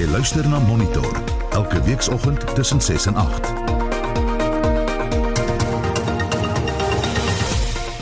Jy 0.00 0.06
luister 0.08 0.46
na 0.48 0.56
Monitor 0.64 1.12
elke 1.52 1.76
weekoggend 1.84 2.40
tussen 2.56 2.80
6 2.80 3.06
en 3.10 3.16
8. 3.20 3.48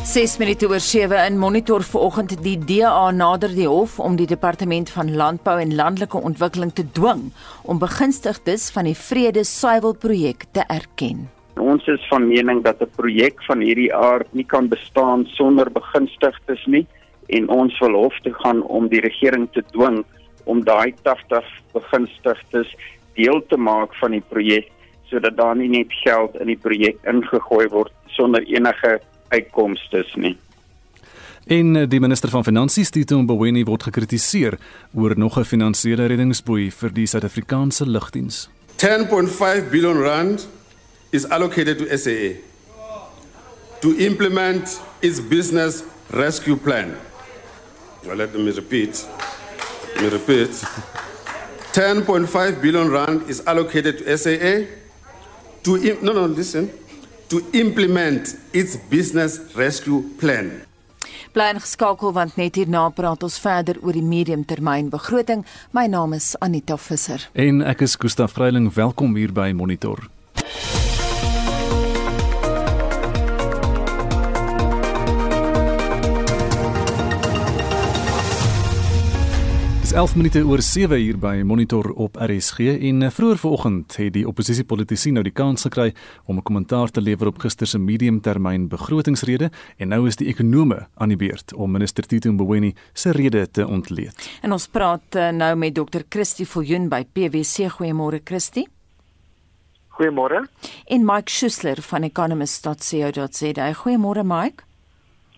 6 0.07 0.37
minute 0.39 0.69
oor 0.71 0.79
7 0.79 1.25
in 1.27 1.39
Monitor 1.43 1.83
vanoggend 1.83 2.37
die 2.45 2.55
DA 2.69 3.11
nader 3.11 3.51
die 3.51 3.67
hof 3.67 3.97
om 3.99 4.15
die 4.15 4.29
departement 4.31 4.93
van 4.95 5.11
landbou 5.19 5.57
en 5.59 5.75
landelike 5.75 6.21
ontwikkeling 6.31 6.71
te 6.73 6.85
dwing 6.95 7.33
om 7.65 7.83
begunstigdes 7.83 8.69
van 8.77 8.87
die 8.87 8.95
vrede 8.95 9.43
suiwel 9.43 9.97
projek 9.99 10.47
te 10.55 10.63
erken. 10.71 11.27
Ons 11.59 11.89
is 11.91 12.07
van 12.13 12.29
mening 12.29 12.63
dat 12.63 12.79
'n 12.79 12.95
projek 12.95 13.43
van 13.51 13.59
hierdie 13.59 13.91
aard 13.95 14.31
nie 14.31 14.47
kan 14.47 14.69
bestaan 14.69 15.27
sonder 15.35 15.67
begunstigdes 15.67 16.63
nie 16.67 16.87
en 17.27 17.49
ons 17.49 17.79
wil 17.79 17.95
hof 18.07 18.15
toe 18.23 18.35
gaan 18.35 18.63
om 18.63 18.87
die 18.89 19.01
regering 19.01 19.49
te 19.51 19.65
dwing 19.75 20.05
om 20.49 20.65
daai 20.65 20.95
80 21.05 21.47
begunstigdes 21.77 22.75
deel 23.19 23.43
te 23.51 23.57
maak 23.57 23.95
van 24.01 24.17
die 24.17 24.25
projek 24.33 24.73
sodat 25.09 25.37
daar 25.37 25.57
nie 25.57 25.71
net 25.73 25.93
geld 26.03 26.37
in 26.41 26.51
die 26.53 26.61
projek 26.61 27.01
ingegooi 27.09 27.69
word 27.73 27.93
sonder 28.17 28.45
enige 28.45 28.99
uitkomste 29.33 30.05
nie. 30.17 30.37
En 31.49 31.77
eh, 31.77 31.89
die 31.89 32.01
minister 32.01 32.29
van 32.29 32.45
Finansies, 32.45 32.91
Tito 32.93 33.17
Mboweni, 33.23 33.65
word 33.65 33.87
gekritiseer 33.89 34.59
oor 34.93 35.17
nog 35.17 35.39
'n 35.39 35.45
finansiële 35.45 36.07
reddingsboei 36.07 36.71
vir 36.71 36.93
die 36.93 37.07
Suid-Afrikaanse 37.07 37.87
lugdiens. 37.87 38.51
10.5 38.77 39.71
billion 39.71 39.97
rand 39.97 40.49
is 41.11 41.29
allocated 41.29 41.79
to 41.79 41.97
SAA 41.97 42.37
to 43.81 43.97
implement 43.97 44.81
its 45.01 45.21
business 45.21 45.85
rescue 46.11 46.57
plan. 46.57 46.95
Well, 48.05 48.17
let 48.17 48.35
me 48.35 48.51
repeat. 48.51 49.07
Let 49.99 50.13
me 50.13 50.19
repeat. 50.19 50.51
10.5 51.73 52.63
billion 52.63 52.89
rand 52.89 53.29
is 53.29 53.43
allocated 53.47 53.99
to 53.99 54.17
SAA 54.17 54.67
to 55.65 55.99
no 56.03 56.13
no 56.13 56.27
listen 56.27 56.71
to 57.29 57.43
implement 57.53 58.37
its 58.53 58.77
business 58.77 59.41
rescue 59.57 60.03
plan. 60.21 60.63
Bly 61.33 61.51
ingeskakel 61.51 62.15
want 62.15 62.39
net 62.39 62.55
hierna 62.55 62.85
praat 62.95 63.27
ons 63.27 63.41
verder 63.43 63.81
oor 63.83 63.99
die 63.99 64.07
mediumtermyn 64.07 64.87
begroting. 64.95 65.43
My 65.75 65.89
naam 65.91 66.15
is 66.15 66.37
Anita 66.39 66.79
Visser. 66.79 67.27
En 67.35 67.65
ek 67.67 67.83
is 67.83 67.99
Gustaf 67.99 68.39
Vreiling, 68.39 68.71
welkom 68.79 69.19
hier 69.19 69.35
by 69.35 69.51
Monitor. 69.51 70.07
11 79.99 80.17
minute 80.17 80.41
oor 80.47 80.61
7 80.63 80.95
hier 80.95 81.17
by 81.19 81.41
Monitor 81.43 81.89
op 81.99 82.21
RSG 82.23 82.69
en 82.87 83.03
eh, 83.03 83.11
vroeër 83.11 83.39
vanoggend 83.41 83.97
het 83.99 84.13
die 84.15 84.23
oppositiepolitici 84.31 85.11
nou 85.11 85.25
die 85.27 85.33
kans 85.35 85.67
gekry 85.67 85.89
om 86.31 86.37
'n 86.39 86.43
kommentaar 86.43 86.91
te 86.91 87.01
lewer 87.01 87.27
op 87.27 87.39
gister 87.43 87.67
se 87.67 87.79
mediumtermyn 87.79 88.69
begrotingsrede 88.69 89.51
en 89.77 89.89
nou 89.89 90.07
is 90.07 90.17
die 90.17 90.29
ekonome 90.29 90.87
aan 90.95 91.09
die 91.09 91.17
beurt 91.17 91.55
om 91.55 91.71
minister 91.71 92.07
Tito 92.07 92.33
Mboweni 92.33 92.75
se 92.93 93.11
rede 93.11 93.51
te 93.51 93.67
ontleed. 93.67 94.39
En 94.43 94.53
ons 94.53 94.69
praat 94.69 95.15
uh, 95.17 95.31
nou 95.31 95.57
met 95.57 95.75
Dr. 95.75 96.01
Christie 96.09 96.47
Viljoen 96.47 96.89
by 96.89 97.05
PwC. 97.13 97.67
Goeiemôre 97.69 98.21
Christie. 98.25 98.69
Goeiemôre. 99.89 100.47
En 100.87 101.05
Mike 101.05 101.31
Schuessler 101.31 101.83
van 101.83 102.03
economist.co.za. 102.03 103.73
Goeiemôre 103.73 104.23
Mike. 104.23 104.63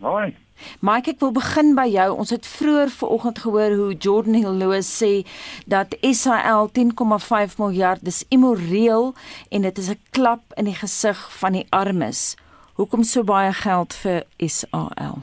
Hoi. 0.00 0.36
Mike, 0.80 1.11
ek 1.11 1.20
wil 1.20 1.33
begin 1.33 1.75
by 1.75 1.86
jou. 1.91 2.08
Ons 2.16 2.30
het 2.30 2.47
vroeër 2.47 2.91
vanoggend 2.91 3.39
gehoor 3.39 3.75
hoe 3.77 3.94
Jordan 3.94 4.34
Hill 4.34 4.56
Lewis 4.61 4.91
sê 5.02 5.27
dat 5.67 5.97
SAL 6.00 6.70
10,5 6.77 7.58
miljard 7.58 8.05
dis 8.05 8.25
immoreel 8.28 9.14
en 9.50 9.62
dit 9.62 9.78
is 9.78 9.91
'n 9.91 9.98
klap 10.11 10.42
in 10.56 10.64
die 10.64 10.75
gesig 10.75 11.19
van 11.39 11.52
die 11.52 11.67
armes. 11.70 12.36
Hoekom 12.74 13.02
so 13.02 13.24
baie 13.24 13.52
geld 13.52 13.95
vir 13.95 14.24
SAL? 14.39 15.23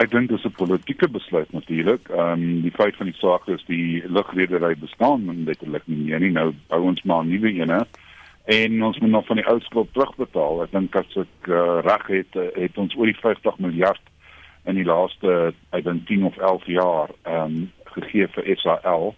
Ek 0.00 0.10
dink 0.10 0.30
dis 0.30 0.44
'n 0.44 0.54
politieke 0.56 1.08
besluit 1.08 1.52
natuurlik. 1.52 2.08
Ehm 2.08 2.32
um, 2.32 2.62
die 2.62 2.70
feit 2.70 2.96
van 2.96 3.06
die 3.06 3.18
saak 3.20 3.48
is 3.48 3.64
die 3.66 4.02
lugredery 4.08 4.74
bestaan 4.74 5.28
en 5.28 5.44
dit 5.44 5.62
lig 5.62 5.82
nie 5.86 5.96
meer 5.96 6.20
nie. 6.20 6.30
Nou 6.30 6.54
bou 6.68 6.82
ons 6.82 7.02
maar 7.02 7.24
nuwe 7.24 7.52
ene 7.52 7.86
en 8.44 8.82
ons 8.82 8.98
moet 8.98 9.10
nog 9.10 9.26
van 9.26 9.36
die 9.36 9.46
ou 9.46 9.60
skuld 9.60 9.92
terugbetaal. 9.92 10.62
Ek 10.64 10.72
dink 10.74 10.96
as 10.98 11.18
ek 11.20 11.48
uh, 11.48 11.78
reg 11.86 12.06
het, 12.10 12.38
uh, 12.38 12.48
het 12.58 12.78
ons 12.78 12.94
oor 12.98 13.10
die 13.10 13.20
50 13.20 13.60
miljard 13.62 14.10
in 14.70 14.78
die 14.78 14.86
laaste 14.86 15.52
ek 15.74 15.86
dink 15.86 16.06
10 16.10 16.26
of 16.30 16.38
11 16.38 16.66
jaar 16.66 17.14
ehm 17.22 17.44
um, 17.44 17.70
gegee 17.92 18.26
vir 18.34 18.46
SAL. 18.62 19.14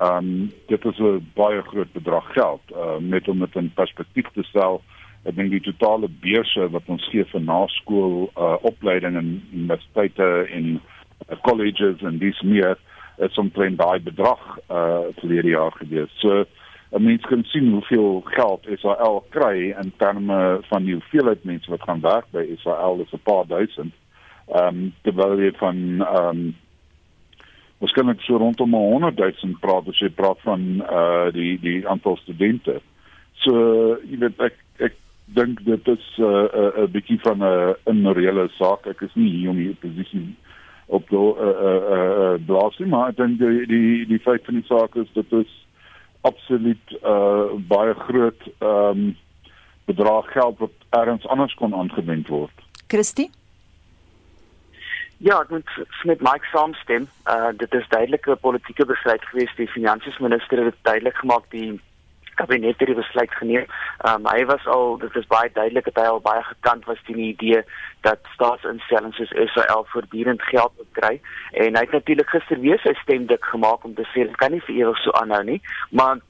Ehm 0.00 0.16
um, 0.16 0.50
dit 0.68 0.84
is 0.84 0.98
'n 0.98 1.30
baie 1.34 1.62
groot 1.62 1.92
bedrag 1.92 2.32
geld 2.32 2.62
uh, 2.72 2.98
met 3.00 3.28
om 3.28 3.38
dit 3.38 3.56
in 3.56 3.72
perspektief 3.74 4.28
te 4.32 4.42
stel. 4.42 4.82
Ek 5.24 5.36
dink 5.36 5.50
die 5.50 5.60
totale 5.60 6.08
beurse 6.08 6.70
wat 6.70 6.82
ons 6.86 7.08
gee 7.08 7.24
vir 7.24 7.40
naskool 7.40 8.30
uh, 8.36 8.56
opleiding 8.60 9.16
in 9.16 9.30
universiteite 9.52 10.48
en 10.52 10.80
uh, 11.28 11.36
colleges 11.42 12.02
en 12.02 12.18
dis 12.18 12.40
meer 12.42 12.76
is 13.18 13.38
omtrent 13.38 13.78
daai 13.78 14.00
bedrag 14.00 14.42
uh 14.68 15.06
vir 15.20 15.30
hierdie 15.30 15.54
jaar 15.54 15.72
gewees. 15.78 16.10
So 16.20 16.44
'n 16.94 17.02
mens 17.02 17.22
kan 17.22 17.44
sien 17.44 17.70
hoeveel 17.70 18.20
geld 18.24 18.68
Israel 18.68 19.24
kry 19.28 19.74
in 19.82 19.92
terme 19.96 20.60
van 20.70 20.84
die 20.84 20.94
hoeveelheid 20.94 21.44
mense 21.44 21.70
wat 21.70 21.82
gaan 21.82 22.00
werk 22.00 22.26
by 22.30 22.44
Israel, 22.56 22.96
dis 22.96 23.12
'n 23.12 23.22
paar 23.22 23.46
duisend. 23.46 23.94
Ehm 24.48 24.66
um, 24.66 24.92
terwyl 25.02 25.40
jy 25.40 25.52
van 25.56 25.76
ehm 26.00 26.28
um, 26.28 26.54
waarskynlik 27.78 28.20
so 28.20 28.36
rondom 28.36 28.74
100 28.74 29.16
000 29.16 29.56
praat 29.60 29.88
as 29.88 29.98
jy 29.98 30.08
praat 30.08 30.40
van 30.40 30.84
uh 31.00 31.32
die 31.32 31.58
die 31.60 31.88
aantal 31.88 32.16
studente. 32.16 32.80
So 33.32 33.98
jy 34.04 34.18
weet 34.18 34.40
ek 34.40 34.54
ek 34.78 34.94
dink 35.24 35.64
dit 35.64 35.88
is 35.88 36.06
'n 36.18 36.22
uh, 36.22 36.28
'n 36.28 36.62
uh, 36.62 36.84
'n 36.84 36.92
bietjie 36.92 37.18
van 37.26 37.42
'n 37.42 37.74
immorele 37.90 38.48
saak. 38.58 38.86
Ek 38.86 39.00
is 39.00 39.14
nie 39.14 39.30
hier 39.30 39.50
om 39.50 39.56
hier 39.56 39.74
posisie 39.80 40.36
op 40.86 41.08
te 41.08 41.16
uh 41.16 41.56
uh 41.68 41.82
uh 41.90 42.34
blaas 42.46 42.78
nie, 42.78 42.88
maar 42.88 43.08
ek 43.08 43.16
dink 43.16 43.38
die 43.38 43.66
die 43.66 44.06
die 44.06 44.18
feit 44.18 44.44
van 44.44 44.54
die 44.54 44.68
saak 44.68 44.96
is 44.96 45.08
dit 45.12 45.32
is 45.32 45.63
absoluut 46.24 46.96
uh 47.02 47.54
baie 47.68 47.94
groot 48.06 48.42
ehm 48.58 49.04
um, 49.04 49.16
bedrag 49.84 50.30
geld 50.32 50.58
wat 50.58 50.76
ergens 50.96 51.26
anders 51.28 51.54
kon 51.54 51.74
aangewend 51.76 52.28
word. 52.32 52.62
Christie? 52.88 53.30
Ja, 55.16 55.40
ek 55.40 55.50
moet 55.52 55.70
met 56.08 56.22
Mike 56.24 56.48
saamstem. 56.52 57.08
Uh 57.28 57.52
dit 57.56 57.74
is 57.74 57.88
duidelik 57.88 58.26
'n 58.26 58.40
politieke 58.40 58.86
besluit 58.86 59.24
geweest. 59.24 59.56
Die 59.56 59.68
finansiesminister 59.68 60.64
het 60.64 60.72
dit 60.72 60.84
duidelik 60.88 61.16
gemaak 61.16 61.44
die 61.50 61.80
kabinet 62.34 62.78
het 62.78 62.90
die 62.90 62.98
besluit 62.98 63.32
geneem. 63.40 63.66
Um 64.08 64.28
hy 64.30 64.44
was 64.50 64.66
al 64.66 64.98
dit 65.02 65.16
is 65.16 65.26
baie 65.30 65.50
duidelik 65.52 65.88
dat 65.90 66.02
hy 66.02 66.08
al 66.10 66.20
baie 66.24 66.42
gekant 66.50 66.84
was 66.90 67.02
teen 67.06 67.20
die 67.20 67.32
idee 67.32 67.64
dat 68.06 68.20
staatsinstellings 68.34 69.16
soos 69.16 69.52
SAL 69.54 69.86
voortdurend 69.92 70.42
geld 70.42 70.72
moet 70.76 70.92
kry 70.98 71.14
en 71.52 71.76
hy 71.76 71.82
het 71.86 71.96
natuurlik 71.96 72.30
gister 72.34 72.60
weer 72.60 72.80
sy 72.82 72.92
stem 73.02 73.26
dik 73.30 73.44
gemaak 73.54 73.84
om 73.84 73.94
te 73.94 74.06
sê 74.12 74.26
dit 74.28 74.36
kan 74.42 74.52
nie 74.52 74.62
vir 74.68 74.80
ewig 74.82 75.02
so 75.02 75.14
aanhou 75.20 75.42
nie, 75.48 75.60
maar 75.90 76.20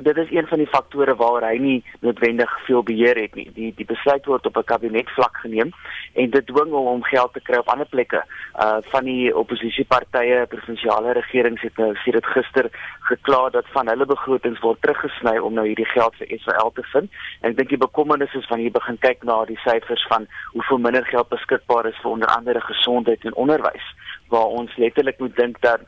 dit 0.00 0.16
is 0.16 0.30
een 0.30 0.46
van 0.46 0.58
die 0.58 0.66
faktore 0.66 1.14
waaroor 1.14 1.44
hy 1.44 1.56
nie 1.60 1.84
noodwendig 2.00 2.50
veel 2.66 2.82
beheer 2.82 3.18
het 3.20 3.34
nie. 3.34 3.48
Die 3.54 3.72
die 3.76 3.86
besluit 3.86 4.26
word 4.26 4.46
op 4.46 4.56
'n 4.56 4.64
kabinetvlak 4.64 5.36
geneem 5.36 5.70
en 6.14 6.30
dit 6.30 6.46
dwing 6.46 6.70
hom 6.70 6.86
om 6.86 7.04
geld 7.04 7.32
te 7.32 7.40
kry 7.40 7.58
op 7.58 7.68
ander 7.68 7.86
plekke. 7.86 8.24
Uh 8.54 8.78
van 8.92 9.04
die 9.04 9.36
oppositiepartye, 9.36 10.46
provinsiale 10.46 11.12
regerings 11.12 11.62
het 11.62 11.76
nou 11.76 11.94
sê 11.94 12.10
dit 12.10 12.26
gister 12.26 12.70
gekla 13.00 13.50
dat 13.50 13.66
van 13.72 13.88
hulle 13.88 14.06
begrotings 14.06 14.60
word 14.60 14.80
teruggesny 14.80 15.38
om 15.38 15.54
nou 15.54 15.66
hierdie 15.66 15.92
geld 15.94 16.14
vir 16.16 16.30
Israel 16.30 16.70
te 16.74 16.82
vind. 16.82 17.10
En 17.40 17.50
ek 17.50 17.56
dink 17.56 17.68
die 17.68 17.86
bekommernis 17.86 18.34
is 18.34 18.48
wanneer 18.48 18.66
jy 18.66 18.78
begin 18.78 18.98
kyk 18.98 19.24
na 19.24 19.44
die 19.44 19.60
syfers 19.64 20.06
van 20.08 20.26
hoeveel 20.52 20.78
minder 20.78 21.04
geld 21.04 21.28
beskikbaar 21.28 21.86
is 21.86 22.00
vir 22.02 22.10
onder 22.10 22.28
andere 22.28 22.60
gesondheid 22.60 23.24
en 23.24 23.34
onderwys 23.34 23.86
waar 24.28 24.46
ons 24.46 24.76
letterlik 24.76 25.18
moet 25.18 25.36
dink 25.36 25.60
dat 25.60 25.80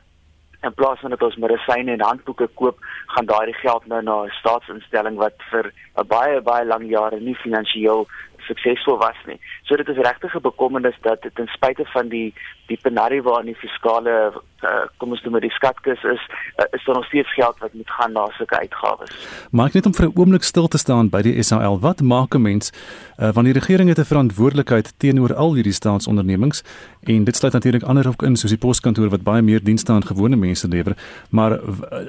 in 0.65 0.73
plaas 0.73 0.99
van 0.99 1.13
dat 1.13 1.23
ons 1.23 1.35
medisyne 1.35 1.91
en 1.91 2.01
handboeke 2.01 2.47
koop, 2.59 2.77
gaan 3.13 3.25
daardie 3.25 3.57
geld 3.61 3.85
nou 3.91 4.01
na 4.01 4.15
'n 4.23 4.37
staatsinstelling 4.39 5.17
wat 5.17 5.37
vir 5.51 5.71
'n 5.97 6.07
baie 6.07 6.41
baie 6.41 6.65
lang 6.65 6.89
jare 6.89 7.19
nie 7.19 7.35
finansiëel 7.35 8.07
suksesvol 8.47 8.97
was 8.97 9.19
nie. 9.25 9.39
So 9.63 9.75
dit 9.75 9.87
is 9.87 9.97
regtig 9.97 10.35
'n 10.35 10.41
bekommernis 10.41 10.97
dat 11.01 11.21
dit 11.21 11.35
ten 11.35 11.47
spyte 11.47 11.85
van 11.85 12.07
die 12.09 12.33
die 12.67 12.77
penarie 12.81 13.21
waarin 13.21 13.45
die 13.45 13.55
fiskale 13.61 14.33
uh, 14.63 14.85
kom 14.97 15.11
ons 15.13 15.21
noem 15.23 15.39
die 15.39 15.51
skatkis 15.53 16.03
is, 16.03 16.23
uh, 16.57 16.65
is 16.73 16.85
daar 16.85 16.95
nog 16.95 17.05
steeds 17.05 17.33
geld 17.33 17.59
wat 17.59 17.73
moet 17.73 17.89
gaan 17.89 18.11
na 18.11 18.25
sulke 18.37 18.59
uitgawes. 18.59 19.11
Maak 19.51 19.73
net 19.73 19.85
om 19.85 19.93
vir 19.93 20.05
'n 20.05 20.15
oomblik 20.15 20.43
stil 20.43 20.67
te 20.67 20.77
staan 20.77 21.09
by 21.09 21.21
die 21.21 21.43
SAL. 21.43 21.79
Wat 21.79 22.01
maak 22.01 22.33
'n 22.35 22.41
mens 22.41 22.71
uh, 22.71 23.29
wanneer 23.33 23.53
die 23.53 23.61
regering 23.61 23.89
het 23.89 23.99
'n 23.99 24.11
verantwoordelikheid 24.11 24.93
teenoor 24.97 25.35
al 25.35 25.53
hierdie 25.53 25.73
staatsondernemings 25.73 26.63
en 27.03 27.23
dit 27.23 27.35
sluit 27.35 27.53
natuurlik 27.53 27.83
ander 27.83 28.07
ook 28.07 28.23
in 28.23 28.35
soos 28.35 28.49
die 28.49 28.59
poskantoor 28.59 29.09
wat 29.09 29.23
baie 29.23 29.41
meer 29.41 29.63
dienste 29.63 29.91
aan 29.91 30.05
gewone 30.05 30.35
mense 30.35 30.67
lewer, 30.67 30.95
maar 31.29 31.59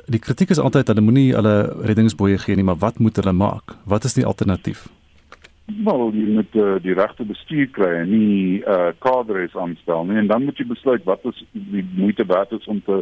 die 0.06 0.18
kritiek 0.18 0.50
is 0.50 0.58
altyd 0.58 0.86
hulle 0.86 1.00
moenie 1.00 1.34
hulle 1.34 1.76
reddingsboeye 1.82 2.38
gee 2.38 2.56
nie, 2.56 2.64
maar 2.64 2.78
wat 2.78 2.98
moet 2.98 3.16
hulle 3.16 3.32
maak? 3.32 3.76
Wat 3.84 4.04
is 4.04 4.14
die 4.14 4.26
alternatief? 4.26 4.88
Wel, 5.66 6.12
jy 6.14 6.24
moet 6.30 6.52
uh, 6.54 6.76
die 6.78 6.94
regte 6.94 7.24
bestuur 7.26 7.66
kry 7.74 7.88
en 8.04 8.10
nie 8.12 8.60
uh 8.62 8.92
kadres 9.02 9.54
aanstel 9.58 10.04
nie 10.06 10.20
en 10.20 10.28
dan 10.30 10.44
moet 10.46 10.60
jy 10.62 10.66
besluit 10.70 11.02
wat 11.08 11.24
is 11.26 11.40
die 11.50 11.82
moeite 11.96 12.22
werd 12.30 12.52
is 12.54 12.68
om 12.70 12.78
te 12.86 13.00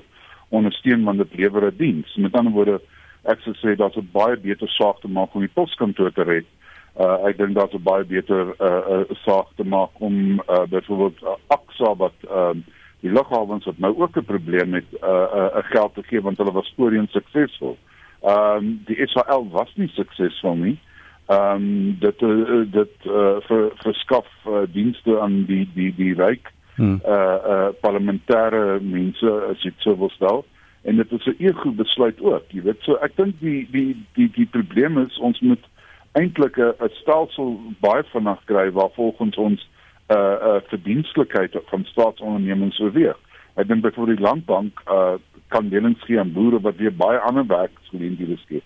ondersteun 0.48 1.04
want 1.04 1.20
dit 1.20 1.34
lewer 1.42 1.66
'n 1.68 1.76
diens. 1.76 2.14
Met 2.16 2.36
ander 2.40 2.52
woorde, 2.52 2.80
ek 3.28 3.44
sou 3.44 3.52
sê 3.60 3.76
daar's 3.76 3.96
'n 4.00 4.08
baie 4.12 4.36
beter 4.36 4.68
saak 4.68 5.00
te 5.00 5.08
maak 5.08 5.34
om 5.34 5.44
die 5.44 5.56
poskantoor 5.60 6.12
te 6.12 6.24
red. 6.24 6.48
Uh 6.96 7.28
ek 7.28 7.36
dink 7.36 7.52
daar's 7.54 7.74
'n 7.74 7.84
baie 7.84 8.04
beter 8.04 8.56
uh, 8.56 8.82
uh 8.94 9.04
saak 9.26 9.52
te 9.56 9.64
maak 9.64 9.92
om 10.00 10.40
uh 10.48 10.64
byvoorbeeld 10.64 11.20
uh, 11.22 11.36
Aksa 11.48 11.94
wat 11.94 12.16
uh, 12.30 12.56
die 13.00 13.12
lughawens 13.12 13.64
wat 13.64 13.78
nou 13.78 13.92
ook 13.98 14.16
'n 14.16 14.24
probleem 14.24 14.70
met 14.70 14.88
uh 15.02 15.28
uh, 15.36 15.50
uh 15.52 15.64
geld 15.68 15.94
te 15.94 16.02
gee 16.02 16.20
want 16.20 16.38
hulle 16.38 16.52
was 16.52 16.72
voorheen 16.76 17.08
suksesvol. 17.12 17.76
Ehm 18.22 18.56
um, 18.56 18.82
die 18.86 18.96
Israel 18.96 19.48
was 19.50 19.70
nie 19.76 19.88
suksesvol 19.88 20.56
nie. 20.56 20.78
Ehm 21.26 21.54
um, 21.54 21.96
dit 22.00 22.22
uh, 22.22 22.62
dit 22.70 23.06
uh, 23.08 23.36
vir 23.46 23.70
verskaf 23.80 24.26
uh, 24.46 24.66
dienste 24.72 25.20
aan 25.20 25.44
die 25.48 25.68
die 25.74 25.94
die 25.96 26.12
ryk 26.14 26.50
hmm. 26.76 27.00
uh 27.06 27.38
uh 27.54 27.68
parlementêre 27.80 28.80
mense 28.82 29.30
as 29.50 29.62
dit 29.62 29.74
sou 29.78 29.96
wil 29.98 30.10
stel 30.12 30.44
en 30.82 30.96
dit 30.96 31.12
is 31.12 31.26
'n 31.26 31.36
ego 31.38 31.72
besluit 31.72 32.20
ook. 32.20 32.44
Jy 32.52 32.62
weet 32.62 32.82
so 32.82 32.98
ek 33.00 33.16
dink 33.16 33.40
die 33.40 33.68
die 33.70 33.96
die 34.14 34.28
die 34.34 34.46
probleem 34.46 34.98
is 34.98 35.18
ons 35.18 35.40
moet 35.40 35.64
eintlik 36.12 36.58
'n 36.58 36.92
stelsel 37.00 37.56
baie 37.80 38.04
vinnig 38.12 38.44
kry 38.44 38.70
waar 38.70 38.92
volgens 38.92 39.36
ons 39.36 39.68
uh 40.12 40.36
uh 40.48 40.60
verdienstelikheid 40.68 41.56
van 41.72 41.84
staatsondernemings 41.84 42.78
beweeg. 42.78 43.16
Ek 43.56 43.68
dink 43.68 43.80
byvoorbeeld 43.80 44.18
die 44.18 44.26
landbank 44.26 44.82
uh 44.86 45.16
kan 45.48 45.68
lenings 45.68 46.04
gee 46.04 46.18
aan 46.18 46.32
boere 46.32 46.60
wat 46.60 46.76
weer 46.76 46.96
baie 46.96 47.18
ander 47.18 47.46
werksgeleenthede 47.46 48.36
skep. 48.36 48.62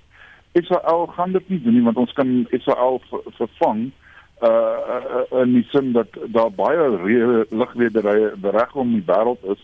Israel 0.52 1.06
gaan 1.06 1.32
dit 1.32 1.48
nie 1.48 1.62
doen 1.62 1.74
nie 1.74 1.82
want 1.82 1.96
ons 1.96 2.12
kan 2.12 2.46
Israel 2.50 3.00
vervang 3.36 3.90
uh 4.42 5.42
in 5.42 5.52
die 5.52 5.66
sin 5.70 5.92
dat 5.92 6.14
daar 6.26 6.50
baie 6.54 6.84
lugwederye 7.50 8.32
reg 8.42 8.74
om 8.74 8.92
die 8.92 9.06
wêreld 9.06 9.42
is 9.42 9.62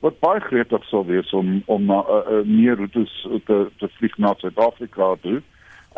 wat 0.00 0.18
baie 0.20 0.40
gretig 0.40 0.84
sou 0.84 1.04
wees 1.06 1.32
om 1.32 1.62
om 1.66 1.84
na 1.86 2.02
uh, 2.02 2.20
uh, 2.30 2.44
meer 2.46 2.76
roetes 2.76 3.12
te 3.46 3.66
te 3.78 3.88
vlieg 3.98 4.16
na 4.18 4.34
Suid-Afrika 4.38 5.14
toe. 5.22 5.42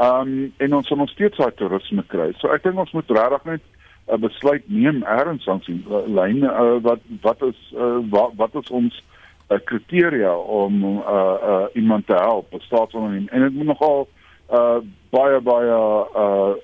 Um, 0.00 0.52
en 0.56 0.74
ons 0.74 0.90
moet 0.90 1.12
steeds 1.12 1.38
daai 1.38 1.52
toerisme 1.56 2.04
kry. 2.08 2.32
So 2.40 2.52
ek 2.52 2.64
dink 2.64 2.80
ons 2.80 2.92
moet 2.96 3.12
regtig 3.16 3.44
net 3.44 3.62
'n 3.64 4.14
uh, 4.14 4.20
besluit 4.20 4.64
neem 4.68 5.02
erns 5.02 5.48
aan 5.48 5.62
sien 5.64 5.84
uh, 5.88 6.04
lyne 6.08 6.48
uh, 6.48 6.80
wat 6.82 7.00
wat 7.22 7.42
is 7.42 7.60
uh, 7.76 8.00
wat, 8.10 8.32
wat 8.36 8.54
is 8.62 8.70
ons 8.70 9.02
uh, 9.50 9.60
kriteria 9.64 10.36
om 10.36 10.84
uh, 10.84 11.36
uh, 11.52 11.64
iemand 11.74 12.06
te 12.06 12.16
help, 12.16 12.52
staatsonderneming 12.58 13.30
en 13.30 13.48
dit 13.48 13.54
moet 13.54 13.72
nogal 13.72 14.08
uh, 14.08 14.23
baie 15.10 15.40
baie 15.40 15.76
uh, 16.16 16.54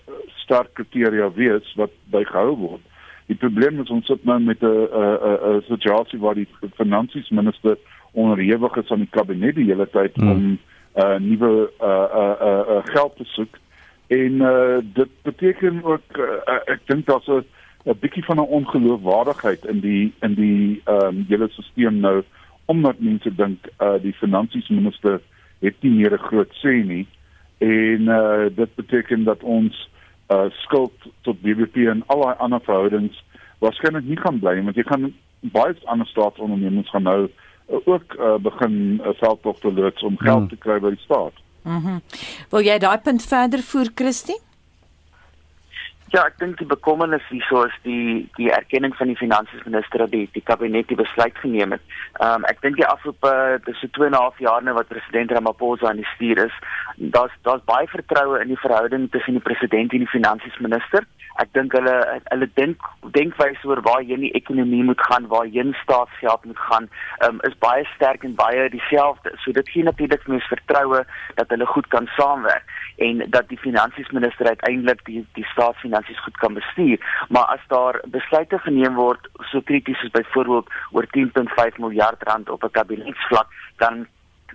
sterk 0.42 0.74
kriteria 0.74 1.30
wees 1.32 1.74
wat 1.76 1.90
bygehou 2.10 2.56
word. 2.56 2.82
Die 3.26 3.38
probleem 3.38 3.80
is 3.80 3.90
ons 3.90 4.06
sit 4.06 4.24
nou 4.24 4.40
met 4.40 4.62
'n 4.62 4.66
'n 4.66 5.56
'n 5.56 5.62
situasie 5.68 6.18
waar 6.18 6.34
die 6.34 6.48
finansiesminister 6.74 7.76
onderhewig 8.12 8.76
is 8.76 8.90
aan 8.90 9.06
die 9.06 9.14
kabinet 9.16 9.54
die 9.54 9.70
hele 9.70 9.86
tyd 9.90 10.16
hmm. 10.16 10.30
om 10.30 10.58
uh, 10.96 11.16
nuwe 11.18 11.70
uh, 11.80 11.88
uh, 11.88 12.36
uh, 12.40 12.62
uh, 12.68 12.80
geld 12.84 13.16
te 13.16 13.24
soek. 13.24 13.58
En 14.06 14.32
uh, 14.32 14.78
dit 14.82 15.08
beteken 15.22 15.84
ook 15.84 16.18
uh, 16.18 16.58
ek 16.66 16.80
dink 16.86 17.06
daar's 17.06 17.28
'n 17.28 17.44
'n 17.84 17.98
bietjie 18.00 18.24
van 18.24 18.36
'n 18.36 18.52
ongeloofwaardigheid 18.58 19.64
in 19.64 19.80
die 19.80 20.12
in 20.20 20.34
die 20.34 20.80
ehm 20.84 21.06
um, 21.06 21.24
hele 21.28 21.48
stelsel 21.48 21.90
nou 21.90 22.22
omdat 22.64 22.98
mense 22.98 23.34
dink 23.34 23.58
uh, 23.78 23.94
die 24.02 24.12
finansiesminister 24.12 25.20
het 25.60 25.74
nie 25.80 25.92
meer 25.92 26.12
'n 26.12 26.26
groot 26.28 26.52
sê 26.64 26.84
nie 26.84 27.06
en 27.60 28.08
uh, 28.08 28.48
dit 28.56 28.74
beteken 28.74 29.24
dat 29.24 29.42
ons 29.42 29.88
uh 30.30 30.46
skuld 30.64 30.92
tot 31.26 31.40
BBP 31.42 31.88
en 31.90 32.02
al 32.06 32.22
daai 32.22 32.36
ander 32.38 32.60
verhoudings 32.64 33.16
waarskynlik 33.58 34.06
nie 34.06 34.20
gaan 34.20 34.38
bly 34.40 34.56
want 34.64 34.76
jy 34.78 34.84
gaan 34.88 35.10
baie 35.40 35.74
ander 35.84 36.06
staatsondernemings 36.06 36.90
gaan 36.90 37.08
nou 37.08 37.20
uh, 37.26 37.80
ook 37.84 38.14
uh, 38.18 38.36
begin 38.42 39.00
uh, 39.00 39.14
veldtog 39.22 39.58
te 39.60 39.72
loods 39.72 40.02
om 40.02 40.18
geld 40.18 40.38
hmm. 40.38 40.48
te 40.48 40.56
kry 40.56 40.78
by 40.80 40.94
die 40.94 41.04
staat. 41.04 41.34
Mhm. 41.62 41.76
Mm 41.76 42.00
Wil 42.50 42.64
jy 42.66 42.78
daai 42.82 42.98
punt 42.98 43.22
verder 43.22 43.62
voer, 43.62 43.90
Christie? 43.94 44.38
Ja, 46.10 46.24
ek 46.26 46.40
dink 46.40 46.56
die 46.58 46.66
bekommernis 46.66 47.22
hierso 47.30 47.60
is 47.68 47.74
die 47.84 48.26
die 48.34 48.48
erkenning 48.50 48.96
van 48.98 49.12
die 49.12 49.18
finansiesminister 49.18 50.02
dat 50.02 50.10
die 50.10 50.24
die 50.34 50.42
kabinet 50.42 50.88
die 50.90 50.98
besluit 50.98 51.36
geneem 51.38 51.76
het. 51.76 51.84
Ehm 52.18 52.40
um, 52.40 52.46
ek 52.50 52.58
dink 52.64 52.80
die 52.80 52.86
afgelope 52.86 53.60
dis 53.66 53.78
so 53.78 53.86
2 53.98 54.08
en 54.08 54.16
'n 54.16 54.22
half 54.22 54.40
jaar 54.42 54.64
nou 54.66 54.74
wat 54.74 54.90
president 54.90 55.30
Ramaphosa 55.30 55.86
aan 55.88 56.02
die 56.02 56.10
stuur 56.14 56.42
is, 56.46 56.56
daar's 57.14 57.36
daar's 57.46 57.62
baie 57.70 57.86
vertroue 57.86 58.40
in 58.42 58.50
die 58.50 58.58
verhouding 58.64 59.06
tussen 59.14 59.38
die 59.38 59.46
president 59.50 59.94
en 59.94 60.02
die 60.02 60.14
finansiesminister. 60.16 61.06
Ek 61.38 61.54
dink 61.54 61.78
hulle 61.78 61.96
hulle 62.32 62.50
dink 62.58 62.90
denkwyse 63.14 63.70
oor 63.70 63.80
waar 63.86 64.02
heen 64.02 64.26
die 64.26 64.34
ekonomie 64.34 64.82
moet 64.82 65.06
gaan, 65.06 65.30
waar 65.30 65.46
heen 65.46 65.76
staatsgeld 65.82 66.44
moet 66.44 66.58
gaan, 66.58 66.90
um, 67.22 67.38
is 67.46 67.54
baie 67.62 67.86
sterk 67.94 68.26
en 68.26 68.34
baie 68.34 68.68
dieselfde. 68.68 69.30
So 69.44 69.52
dit 69.52 69.68
gee 69.68 69.86
natuurlik 69.86 70.26
mens 70.26 70.50
vertroue 70.50 71.06
dat 71.38 71.48
hulle 71.54 71.66
goed 71.66 71.86
kan 71.94 72.10
saamwerk 72.18 72.66
en 73.06 73.24
dat 73.36 73.48
die 73.48 73.58
finansiesminister 73.58 74.46
uiteindelik 74.46 75.04
die 75.04 75.26
die 75.38 75.46
staatsfinansies 75.52 76.22
goed 76.22 76.36
kan 76.36 76.54
bestuur. 76.54 76.98
Maar 77.28 77.46
as 77.56 77.64
daar 77.68 78.00
besluite 78.16 78.58
geneem 78.58 78.94
word 78.94 79.28
so 79.50 79.60
krities 79.60 79.98
soos 80.00 80.16
byvoorbeeld 80.16 80.68
oor 80.90 81.06
10.5 81.16 81.78
miljard 81.84 82.22
rand 82.28 82.50
op 82.50 82.64
'n 82.64 82.76
kabinetsvlak, 82.78 83.48
dan 83.76 84.06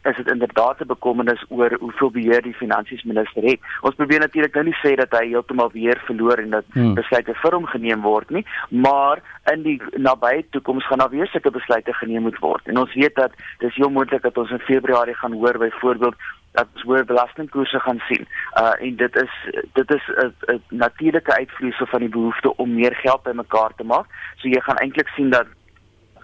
is 0.09 0.15
dit 0.15 0.31
inderdaad 0.31 0.79
'n 0.79 0.87
bekommernis 0.87 1.45
oor 1.49 1.77
hoeveel 1.79 2.11
beheer 2.11 2.41
die 2.41 2.53
finansiesminister 2.53 3.43
het. 3.43 3.59
Ons 3.81 3.95
probeer 3.95 4.19
natuurlik 4.19 4.53
nou 4.53 4.65
nie 4.65 4.77
sê 4.83 4.95
dat 4.95 5.19
hy 5.19 5.27
heeltemal 5.27 5.69
beheer 5.69 6.01
verloor 6.05 6.37
en 6.37 6.49
dat 6.49 6.63
hmm. 6.73 6.93
besluite 6.93 7.33
vir 7.33 7.53
hom 7.53 7.65
geneem 7.65 8.01
word 8.01 8.29
nie, 8.29 8.45
maar 8.69 9.21
in 9.53 9.61
die 9.61 9.81
nabye 9.97 10.45
toekoms 10.49 10.85
gaan 10.87 10.97
daar 10.97 11.09
weer 11.09 11.27
sulke 11.27 11.51
besluite 11.51 11.93
geneem 11.93 12.21
moet 12.21 12.39
word. 12.39 12.67
En 12.67 12.77
ons 12.77 12.93
weet 12.93 13.15
dat 13.15 13.31
dis 13.57 13.75
heel 13.75 13.89
moontlik 13.89 14.21
dat 14.21 14.37
ons 14.37 14.51
in 14.51 14.59
Februarie 14.59 15.15
gaan 15.15 15.33
hoor 15.33 15.57
byvoorbeeld 15.57 16.15
dat 16.55 16.67
ons 16.73 16.85
hoër 16.87 17.05
belastingkoerse 17.05 17.79
gaan 17.79 18.01
sien. 18.07 18.27
Uh 18.61 18.73
en 18.79 18.95
dit 18.95 19.15
is 19.23 19.33
dit 19.73 19.93
is 19.97 20.05
'n 20.15 20.61
natuurlike 20.69 21.37
uitvloeisel 21.37 21.85
van 21.85 21.99
die 21.99 22.15
behoefte 22.17 22.55
om 22.55 22.73
meer 22.73 22.95
geld 22.95 23.23
bymekaar 23.23 23.71
te 23.75 23.83
maak. 23.83 24.07
So 24.35 24.47
jy 24.47 24.61
gaan 24.61 24.81
eintlik 24.83 25.07
sien 25.07 25.29
dat 25.29 25.47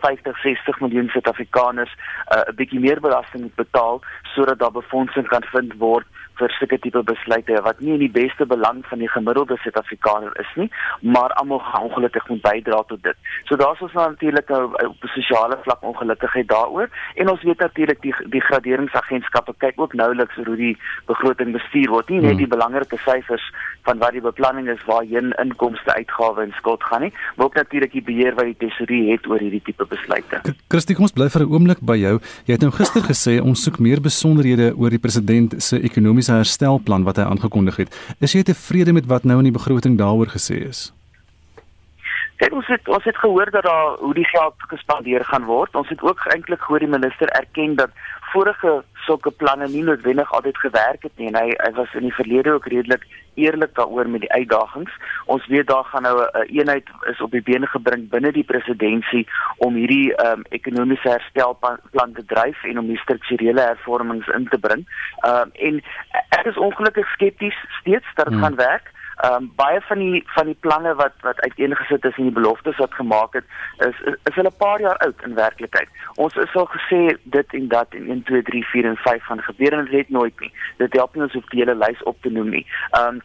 50 0.01 0.41
60 0.41 0.79
miljoen 0.79 1.09
Suid-Afrikaners 1.09 1.93
uh, 1.93 2.37
'n 2.37 2.49
uh, 2.49 2.55
bietjie 2.55 2.79
meer 2.79 2.99
belasting 2.99 3.43
moet 3.43 3.55
betaal 3.55 4.01
sodat 4.33 4.59
daar 4.59 4.71
befondsing 4.71 5.27
kan 5.27 5.43
vind 5.43 5.73
word 5.77 6.07
vir 6.39 6.53
sulke 6.57 6.77
tipe 6.83 7.03
besluite 7.03 7.61
wat 7.65 7.79
nie 7.79 7.93
in 7.95 8.03
die 8.03 8.11
beste 8.11 8.45
belang 8.45 8.81
van 8.89 8.99
die 9.03 9.09
gemiddelde 9.09 9.57
Suid-Afrikaner 9.63 10.33
is 10.39 10.51
nie, 10.55 10.69
maar 11.01 11.33
almal 11.41 11.59
gaan 11.59 11.89
ongelukkig 11.89 12.27
moet 12.29 12.41
bydra 12.41 12.81
tot 12.87 13.03
dit. 13.03 13.17
So 13.49 13.55
daar's 13.55 13.81
ons 13.81 13.93
natuurlik 13.93 14.49
nou 14.49 14.63
op 14.73 15.03
'n 15.03 15.13
sosiale 15.15 15.57
vlak 15.63 15.83
ongelukkigheid 15.83 16.47
daaroor 16.47 16.89
en 17.15 17.29
ons 17.29 17.43
weet 17.43 17.59
natuurlik 17.59 18.01
die 18.01 18.15
die 18.29 18.41
graderingsagentskappe 18.41 19.53
kyk 19.57 19.79
ook 19.79 19.93
nouliks 19.93 20.35
hoe 20.35 20.55
die 20.55 20.77
begroting 21.05 21.51
bestuur 21.51 21.89
word. 21.89 22.09
Nie 22.09 22.19
net 22.19 22.37
die 22.37 22.47
hmm. 22.47 22.55
belangrike 22.55 22.97
syfers 22.97 23.45
van 23.83 23.97
wat 23.97 24.11
die 24.11 24.21
beplanning 24.21 24.69
is 24.69 24.83
waarheen 24.85 25.33
inkomste, 25.41 25.93
uitgawes 25.93 26.45
en 26.45 26.53
skuld 26.57 26.83
gaan 26.83 27.01
nie, 27.01 27.13
maar 27.35 27.45
ook 27.45 27.55
natuurlik 27.55 27.91
die 27.91 28.03
beheer 28.03 28.35
wat 28.35 28.45
die 28.45 28.57
tesourier 28.57 29.11
het 29.11 29.27
oor 29.27 29.39
hierdie 29.39 29.61
tipe 29.61 29.85
besluite. 29.85 30.41
Christie, 30.67 30.95
kom 30.95 31.03
ons 31.03 31.13
bly 31.13 31.29
vir 31.29 31.41
'n 31.41 31.51
oomblik 31.53 31.81
by 31.81 31.97
jou. 31.97 32.19
Jy 32.45 32.53
het 32.53 32.61
nou 32.61 32.71
gister 32.71 33.01
gesê 33.01 33.41
ons 33.41 33.63
soek 33.63 33.79
meer 33.79 34.01
besonderhede 34.01 34.73
oor 34.77 34.89
die 34.89 34.99
president 34.99 35.63
se 35.63 35.81
ekonomiese 35.81 36.20
herstelplan 36.27 37.03
wat 37.03 37.17
hy 37.17 37.23
aangekondig 37.23 37.75
het. 37.75 37.95
Is 38.19 38.33
jy 38.33 38.43
tevrede 38.43 38.93
met 38.93 39.05
wat 39.05 39.23
nou 39.23 39.37
in 39.39 39.49
die 39.49 39.57
begroting 39.57 39.97
daaroor 39.97 40.27
gesê 40.27 40.61
is? 40.67 40.91
Kyk 42.41 42.55
ons 42.57 42.69
het 42.73 42.87
ons 42.89 43.03
het 43.05 43.17
gehoor 43.21 43.51
dat 43.53 43.63
daar 43.63 43.97
hoe 43.99 44.13
die 44.17 44.25
geld 44.25 44.63
gespandeer 44.73 45.25
gaan 45.25 45.43
word. 45.45 45.75
Ons 45.77 45.89
het 45.93 46.01
ook 46.01 46.23
eintlik 46.33 46.61
gehoor 46.61 46.81
die 46.81 46.89
minister 46.89 47.29
erken 47.37 47.75
dat 47.75 47.91
vorige 48.31 48.71
sulke 49.05 49.31
planne 49.31 49.67
nie 49.69 49.83
noodwendig 49.83 50.31
altyd 50.33 50.57
gewerk 50.57 51.03
het 51.05 51.11
nie 51.21 51.27
en 51.29 51.37
hy, 51.37 51.51
hy 51.57 51.71
was 51.77 51.93
in 51.99 52.07
die 52.07 52.15
verlede 52.17 52.53
ook 52.55 52.65
redelik 52.73 53.03
eerlik 53.33 53.75
daaroor 53.77 54.09
met 54.09 54.23
die 54.25 54.31
uitdagings. 54.33 54.95
Ons 55.25 55.45
weet 55.53 55.67
daar 55.67 55.83
gaan 55.91 56.01
nou 56.07 56.15
'n 56.17 56.29
een 56.33 56.59
eenheid 56.59 56.89
is 57.11 57.21
op 57.21 57.31
die 57.31 57.43
bene 57.49 57.67
gebring 57.67 58.09
binne 58.09 58.31
die 58.31 58.43
presidentskap 58.43 59.29
om 59.57 59.75
hierdie 59.75 60.09
um, 60.25 60.41
ekonomiese 60.49 61.09
herstelplan 61.09 62.13
te 62.13 62.25
dryf 62.25 62.63
en 62.63 62.79
om 62.79 62.87
die 62.87 63.03
strukturele 63.05 63.61
hervormings 63.61 64.27
in 64.27 64.47
te 64.47 64.57
bring. 64.57 64.87
Ehm 65.21 65.41
um, 65.41 65.51
en 65.53 65.83
ek 66.29 66.45
is 66.45 66.57
ongelukkig 66.57 67.07
skepties 67.07 67.57
steeds 67.79 68.07
dat 68.15 68.25
dit 68.25 68.33
hmm. 68.33 68.43
gaan 68.43 68.55
werk. 68.55 68.91
Ehm 69.21 69.33
um, 69.33 69.51
baie 69.55 69.81
van 69.81 69.99
die 69.99 70.23
van 70.35 70.45
die 70.45 70.57
planne 70.59 70.95
wat 70.95 71.13
wat 71.21 71.41
uiteengesit 71.41 72.05
is 72.05 72.15
en 72.17 72.29
die 72.29 72.37
beloftes 72.39 72.77
wat 72.77 72.93
gemaak 72.93 73.33
het 73.33 73.45
is 73.87 73.99
is, 74.11 74.15
is 74.29 74.35
hulle 74.35 74.49
'n 74.49 74.61
paar 74.63 74.81
jaar 74.81 74.97
oud 74.97 75.21
in 75.25 75.35
werklikheid. 75.35 75.89
Ons 76.15 76.35
is 76.35 76.55
al 76.55 76.69
gesê 76.75 77.17
dit 77.23 77.53
en 77.53 77.67
dat 77.67 77.93
in 77.93 78.09
1 78.09 78.23
2 78.23 78.41
3 78.41 78.65
4 78.65 78.85
en 78.85 78.97
5 78.97 79.25
van 79.25 79.41
gebeur 79.41 79.73
en 79.73 79.85
dit 79.85 79.93
het 79.93 80.09
nooit 80.09 80.39
nie. 80.39 80.51
Dit 80.77 80.93
help 80.93 81.15
nie 81.15 81.23
ons 81.23 81.35
om 81.35 81.43
die 81.49 81.59
hele 81.59 81.75
lys 81.75 82.03
op 82.03 82.17
te 82.21 82.29
noem 82.29 82.49
nie. 82.49 82.65
Ehm 82.89 83.07
um, 83.07 83.21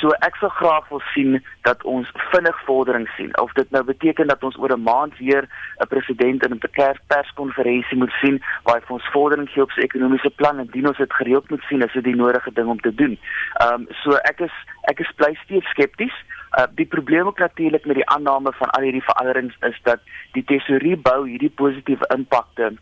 So 0.00 0.10
ek 0.26 0.36
sou 0.40 0.50
graag 0.50 0.88
wil 0.88 1.02
sien 1.12 1.38
dat 1.62 1.82
ons 1.84 2.10
vinnig 2.32 2.58
vordering 2.66 3.06
sien. 3.16 3.30
Of 3.40 3.52
dit 3.52 3.70
nou 3.70 3.82
beteken 3.84 4.26
dat 4.26 4.42
ons 4.44 4.56
oor 4.58 4.72
'n 4.76 4.82
maand 4.82 5.18
weer 5.18 5.48
'n 5.80 5.88
president 5.88 6.44
in 6.44 6.52
'n 6.54 6.98
perskonferensie 7.06 7.98
moet 7.98 8.14
sien 8.20 8.42
waar 8.64 8.76
hy 8.76 8.86
vir 8.86 8.96
ons 8.96 9.10
vordering 9.12 9.48
gee 9.48 9.62
op 9.62 9.70
sy 9.70 9.80
ekonomiese 9.80 10.30
plan 10.30 10.58
en 10.58 10.66
dien 10.66 10.88
ons 10.88 10.96
dit 10.96 11.12
gereeld 11.12 11.50
moet 11.50 11.62
sien 11.68 11.82
as 11.82 11.92
dit 11.92 12.04
die 12.04 12.16
nodige 12.16 12.52
ding 12.52 12.68
om 12.68 12.80
te 12.80 12.94
doen. 12.94 13.18
Ehm 13.60 13.74
um, 13.74 13.86
so 14.02 14.16
ek 14.30 14.40
is 14.40 14.54
ek 14.82 15.00
is 15.00 15.12
bly 15.16 15.34
steeds 15.44 15.68
skepties. 15.68 16.16
Uh, 16.58 16.66
die 16.74 16.86
probleem 16.86 17.26
ook 17.26 17.38
natuurlik 17.38 17.84
met 17.84 17.96
die 17.96 18.08
aanname 18.08 18.52
van 18.52 18.70
al 18.70 18.82
hierdie 18.82 19.02
veranderings 19.02 19.56
is 19.60 19.80
dat 19.82 20.00
die 20.32 20.44
tesourier 20.44 21.00
bou 21.00 21.26
hierdie 21.26 21.50
positiewe 21.50 22.06
impakte 22.14 22.72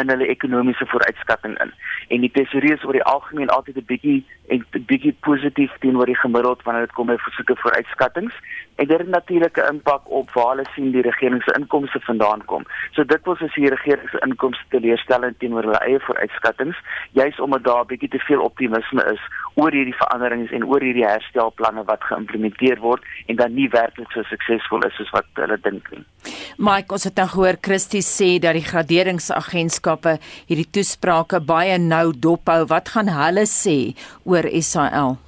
in 0.00 0.08
hulle 0.08 0.26
ekonomiese 0.26 0.86
vooruitskatting 0.86 1.58
in. 1.60 1.72
En 2.08 2.20
die 2.20 2.30
tesourier 2.30 2.76
is 2.76 2.84
oor 2.84 2.92
die 2.92 3.08
algemeen 3.14 3.48
altyd 3.48 3.76
'n 3.76 3.86
bietjie 3.86 4.24
en 4.48 4.64
'n 4.72 4.84
bietjie 4.86 5.16
positief 5.20 5.72
teenoor 5.80 6.06
die 6.06 6.22
gemiddeld 6.24 6.62
wanneer 6.62 6.86
dit 6.86 6.92
kom 6.92 7.06
by 7.06 7.16
sulke 7.36 7.56
vooruitskattings. 7.56 8.34
En 8.76 8.86
dit 8.86 8.98
het 8.98 9.08
natuurlik 9.08 9.56
'n 9.56 9.72
impak 9.74 10.10
op 10.10 10.30
waar 10.30 10.48
hulle 10.48 10.66
sien 10.74 10.90
die 10.90 11.02
regering 11.02 11.42
se 11.42 11.54
inkomste 11.58 12.00
vandaan 12.00 12.44
kom. 12.44 12.64
So 12.92 13.04
dit 13.04 13.24
wil 13.24 13.36
as 13.40 13.54
die 13.54 13.68
regering 13.68 14.08
se 14.10 14.18
inkomste 14.26 14.64
teleurstellend 14.68 15.38
teenoor 15.38 15.62
hulle 15.62 15.78
eie 15.78 16.00
vooruitskattings, 16.00 16.76
juis 17.12 17.40
omdat 17.40 17.64
daar 17.64 17.82
'n 17.84 17.86
bietjie 17.86 18.08
te 18.08 18.18
veel 18.18 18.40
optimisme 18.40 19.02
is 19.12 19.20
oor 19.54 19.70
hierdie 19.70 19.96
veranderings 19.96 20.50
en 20.50 20.64
oor 20.64 20.80
hierdie 20.80 21.06
herstelplanne 21.06 21.84
wat 21.84 22.02
geïmplementeer 22.02 22.78
word 22.78 23.02
en 23.26 23.36
dan 23.36 23.54
nie 23.54 23.68
werklik 23.68 24.10
so 24.10 24.22
suksesvol 24.22 24.82
is 24.86 24.94
soos 24.94 25.10
wat 25.10 25.26
hulle 25.34 25.58
dink 25.62 25.90
nie. 25.90 26.04
Mike, 26.58 26.92
ons 26.94 27.04
het 27.04 27.16
nou 27.16 27.26
gehoor 27.28 27.56
Christie 27.60 28.02
sê 28.02 28.38
dat 28.38 28.54
die 28.56 28.66
graderingsagentskappe 29.84 30.18
hierdie 30.48 30.70
toesprake 30.72 31.40
baie 31.44 31.78
nou 31.78 32.12
dophou. 32.12 32.64
Wat 32.68 32.88
gaan 32.88 33.08
hulle 33.08 33.46
sê 33.46 33.94
oor 34.24 34.48
SAL? 34.60 35.18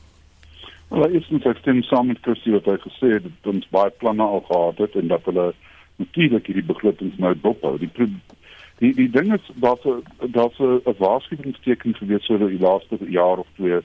Wel, 0.90 1.18
dit 1.18 1.46
ek 1.46 1.58
stem 1.60 1.82
saam 1.82 2.08
met 2.08 2.22
Christie 2.22 2.54
wat 2.54 2.66
hy 2.66 2.76
gesê 2.84 3.16
het 3.16 3.25
dat 3.26 3.52
ons 3.52 3.68
baie 3.75 3.90
planne 4.00 4.22
al 4.22 4.44
gehad 4.46 4.78
het 4.78 4.94
en 4.96 5.08
dat 5.08 5.25
hulle 5.26 5.52
natuurlik 5.98 6.46
hierdie 6.46 6.66
begrotings 6.66 7.18
nou 7.18 7.34
dophou. 7.42 7.76
Die 7.78 7.90
die 8.78 8.92
die 8.94 9.10
ding 9.10 9.32
is 9.34 9.44
dat 9.56 9.82
dat 10.20 10.54
'n 10.60 10.96
waarskuwingsteken 10.98 11.94
gewees 11.96 12.26
het 12.28 12.40
oor 12.40 12.48
die 12.48 12.60
laaste 12.60 12.98
jaar 13.10 13.38
of 13.38 13.48
twee. 13.56 13.80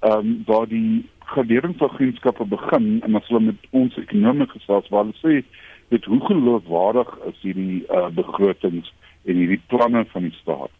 Ehm 0.00 0.18
um, 0.18 0.42
waar 0.46 0.68
die 0.68 1.08
graderingsagentskappe 1.24 2.44
begin 2.44 3.00
en 3.02 3.14
as 3.14 3.28
hulle 3.28 3.40
met 3.40 3.56
ons 3.70 3.96
ekonomie 3.96 4.46
gesels 4.46 4.88
waar 4.88 5.06
hulle 5.06 5.22
sê 5.22 5.44
dit 5.88 6.04
hoe 6.04 6.20
geloofwaardig 6.20 7.08
is 7.30 7.40
hierdie 7.40 7.84
uh, 7.88 8.08
begrotings 8.12 8.92
en 9.24 9.40
hierdie 9.40 9.62
planne 9.66 10.04
van 10.12 10.22
die 10.28 10.36
staat. 10.40 10.70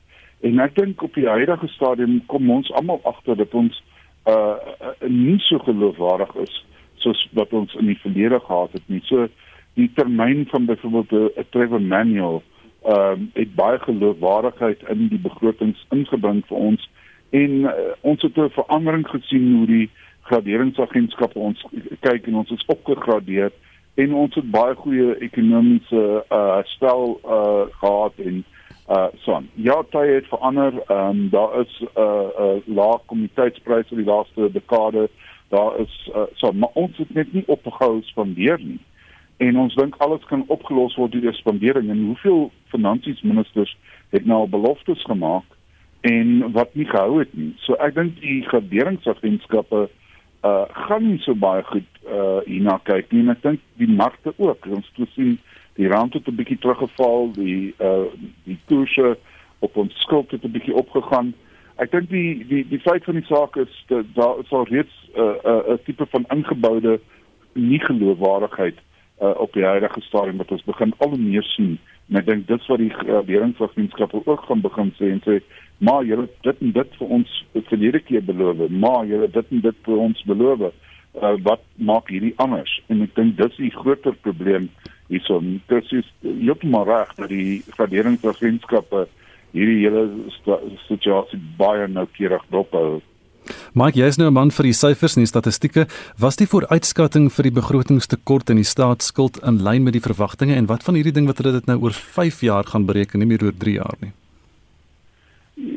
En 0.40 0.60
ek 0.60 0.74
dink 0.76 1.02
op 1.02 1.14
die 1.14 1.28
huidige 1.28 1.68
stadium 1.72 2.20
kom 2.26 2.50
ons 2.50 2.72
almal 2.72 3.00
agter 3.08 3.36
dat 3.36 3.54
ons 3.54 3.82
uh, 4.28 4.56
uh 4.80 5.08
nie 5.08 5.38
so 5.38 5.58
geloofwaardig 5.58 6.34
is 6.44 6.64
soos 7.04 7.28
wat 7.32 7.52
ons 7.52 7.74
in 7.80 7.86
die 7.92 8.00
verlede 8.00 8.40
gehad 8.40 8.72
het 8.72 8.84
nie. 8.92 9.00
So 9.04 9.28
die 9.74 9.90
termyn 9.96 10.46
van 10.50 10.66
byvoorbeeld 10.66 11.36
'n 11.36 11.46
Trevor 11.50 11.82
Manuel 11.82 12.42
ehm 12.84 13.12
um, 13.12 13.30
het 13.32 13.54
baie 13.54 13.78
geloofwaardigheid 13.78 14.82
in 14.88 15.08
die 15.08 15.18
begrotings 15.18 15.86
ingebring 15.90 16.42
vir 16.46 16.56
ons 16.56 16.90
en 17.30 17.52
uh, 17.64 17.72
ons 18.00 18.22
het 18.22 18.36
'n 18.36 18.50
verandering 18.50 19.08
gesien 19.08 19.56
hoe 19.56 19.66
die 19.66 19.90
graderingsagentskappe 20.20 21.38
ons 21.38 21.64
kyk 22.00 22.26
en 22.26 22.34
ons 22.34 22.50
is 22.50 22.66
opgegradeer 22.66 23.52
en 23.94 24.14
ons 24.14 24.34
het 24.34 24.50
baie 24.50 24.74
goeie 24.74 25.14
ekonomiese 25.22 26.24
uh 26.32 26.62
stel 26.74 27.20
uh 27.24 27.66
gehad 27.80 28.12
en 28.24 28.44
uh 28.88 29.06
son. 29.26 29.48
Ja, 29.54 29.82
dit 29.90 30.00
het 30.14 30.26
verander. 30.26 30.82
Ehm 30.86 31.08
um, 31.08 31.28
daar 31.30 31.60
is 31.60 31.80
'n 31.80 32.00
uh, 32.00 32.28
'n 32.38 32.62
uh, 32.66 32.76
lae 32.76 32.98
kommoditeitspryse 33.06 33.90
in 33.90 33.96
die 33.96 34.12
laaste 34.12 34.52
dekade. 34.52 35.08
Daar 35.48 35.78
is 35.78 36.10
uh, 36.14 36.22
so 36.34 36.52
maar 36.52 36.70
ons 36.72 36.96
het 36.96 37.14
net 37.14 37.32
nie 37.32 37.44
opgehou 37.46 38.02
spandeer 38.02 38.58
nie 38.58 38.80
en 39.36 39.58
ons 39.58 39.74
dink 39.74 39.94
alles 39.98 40.24
kan 40.24 40.44
opgelos 40.46 40.94
word 40.96 41.12
deur 41.12 41.34
spandering 41.34 41.90
en 41.90 42.04
hoeveel 42.04 42.50
finansiesministers 42.64 43.76
het 44.08 44.24
nou 44.24 44.48
beloftes 44.48 45.02
gemaak 45.02 45.44
en 46.00 46.52
wat 46.52 46.74
nie 46.74 46.86
gehou 46.86 47.18
het 47.18 47.34
nie. 47.34 47.54
So 47.56 47.74
ek 47.74 47.94
dink 47.94 48.20
die 48.20 48.42
graderingsagentskappe 48.42 49.76
uh 49.76 50.03
gaan 50.86 51.06
nie 51.08 51.18
so 51.24 51.34
baie 51.34 51.62
goed 51.64 51.88
uh 52.04 52.40
hierna 52.44 52.78
kyk 52.84 53.12
nie. 53.12 53.24
Ek 53.32 53.42
dink 53.42 53.60
die 53.80 53.88
markte 53.88 54.34
ook. 54.36 54.66
Ons 54.66 54.90
het 54.92 55.08
gesien 55.08 55.38
die 55.78 55.88
rand 55.88 56.14
het 56.14 56.28
'n 56.28 56.36
bietjie 56.36 56.58
teruggeval, 56.58 57.32
die 57.32 57.74
uh 57.80 58.04
die 58.44 58.58
koerse 58.68 59.16
op 59.58 59.76
ons 59.76 59.94
skuld 60.04 60.30
het 60.30 60.44
'n 60.44 60.52
bietjie 60.52 60.74
opgegaan. 60.74 61.32
Ek 61.76 61.90
dink 61.90 62.10
die 62.10 62.44
die 62.46 62.64
die 62.68 62.80
feit 62.80 63.04
van 63.04 63.14
die 63.14 63.26
saak 63.26 63.56
is 63.56 63.84
dat 63.88 64.04
daar 64.14 64.38
is 64.38 64.52
al 64.52 64.66
reeds 64.68 64.94
'n 65.14 65.20
uh, 65.20 65.34
'n 65.44 65.72
uh, 65.72 65.78
tipe 65.84 66.06
van 66.06 66.24
ingeboude 66.28 67.00
nie 67.54 67.80
geloofwaardigheid 67.80 68.78
uh, 69.22 69.30
op 69.36 69.52
die 69.52 69.64
huidige 69.64 70.00
stadium 70.00 70.36
wat 70.36 70.50
ons 70.50 70.64
begin 70.64 70.94
al 70.98 71.16
meer 71.16 71.42
sien 71.42 71.78
en 72.08 72.20
ek 72.20 72.26
dink 72.26 72.46
dit 72.48 72.66
wat 72.66 72.78
die 72.82 72.92
regeringsagentskappe 73.06 74.20
ook 74.24 74.44
gaan 74.48 74.60
begin 74.60 74.92
sê 74.98 75.10
en 75.14 75.22
sê 75.24 75.38
maar 75.78 76.04
julle 76.04 76.28
dit 76.42 76.60
en 76.60 76.72
dit 76.72 76.98
vir 76.98 77.14
ons 77.18 77.36
verlede 77.68 78.00
keer 78.00 78.24
beloof 78.24 78.68
maar 78.70 79.06
julle 79.06 79.28
dit 79.28 79.54
en 79.56 79.64
dit 79.68 79.80
vir 79.86 80.02
ons 80.06 80.24
beloof 80.30 80.66
uh, 80.68 81.34
wat 81.48 81.62
maak 81.76 82.10
hierdie 82.12 82.34
anders 82.42 82.76
en 82.88 83.02
ek 83.06 83.14
dink 83.18 83.36
dis 83.40 83.56
die 83.62 83.72
groter 83.74 84.16
probleem 84.26 84.68
hierso 85.12 85.40
dit 85.42 85.92
is 85.98 86.12
heeltemal 86.22 86.86
reg 86.88 87.14
dat 87.18 87.32
die 87.32 87.62
regeringsagentskappe 87.78 89.06
hierdie 89.54 89.82
hele 89.84 90.06
situasie 90.88 91.40
baie 91.58 91.88
noukeurig 91.88 92.46
dophou 92.54 93.02
Mike, 93.76 93.98
jy 93.98 94.06
is 94.08 94.16
nou 94.16 94.30
'n 94.30 94.32
man 94.32 94.50
vir 94.50 94.64
die 94.64 94.72
syfers 94.72 95.16
en 95.16 95.20
die 95.20 95.28
statistieke. 95.28 95.86
Was 96.16 96.36
die 96.36 96.46
vooruitskatting 96.46 97.28
vir 97.28 97.42
die 97.42 97.56
begrotingstekort 97.60 98.48
en 98.48 98.56
die 98.56 98.64
staatsskuld 98.64 99.36
in 99.44 99.60
lyn 99.60 99.84
met 99.84 99.92
die 99.92 100.00
verwagtinge 100.00 100.54
en 100.54 100.66
wat 100.66 100.82
van 100.82 100.94
hierdie 100.94 101.12
ding 101.12 101.26
wat 101.26 101.38
hulle 101.38 101.52
dit 101.52 101.66
nou 101.66 101.82
oor 101.82 101.92
5 101.92 102.40
jaar 102.40 102.64
gaan 102.64 102.86
bereken, 102.86 103.20
nie 103.20 103.26
meer 103.26 103.44
oor 103.44 103.52
3 103.52 103.74
jaar 103.74 103.96
nie? 104.00 104.12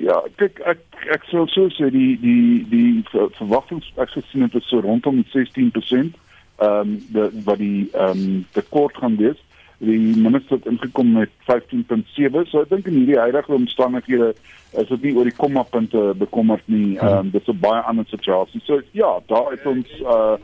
Ja, 0.07 0.21
kyk 0.39 0.61
ek 0.63 0.79
ek 1.11 1.25
sou 1.27 1.43
so 1.51 1.67
sê 1.75 1.89
die 1.91 2.15
die 2.21 2.63
die 2.71 3.03
verwagtinge 3.11 3.83
ek 3.99 4.13
gesien 4.13 4.45
het 4.45 4.55
so 4.63 4.79
rondom 4.85 5.19
16%. 5.33 6.15
Ehm 6.57 6.93
um, 7.17 7.41
wat 7.47 7.59
die 7.59 7.89
ehm 7.91 8.23
um, 8.23 8.45
tekort 8.55 8.95
gaan 9.01 9.17
wees. 9.19 9.41
Die 9.83 10.15
minister 10.17 10.57
het 10.57 10.69
ingekom 10.71 11.11
met 11.17 11.33
15.7 11.49 12.47
so 12.49 12.63
ek 12.63 12.71
dink 12.71 12.87
in 12.87 13.01
hierdie 13.01 13.19
huidige 13.19 13.53
omstandighede 13.59 14.31
is 14.79 14.87
dit 14.93 15.03
nie 15.05 15.13
oor 15.17 15.27
die 15.27 15.35
komma 15.43 15.65
punte 15.75 16.13
bekommerd 16.23 16.63
nie. 16.71 16.95
Ehm 16.95 17.27
um, 17.27 17.31
dit 17.35 17.43
is 17.43 17.53
'n 17.53 17.59
baie 17.67 17.83
ander 17.91 18.07
situasie. 18.07 18.63
So 18.65 18.81
ja 18.91 19.11
daar 19.27 19.53
is 19.53 19.71
ons 19.75 19.91
uh 20.01 20.37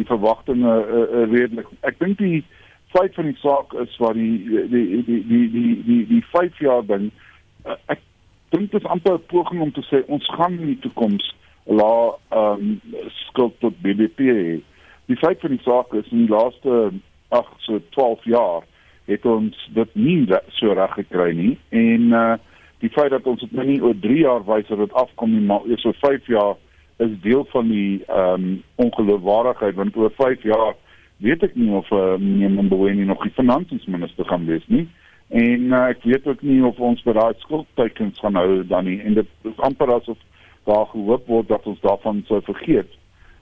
die 0.00 0.08
verwagtinge 0.08 0.74
uh, 0.80 1.06
uh, 1.20 1.26
redelik. 1.28 1.68
Ek 1.84 1.98
dink 2.00 2.18
die 2.18 2.44
feit 2.94 3.14
van 3.14 3.26
die 3.28 3.40
saak 3.42 3.74
is 3.84 3.96
wat 4.00 4.14
die 4.14 4.38
die 4.48 5.02
die 5.04 5.24
die 5.28 5.48
die 5.56 5.82
die 5.84 6.04
die 6.06 6.24
5 6.32 6.58
jaar 6.64 6.86
ding 6.86 7.10
uh, 7.66 7.76
ek 7.86 8.00
dink 8.50 8.70
dit 8.70 8.80
is 8.80 8.88
amper 8.88 9.18
'n 9.18 9.26
poging 9.26 9.60
om 9.60 9.72
te 9.72 9.82
sê 9.90 10.02
ons 10.06 10.26
gaan 10.36 10.58
in 10.58 10.66
die 10.66 10.82
toekoms 10.86 11.34
la 11.64 12.14
ehm 12.28 12.60
um, 12.60 12.80
skuld 13.28 13.54
tot 13.60 13.80
BBP 13.82 14.18
die 15.10 15.18
feit 15.18 15.40
van 15.40 15.50
die 15.50 15.62
saak 15.62 15.92
is 15.98 16.10
in 16.10 16.26
die 16.26 16.34
laaste 16.34 16.90
ag 17.28 17.48
so 17.66 17.80
12 17.96 18.24
jaar 18.24 18.62
het 19.10 19.26
ons 19.26 19.56
dit 19.74 19.94
nie 19.98 20.18
so 20.58 20.72
reg 20.72 20.94
gekry 20.98 21.32
nie. 21.34 21.56
En 21.70 22.14
uh 22.22 22.38
die 22.80 22.88
feit 22.88 23.10
dat 23.12 23.26
ons 23.28 23.42
dit 23.42 23.50
nou 23.52 23.64
nie 23.68 23.82
oor 23.84 23.96
3 24.00 24.14
jaar 24.22 24.44
wys 24.46 24.68
dat 24.70 24.78
dit 24.80 24.92
afkom 24.96 25.34
nie 25.34 25.42
maar 25.44 25.66
eers 25.68 25.82
oor 25.84 25.96
5 26.00 26.28
jaar 26.32 26.54
is 27.04 27.10
deel 27.20 27.44
van 27.52 27.68
die 27.68 28.04
ehm 28.06 28.46
um, 28.46 28.62
ongeloofwaardigheid. 28.86 29.74
Want 29.74 29.96
oor 29.96 30.12
5 30.16 30.46
jaar 30.48 30.72
weet 31.18 31.42
ek 31.44 31.58
nie 31.60 31.68
of 31.76 31.90
uh, 31.92 32.14
meneer 32.16 32.50
Mboweni 32.64 33.04
nog 33.04 33.20
die 33.22 33.36
finansiesminister 33.36 34.24
gaan 34.24 34.46
wees 34.48 34.64
nie 34.66 34.86
en 35.30 35.66
uh, 35.72 35.86
ek 35.88 36.02
weet 36.02 36.26
ook 36.26 36.42
nie 36.42 36.60
of 36.66 36.78
ons 36.78 37.02
daai 37.06 37.34
skuldtekens 37.38 38.18
gaan 38.18 38.38
hou 38.38 38.62
dan 38.66 38.84
nie 38.84 38.98
en 39.00 39.14
dit 39.20 39.50
is 39.50 39.64
amper 39.66 39.94
asof 39.94 40.18
daar 40.68 40.86
gehoop 40.90 41.26
word 41.26 41.48
dat 41.48 41.66
ons 41.66 41.80
daarvan 41.80 42.24
sou 42.28 42.42
vergeet 42.46 42.98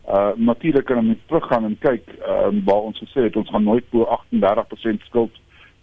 uh 0.09 0.33
natuurlik 0.37 0.85
kan 0.89 1.05
ons 1.05 1.27
teruggaan 1.27 1.65
en 1.65 1.77
kyk 1.81 2.05
uh, 2.21 2.49
waar 2.65 2.89
ons 2.91 2.99
gesê 3.05 3.29
het 3.29 3.37
ons 3.37 3.51
gaan 3.51 3.65
nooit 3.65 3.85
bo 3.91 4.09
38% 4.09 5.05
skuld 5.09 5.37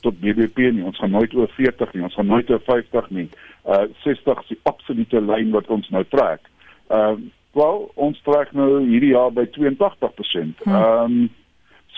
tot 0.06 0.20
BBP 0.22 0.70
nie. 0.74 0.86
Ons 0.86 1.00
gaan 1.02 1.14
nooit 1.16 1.34
oor 1.34 1.50
40 1.58 1.94
nie. 1.94 2.04
Ons 2.06 2.18
gaan 2.18 2.30
nooit 2.30 2.50
oor 2.50 2.62
50 2.68 3.10
nie. 3.10 3.30
Uh 3.66 3.86
60 4.04 4.44
is 4.44 4.52
die 4.54 4.60
absolute 4.70 5.22
lyn 5.22 5.54
wat 5.56 5.72
ons 5.74 5.90
nou 5.96 6.04
trek. 6.14 6.46
Ehm 6.90 7.26
uh, 7.26 7.34
wel, 7.56 7.78
ons 7.96 8.18
trek 8.28 8.50
nou 8.52 8.82
hierdie 8.84 9.14
jaar 9.14 9.32
by 9.32 9.46
82%. 9.56 10.64
Hm. 10.66 10.70
Ehm 10.70 11.18
um, 11.18 11.18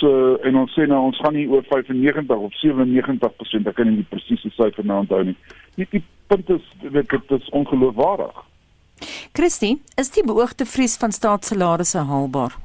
so 0.01 0.35
en 0.45 0.59
ons 0.61 0.73
sê 0.75 0.85
nou 0.89 0.99
ons 1.09 1.21
gaan 1.23 1.35
nie 1.37 1.47
oor 1.49 1.65
95 1.69 2.45
of 2.47 2.53
97%, 2.61 3.69
ek 3.69 3.77
kan 3.77 3.89
nie 3.89 4.01
die 4.01 4.11
presiese 4.11 4.51
syfer 4.55 4.85
nou 4.85 5.01
onthou 5.03 5.23
nie. 5.29 5.37
Die, 5.77 5.87
die 5.95 6.03
punt 6.29 6.49
is 6.53 6.63
dit 6.83 7.33
is 7.37 7.49
ongeloofwaardig. 7.55 8.43
Christie, 9.37 9.77
is 10.01 10.09
die 10.15 10.25
beoogde 10.25 10.65
vries 10.65 10.97
van 10.97 11.13
staatssalarisse 11.13 12.05
haalbaar? 12.09 12.57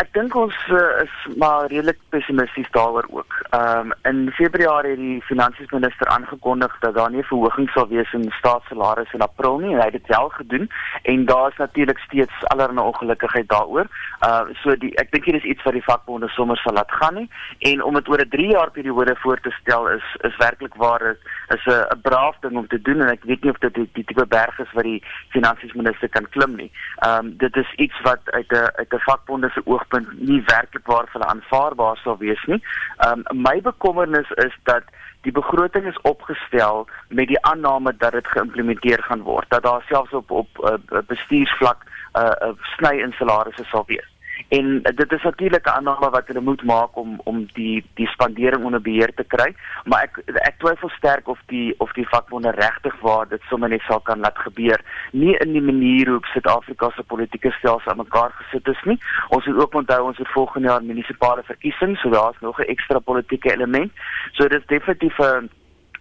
Ek 0.00 0.08
dink 0.16 0.32
ons 0.38 0.56
uh, 0.72 1.02
is 1.02 1.16
maar 1.36 1.66
redelik 1.68 1.98
pessimisties 2.08 2.68
daaroor 2.72 3.04
ook. 3.12 3.34
Ehm 3.50 3.90
um, 3.90 3.92
in 4.10 4.30
Februarie 4.32 4.90
het 4.90 5.00
die 5.00 5.22
finansiesminister 5.22 6.06
aangekondig 6.08 6.76
dat 6.80 6.94
daar 6.94 7.10
nie 7.10 7.24
verhoging 7.28 7.68
sal 7.70 7.88
wees 7.88 8.12
in 8.16 8.24
staatssalarisse 8.38 9.18
in 9.18 9.26
April 9.26 9.58
nie. 9.58 9.74
Hy 9.76 9.88
het 9.90 9.98
dit 9.98 10.06
wel 10.06 10.28
gedoen 10.28 10.70
en 11.02 11.24
daar 11.24 11.50
is 11.50 11.56
natuurlik 11.56 11.98
steeds 11.98 12.46
allerlei 12.54 12.86
ongelukkigheid 12.86 13.48
daaroor. 13.48 13.90
Uh 14.28 14.40
so 14.62 14.76
die 14.84 14.94
ek 15.02 15.12
dink 15.12 15.28
hier 15.28 15.36
is 15.36 15.50
iets 15.52 15.66
wat 15.68 15.76
die 15.76 15.84
vakbonde 15.84 16.32
sommer 16.32 16.56
sal 16.62 16.78
laat 16.78 16.96
gaan 17.02 17.14
nie 17.20 17.28
en 17.72 17.84
om 17.84 18.00
dit 18.00 18.08
oor 18.08 18.24
'n 18.24 18.32
3 18.36 18.48
jaar 18.56 18.70
periode 18.70 19.16
voor 19.20 19.40
te 19.40 19.52
stel 19.60 19.88
is 19.88 20.06
is 20.30 20.36
werklik 20.36 20.74
waar 20.74 21.02
is 21.10 21.20
is 21.58 21.66
'n 21.66 21.84
'n 21.92 22.00
braaf 22.08 22.40
ding 22.40 22.56
om 22.56 22.66
te 22.68 22.80
doen 22.80 23.00
en 23.00 23.12
ek 23.12 23.24
weet 23.24 23.42
nie 23.42 23.52
of 23.52 23.58
dit 23.58 23.74
die, 23.74 23.88
die 23.92 24.04
tipe 24.04 24.26
berg 24.26 24.58
is 24.58 24.72
wat 24.72 24.84
die 24.84 25.02
finansiesminister 25.28 26.08
kan 26.08 26.28
klim 26.28 26.56
nie. 26.56 26.72
Ehm 26.96 27.26
um, 27.26 27.36
dit 27.36 27.56
is 27.56 27.70
iets 27.76 28.00
wat 28.00 28.20
uit 28.24 28.50
'n 28.52 28.70
uit 28.80 28.92
'n 28.94 29.04
vakbonde 29.10 29.50
se 29.50 29.60
oog 29.64 29.88
oogpunt 29.90 30.20
nie 30.20 30.42
werklik 30.46 30.86
waar 30.86 31.06
vir 31.06 31.20
hulle 31.20 31.30
aanvaarbaar 31.30 31.96
sal 32.02 32.18
wees 32.18 32.42
nie. 32.46 32.62
Um 33.06 33.24
my 33.32 33.60
bekommernis 33.60 34.30
is 34.36 34.54
dat 34.64 34.82
die 35.22 35.32
begroting 35.32 35.86
is 35.86 36.00
opgestel 36.02 36.88
met 37.08 37.28
die 37.28 37.40
aanname 37.44 37.96
dat 37.96 38.12
dit 38.12 38.26
geïmplementeer 38.26 39.02
gaan 39.02 39.22
word 39.22 39.50
dat 39.50 39.62
daar 39.62 39.82
selfs 39.88 40.12
op 40.12 40.30
op 40.30 40.48
uh, 40.58 41.02
bestuursvlak 41.06 41.84
'n 41.84 42.18
uh, 42.18 42.48
uh, 42.48 42.54
sny 42.76 42.94
in 43.02 43.12
salarisse 43.12 43.64
sal 43.64 43.84
wees. 43.86 44.08
En 44.48 44.82
dit 44.82 45.12
is 45.12 45.22
natuurlik 45.22 45.66
'n 45.66 45.68
aanname 45.68 46.10
wat 46.10 46.26
hulle 46.26 46.40
moet 46.40 46.62
maak 46.62 46.96
om 46.96 47.20
om 47.24 47.46
die 47.52 47.84
die 47.94 48.06
spandering 48.06 48.64
onder 48.64 48.80
beheer 48.80 49.12
te 49.14 49.24
kry, 49.24 49.54
maar 49.84 50.02
ek 50.02 50.18
ek 50.24 50.58
twyfel 50.58 50.88
sterk 50.88 51.28
of 51.28 51.38
die 51.46 51.74
of 51.78 51.92
die 51.92 52.08
vakbonde 52.08 52.50
regtig 52.50 53.00
waar 53.00 53.28
dit 53.28 53.42
sommer 53.48 53.68
net 53.68 53.80
sal 53.80 54.00
kan 54.00 54.20
laat 54.20 54.38
gebeur, 54.38 54.80
nie 55.12 55.36
in 55.36 55.52
die 55.52 55.62
manier 55.62 56.08
hoe 56.08 56.20
Suid-Afrika 56.32 56.90
se 56.90 57.02
politieke 57.02 57.50
stelsel 57.50 57.90
aan 57.90 57.96
mekaar 57.96 58.30
gesit 58.30 58.68
is 58.68 58.82
nie. 58.84 58.98
Ons 59.28 59.46
moet 59.46 59.62
ook 59.62 59.74
onthou 59.74 60.02
ons 60.06 60.18
het 60.18 60.28
volgende 60.28 60.68
jaar 60.68 60.82
munisipale 60.82 61.42
verkiesings, 61.42 62.00
so 62.00 62.10
daar's 62.10 62.40
nog 62.40 62.58
'n 62.58 62.70
ekstra 62.74 62.98
politieke 62.98 63.52
element. 63.52 63.92
So 64.32 64.48
dit 64.48 64.60
is 64.60 64.66
definitief 64.66 65.18
'n 65.18 65.50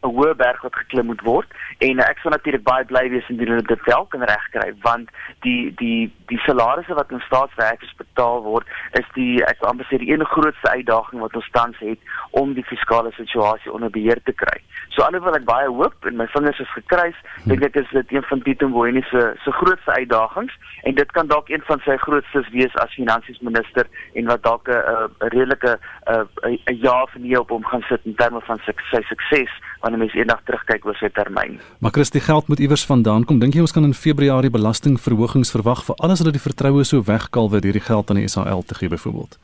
'n 0.04 0.14
hoë 0.16 0.36
berg 0.36 0.62
wat 0.62 0.76
geklim 0.76 1.06
moet 1.12 1.22
word 1.22 1.48
en 1.80 2.00
ek 2.00 2.20
sou 2.22 2.32
natuurlik 2.32 2.64
baie 2.64 2.86
bly 2.86 3.10
wees 3.10 3.30
indien 3.30 3.54
hulle 3.54 3.68
dit 3.68 3.86
wel 3.86 4.06
kan 4.14 4.24
regkry 4.32 4.74
want 4.84 5.10
die 5.46 5.74
die 5.82 6.12
die 6.32 6.40
salarisse 6.46 6.94
wat 6.94 7.12
ons 7.12 7.26
staatswerkers 7.30 7.96
betaal 7.98 8.44
word 8.44 8.68
is 9.00 9.08
die 9.16 9.44
ek 9.50 9.64
amper 9.72 9.88
sê 9.90 10.00
die 10.02 10.12
een 10.12 10.26
grootste 10.26 10.70
uitdaging 10.72 11.24
wat 11.26 11.36
ons 11.36 11.50
tans 11.58 11.78
het 11.84 12.00
om 12.42 12.54
die 12.54 12.66
fiskale 12.72 13.12
situasie 13.18 13.72
onder 13.72 13.90
beheer 13.90 14.22
te 14.24 14.36
kry. 14.44 14.58
So 14.96 15.04
alhoewel 15.06 15.38
ek 15.40 15.48
baie 15.48 15.70
hoop 15.70 16.08
en 16.10 16.18
my 16.20 16.28
vingers 16.34 16.60
is 16.64 16.72
gekruis, 16.76 17.18
hmm. 17.36 17.52
dink 17.52 17.66
ek 17.70 17.80
is 17.84 17.92
dit 17.96 18.14
een 18.16 18.26
van 18.30 18.44
Tito 18.46 18.70
Mboweni 18.70 19.04
se 19.10 19.24
se 19.44 19.54
grootste 19.62 19.96
uitdagings 19.96 20.56
en 20.90 20.96
dit 20.96 21.12
kan 21.18 21.28
dalk 21.28 21.50
een 21.50 21.64
van 21.68 21.82
sy 21.86 21.98
grootstes 22.06 22.50
wees 22.56 22.76
as 22.84 22.94
finansiesminister 22.98 23.90
en 24.20 24.32
wat 24.32 24.44
dalk 24.44 24.70
'n 24.70 25.30
redelike 25.36 25.80
'n 26.08 26.80
jaar 26.86 27.08
vir 27.14 27.22
nie 27.22 27.40
op 27.40 27.50
hom 27.50 27.66
gaan 27.66 27.86
sit 27.90 28.06
in 28.06 28.16
terme 28.16 28.42
van 28.42 28.60
sy, 28.66 28.74
sy 28.92 29.02
sukses 29.10 29.54
wanneer 29.90 30.06
mens 30.06 30.18
eendag 30.18 30.42
terugkyk 30.46 30.86
oor 30.86 30.98
sy 31.02 31.10
termyn. 31.10 31.60
Maar 31.82 31.92
Christie 31.98 32.22
geld 32.22 32.48
moet 32.48 32.62
iewers 32.62 32.86
vandaan 32.86 33.26
kom. 33.26 33.42
Dink 33.42 33.58
jy 33.58 33.66
ons 33.66 33.74
kan 33.74 33.88
in 33.88 33.98
Februarie 33.98 34.54
belastingverhogings 34.54 35.52
verwag 35.52 35.84
vir 35.88 35.98
alles 36.06 36.22
wat 36.22 36.36
die 36.38 36.48
vertroue 36.48 36.86
so 36.86 37.02
wegkalwe 37.06 37.62
deur 37.64 37.78
die 37.78 37.88
geld 37.92 38.10
aan 38.10 38.22
die 38.22 38.30
SAL 38.30 38.64
te 38.64 38.78
gee 38.78 38.92
byvoorbeeld? 38.94 39.40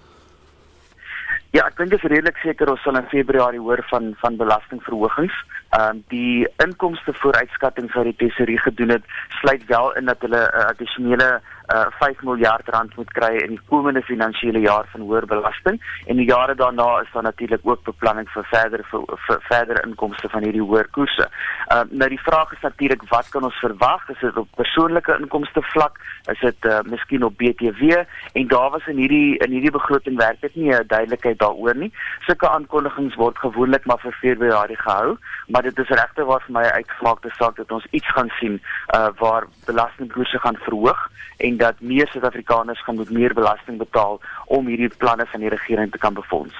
Ja, 1.56 1.64
ek 1.70 1.78
dink 1.80 1.94
dit 1.94 2.02
is 2.04 2.10
redelik 2.12 2.40
seker 2.44 2.68
ons 2.68 2.82
sal 2.84 2.98
in 3.00 3.06
Februarie 3.08 3.62
hoor 3.64 3.80
van 3.90 4.12
van 4.22 4.36
belastingverhogings. 4.38 5.36
Ehm 5.78 5.98
um, 5.98 6.02
die 6.12 6.48
inkomste 6.64 7.14
vooruitskatting 7.22 7.88
wat 7.94 8.10
die 8.10 8.18
tesourier 8.20 8.60
gedoen 8.60 8.92
het, 8.98 9.06
sluit 9.40 9.64
wel 9.70 9.94
in 10.00 10.12
dat 10.12 10.22
hulle 10.26 10.42
'n 10.44 10.60
uh, 10.60 10.66
addisionele 10.74 11.30
uh, 11.74 11.86
5 12.00 12.22
miljard 12.22 12.70
rand 12.70 12.96
moet 12.96 13.12
kry 13.18 13.34
in 13.44 13.56
die 13.56 13.62
komende 13.70 14.02
finansiële 14.02 14.60
jaar 14.60 14.88
van 14.92 15.02
hoër 15.02 15.26
belasting 15.26 15.82
en 16.06 16.20
die 16.22 16.28
jare 16.28 16.56
daarna 16.56 17.02
is 17.02 17.12
daar 17.14 17.24
natuurlik 17.24 17.62
ook 17.64 17.84
beplanning 17.84 18.30
vir 18.34 18.48
verder 18.52 18.86
vir, 18.92 19.06
vir 19.28 19.42
verder 19.50 19.82
inkomste 19.86 20.30
van 20.30 20.44
hierdie 20.44 20.62
hoër 20.62 20.90
koerse. 20.98 21.30
Uh, 21.74 21.82
nou 21.90 22.10
die 22.10 22.22
vraag 22.22 22.52
is 22.54 22.62
natuurlik 22.62 23.04
wat 23.10 23.30
kan 23.30 23.44
ons 23.44 23.60
verwag? 23.64 24.10
Is 24.10 24.22
dit 24.22 24.38
op 24.38 24.50
persoonlike 24.56 25.18
inkomste 25.20 25.62
vlak? 25.74 26.00
Is 26.32 26.40
dit 26.40 26.70
uh, 26.70 26.80
miskien 26.90 27.24
op 27.24 27.38
BTW? 27.38 28.04
En 28.34 28.48
daar 28.48 28.70
was 28.70 28.88
in 28.88 29.02
hierdie 29.02 29.38
in 29.46 29.52
hierdie 29.52 29.74
begroting 29.74 30.18
werk 30.18 30.42
dit 30.42 30.56
nie 30.56 30.72
'n 30.74 30.88
duidelikheid 30.88 31.40
daaroor 31.40 31.76
nie. 31.76 31.92
Sulke 32.28 32.50
aankondigings 32.50 33.16
word 33.16 33.38
gewoonlik 33.38 33.86
maar 33.86 34.00
vir 34.00 34.18
Februarie 34.22 34.78
gehou, 34.78 35.18
maar 35.48 35.62
dit 35.62 35.80
is 35.80 35.90
regte 35.90 36.26
waar 36.26 36.42
vir 36.46 36.54
my 36.54 36.64
uitgemaakte 36.64 37.30
saak 37.38 37.56
dat 37.56 37.72
ons 37.72 37.88
iets 37.92 38.12
gaan 38.12 38.32
sien 38.40 38.62
uh, 38.96 39.10
waar 39.20 39.48
belastingkoerse 39.66 40.40
gaan 40.40 40.58
verhoog 40.58 41.10
en 41.38 41.55
en 41.56 41.64
dat 41.64 41.80
meer 41.80 42.08
Suid-Afrikaners 42.08 42.84
gaan 42.84 42.96
moet 42.96 43.10
meer 43.10 43.34
belasting 43.34 43.78
betaal 43.78 44.22
om 44.46 44.68
hierdie 44.68 44.92
planne 44.98 45.26
van 45.26 45.40
die 45.40 45.50
regering 45.50 45.92
te 45.92 45.98
kan 45.98 46.14
befonds. 46.14 46.54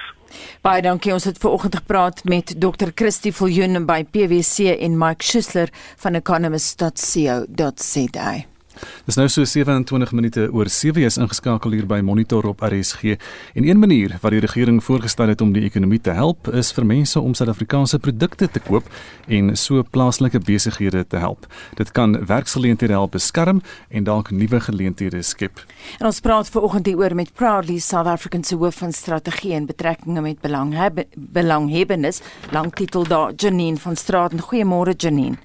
Baie 0.64 0.82
dankie. 0.82 1.12
Ons 1.12 1.24
het 1.28 1.38
ver 1.38 1.50
oggend 1.50 1.76
gepraat 1.76 2.24
met 2.24 2.60
Dr. 2.60 2.88
Christie 2.94 3.32
Viljoen 3.32 3.86
by 3.86 4.04
PwC 4.10 4.58
en 4.80 4.98
Mike 4.98 5.24
Schuessler 5.24 5.68
van 5.96 6.14
economist.co.za. 6.14 8.55
Dis 9.06 9.16
nou 9.18 9.28
so 9.28 9.44
27 9.44 10.12
minute 10.12 10.48
oor 10.52 10.68
7 10.68 11.04
is 11.06 11.16
ingeskakel 11.20 11.74
hier 11.76 11.86
by 11.86 12.00
Monitor 12.04 12.46
op 12.46 12.60
RSG. 12.66 13.16
En 13.54 13.64
een 13.68 13.78
manier 13.78 14.16
wat 14.20 14.34
die 14.34 14.40
regering 14.40 14.82
voorgestel 14.84 15.28
het 15.28 15.40
om 15.40 15.52
die 15.52 15.62
ekonomie 15.66 16.00
te 16.00 16.10
help, 16.16 16.48
is 16.54 16.72
vir 16.76 16.86
mense 16.86 17.20
om 17.20 17.34
Suid-Afrikaanse 17.34 17.98
produkte 17.98 18.48
te 18.50 18.60
koop 18.60 18.88
en 19.28 19.56
so 19.56 19.82
plaaslike 19.82 20.40
besighede 20.46 21.06
te 21.06 21.16
help. 21.22 21.46
Dit 21.78 21.92
kan 21.92 22.18
werksgeleenthede 22.26 22.92
help 22.92 23.16
beskerm 23.16 23.62
en 23.88 24.04
dalk 24.04 24.30
nuwe 24.30 24.60
geleenthede 24.60 25.22
skep. 25.22 25.64
En 26.00 26.06
ons 26.06 26.20
praat 26.20 26.50
veraloggend 26.50 26.86
hieroor 26.86 27.14
met 27.14 27.32
Proudly 27.34 27.78
South 27.78 28.06
African 28.06 28.44
se 28.44 28.56
hoof 28.56 28.82
van 28.82 28.92
strategie 28.92 29.54
en 29.54 29.66
betrekkinge 29.66 30.20
met 30.20 30.40
belanghebbendes, 31.14 32.22
lang 32.50 32.74
titel 32.74 33.06
daar 33.06 33.32
Janine 33.36 33.76
van 33.76 33.96
Straaten. 33.96 34.40
Goeiemôre 34.40 34.96
Janine. 34.96 35.36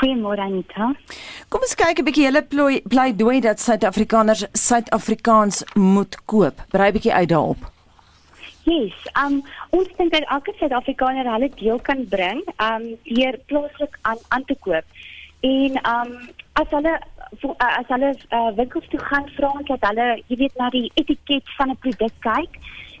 Goeiemôre 0.00 0.40
Anita. 0.40 0.94
Kom 1.52 1.60
ons 1.60 1.74
kyk 1.76 2.00
'n 2.00 2.06
bietjie 2.08 2.26
hulle 2.28 2.42
pleidooi 2.88 3.40
dat 3.40 3.60
Suid-Afrikaners 3.60 4.46
Suid-Afrikaans 4.52 5.64
moet 5.74 6.16
koop. 6.24 6.56
Brei 6.72 6.92
bietjie 6.92 7.12
uit 7.12 7.28
daarop. 7.28 7.60
Yes, 8.64 8.96
um 9.24 9.42
ons 9.70 9.88
dink 9.96 10.12
dat 10.12 10.24
elke 10.28 10.52
Suid-Afrikaner 10.58 11.28
hulle 11.32 11.50
deel 11.60 11.80
kan 11.80 12.06
bring, 12.08 12.40
um 12.56 12.96
hier 13.02 13.38
plaaslik 13.46 13.98
aan 14.02 14.18
aan 14.28 14.44
te 14.44 14.56
koop. 14.60 14.84
En 15.40 15.80
um 15.94 16.10
as 16.52 16.68
hulle 16.70 16.94
as 17.58 17.88
hulle 17.88 18.10
uh, 18.30 18.50
winkels 18.56 18.88
toe 18.88 19.00
gaan 19.00 19.28
vra 19.36 19.52
ons 19.54 19.68
dat 19.68 19.84
hulle, 19.88 20.22
jy 20.26 20.36
weet, 20.36 20.56
na 20.58 20.70
die 20.70 20.90
etiket 20.94 21.46
van 21.56 21.70
'n 21.70 21.78
produk 21.84 22.14
kyk 22.20 22.58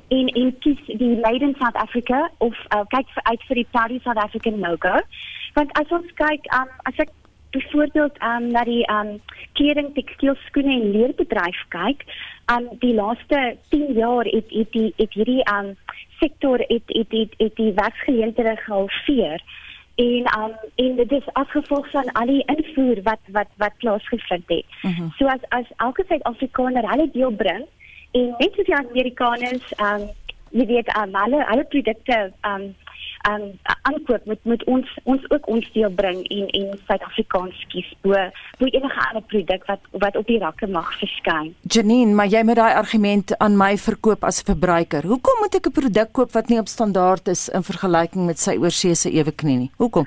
en 0.08 0.28
en 0.28 0.58
kies 0.58 0.80
die 0.86 1.16
Made 1.24 1.44
in 1.44 1.56
South 1.58 1.76
Africa 1.76 2.30
of 2.38 2.54
uh, 2.74 2.84
kyk 2.94 3.08
vir 3.14 3.22
uit 3.22 3.42
vir 3.48 3.54
die 3.54 3.68
Proudly 3.70 4.00
South 4.04 4.16
African 4.16 4.60
logo. 4.60 5.00
Want 5.54 5.72
as 5.78 5.90
ons 5.90 6.12
kyk, 6.20 6.46
um, 6.54 6.68
as 6.90 6.98
ek 7.02 7.10
byvoorbeeld 7.50 8.18
um, 8.22 8.50
na 8.54 8.62
die 8.64 8.82
um, 8.92 9.16
kleding, 9.58 9.90
tekstiel, 9.94 10.36
skoene 10.46 10.76
en 10.76 10.90
leerbedryf 10.94 11.62
kyk, 11.74 12.04
um, 12.52 12.68
die 12.82 12.94
laaste 12.94 13.40
10 13.74 13.96
jaar 13.98 14.28
het 14.30 14.52
het 14.54 14.70
die 14.76 14.92
het 14.96 15.16
hierdie 15.18 15.42
um, 15.50 15.74
sektor 16.20 16.62
het 16.68 16.94
het 16.94 17.10
het, 17.16 17.34
het 17.38 17.56
die 17.56 17.72
werksgeleenthede 17.74 18.56
gehalveer 18.64 19.42
en 20.00 20.30
um, 20.38 20.54
en 20.84 20.96
dit 20.96 21.12
is 21.12 21.32
afgevolg 21.32 21.90
van 21.90 22.12
al 22.12 22.26
die 22.26 22.44
invoer 22.54 23.02
wat 23.02 23.20
wat 23.36 23.50
wat 23.56 23.76
plaasgevind 23.78 24.48
het. 24.48 24.66
Mm 24.82 24.92
-hmm. 24.92 25.10
So 25.18 25.26
as 25.26 25.44
as 25.48 25.66
elke 25.76 26.04
Suid-Afrikaner 26.08 26.90
hulle 26.90 27.10
deel 27.12 27.30
bring 27.30 27.66
en 28.10 28.34
net 28.38 28.54
soos 28.54 28.66
die 28.66 28.76
Amerikaners 28.76 29.72
um, 29.78 30.08
jy 30.50 30.66
weet 30.66 30.96
um, 30.96 31.14
hulle 31.14 31.44
hulle 31.46 31.64
produkte 31.64 32.32
um, 32.42 32.74
um 33.28 33.58
aankoop 33.82 34.24
moet 34.24 34.44
moet 34.44 34.64
ons 34.64 34.98
ons 35.04 35.24
ook 35.30 35.48
ons 35.48 35.66
deel 35.72 35.92
bring 35.92 36.20
en 36.36 36.46
en 36.60 36.78
Suid-Afrikaans 36.86 37.64
kies 37.72 37.88
bo 38.04 38.16
bo 38.60 38.68
enige 38.70 39.02
ander 39.08 39.24
produk 39.32 39.66
wat 39.68 39.80
wat 40.04 40.16
op 40.16 40.26
die 40.26 40.38
rakke 40.40 40.66
mag 40.66 40.88
verskyn. 41.00 41.52
Janine, 41.62 42.14
maar 42.14 42.30
jy 42.32 42.42
moet 42.46 42.60
daai 42.60 42.74
argument 42.80 43.34
aan 43.38 43.58
my 43.60 43.76
verkoop 43.76 44.24
as 44.24 44.40
'n 44.40 44.52
verbruiker. 44.52 45.04
Hoekom 45.04 45.40
moet 45.40 45.54
ek 45.54 45.66
'n 45.66 45.78
produk 45.80 46.12
koop 46.12 46.32
wat 46.32 46.48
nie 46.48 46.58
op 46.58 46.68
standaard 46.68 47.28
is 47.28 47.48
in 47.48 47.62
vergelyking 47.62 48.26
met 48.26 48.38
sy 48.38 48.56
oorseese 48.56 49.10
ewe 49.12 49.32
knie 49.32 49.56
nie? 49.56 49.70
Hoekom? 49.76 50.06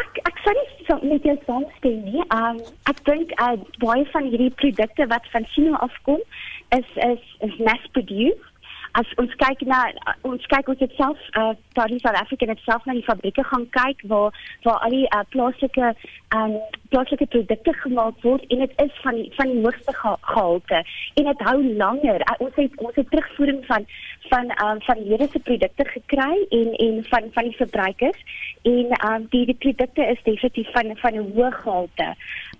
Ek 0.00 0.12
ek 0.24 0.36
sê 0.44 0.50
nie 0.52 0.86
so 0.86 0.98
net 1.02 1.22
jy 1.24 1.36
saamstem 1.46 2.04
nie. 2.04 2.24
Um 2.30 2.60
ek 2.84 3.04
dink 3.04 3.32
uh 3.40 3.56
baie 3.78 4.04
van 4.12 4.24
hierdie 4.24 4.54
produkte 4.54 5.06
wat 5.06 5.24
van 5.32 5.44
China 5.44 5.76
afkom 5.78 6.20
is 6.70 6.88
is 6.96 7.22
is 7.40 7.58
mass 7.58 7.86
produced 7.92 8.55
as 8.96 9.08
ons 9.20 9.34
kyk 9.40 9.62
na 9.68 9.80
ons 10.28 10.46
kyk 10.52 10.70
ons 10.72 10.82
het 10.84 10.94
self 10.96 11.20
uh 11.40 11.52
Tony 11.76 11.98
South 12.00 12.18
Africa 12.20 12.48
het 12.48 12.62
self 12.64 12.84
na 12.88 12.96
die 12.96 13.04
fabrieke 13.04 13.44
gaan 13.50 13.66
kyk 13.76 14.04
waar 14.12 14.32
waar 14.64 14.78
al 14.86 14.96
die 14.96 15.08
uh, 15.08 15.24
plaaslike 15.34 15.92
um 16.38 16.56
plaaslike 16.92 17.26
produkte 17.26 17.72
gemaak 17.82 18.22
word 18.22 18.44
en 18.48 18.62
dit 18.64 18.72
is 18.84 18.92
van 19.02 19.14
die, 19.14 19.32
van 19.36 19.50
die 19.52 19.62
hoogste 19.64 19.94
gehalte. 20.00 20.82
En 21.14 21.24
dit 21.30 21.44
hou 21.48 21.56
langer. 21.82 22.20
Uh, 22.20 22.36
ons 22.46 22.54
het 22.60 22.80
ons 22.88 22.94
het 22.94 23.10
terugvoering 23.10 23.64
van 23.66 23.86
van 24.28 24.50
um 24.64 24.80
van 24.82 25.02
hierdie 25.06 25.28
se 25.32 25.38
produkte 25.38 25.84
gekry 25.84 26.46
en 26.58 26.72
en 26.86 27.04
van 27.10 27.28
van 27.32 27.48
die 27.48 27.56
verbruikers. 27.56 28.24
En 28.62 28.96
um 29.10 29.26
die 29.30 29.44
die 29.52 29.58
produkte 29.66 30.06
is 30.14 30.22
definitief 30.22 30.72
van 30.72 30.96
van 31.02 31.14
'n 31.14 31.30
hoë 31.36 31.52
gehalte. 31.60 32.08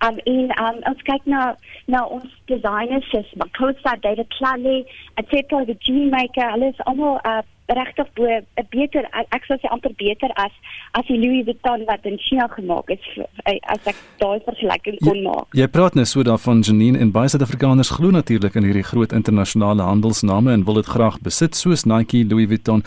Um 0.06 0.18
en 0.24 0.54
um 0.66 0.78
ons 0.92 1.02
kyk 1.02 1.24
na 1.24 1.56
na 1.86 2.04
ons 2.04 2.30
designers 2.44 3.10
soos 3.10 3.34
Makosa 3.34 3.96
David 4.00 4.28
Clalley 4.38 4.84
et 5.14 5.28
cetera 5.28 5.64
die 5.64 5.76
jean 5.78 6.08
maker 6.08 6.50
alles 6.50 6.78
almal 6.84 7.20
uh 7.24 7.42
regtig 7.66 8.08
bo 8.14 8.24
'n 8.26 8.66
beter 8.70 9.04
ek 9.12 9.44
sou 9.44 9.56
sê 9.56 9.68
amper 9.70 9.92
beter 9.96 10.30
as 10.34 10.52
as 10.92 11.06
die 11.06 11.18
Louis 11.18 11.44
Vuitton 11.44 11.84
wat 11.86 12.04
in 12.04 12.18
China 12.18 12.46
gemaak 12.46 12.90
is 12.90 13.00
as 13.44 13.86
ek 13.86 13.96
daai 14.18 14.40
vergelyking 14.40 14.98
kon 15.04 15.22
maak. 15.22 15.46
Jy, 15.52 15.60
jy 15.60 15.68
praat 15.68 15.94
net 15.94 16.08
so 16.08 16.22
daarvan 16.22 16.62
Janine 16.62 16.98
en 16.98 17.12
baie 17.12 17.28
Suid-Afrikaners 17.28 17.90
glo 17.90 18.10
natuurlik 18.10 18.54
in 18.54 18.64
hierdie 18.64 18.86
groot 18.86 19.12
internasionale 19.12 19.82
handelsname 19.82 20.52
en 20.52 20.64
wil 20.64 20.74
dit 20.74 20.86
graag 20.86 21.20
besit 21.20 21.54
soos 21.54 21.84
Nike, 21.84 22.24
Louis 22.24 22.46
Vuitton. 22.46 22.82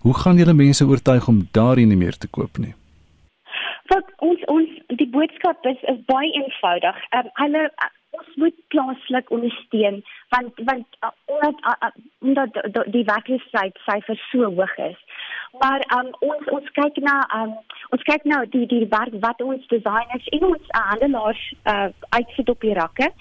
Hoe 0.00 0.14
gaan 0.14 0.36
julle 0.36 0.54
mense 0.54 0.84
oortuig 0.84 1.28
om 1.28 1.48
daarin 1.52 1.88
nie 1.88 1.96
meer 1.96 2.16
te 2.16 2.28
koop 2.28 2.58
nie? 2.58 2.74
Want 3.90 4.06
ons 4.18 4.40
ons 4.46 4.68
die 4.96 5.08
boodskap 5.10 5.66
is 5.66 5.80
is 5.92 6.00
baie 6.06 6.32
eenvoudig. 6.32 6.96
Um, 7.16 7.28
hulle 7.34 7.70
ons 8.18 8.34
moet 8.34 8.56
plaaslik 8.74 9.30
ondersteun 9.30 10.02
want 10.34 10.60
want 10.68 10.86
uh, 11.04 11.10
omdat 11.24 11.54
uh, 11.72 11.90
omdat 12.20 12.58
die 12.96 13.04
werkloosheid 13.04 13.78
syfer 13.86 14.18
so 14.30 14.54
hoog 14.54 14.76
is. 14.76 14.98
Maar 15.60 15.84
um, 15.98 16.10
ons 16.20 16.48
ons 16.56 16.70
kyk 16.78 16.96
na 17.04 17.16
um, 17.38 17.54
ons 17.96 18.04
kyk 18.08 18.24
nou 18.24 18.42
die 18.54 18.66
die 18.66 18.86
werk 18.96 19.16
wat 19.24 19.42
ons 19.44 19.66
designers 19.72 20.28
en 20.38 20.48
ons 20.52 20.72
uh, 20.72 20.84
handelaars 20.92 21.44
uh, 21.72 21.88
uitsit 22.18 22.52
op 22.54 22.60
die 22.60 22.76
rakke. 22.78 23.12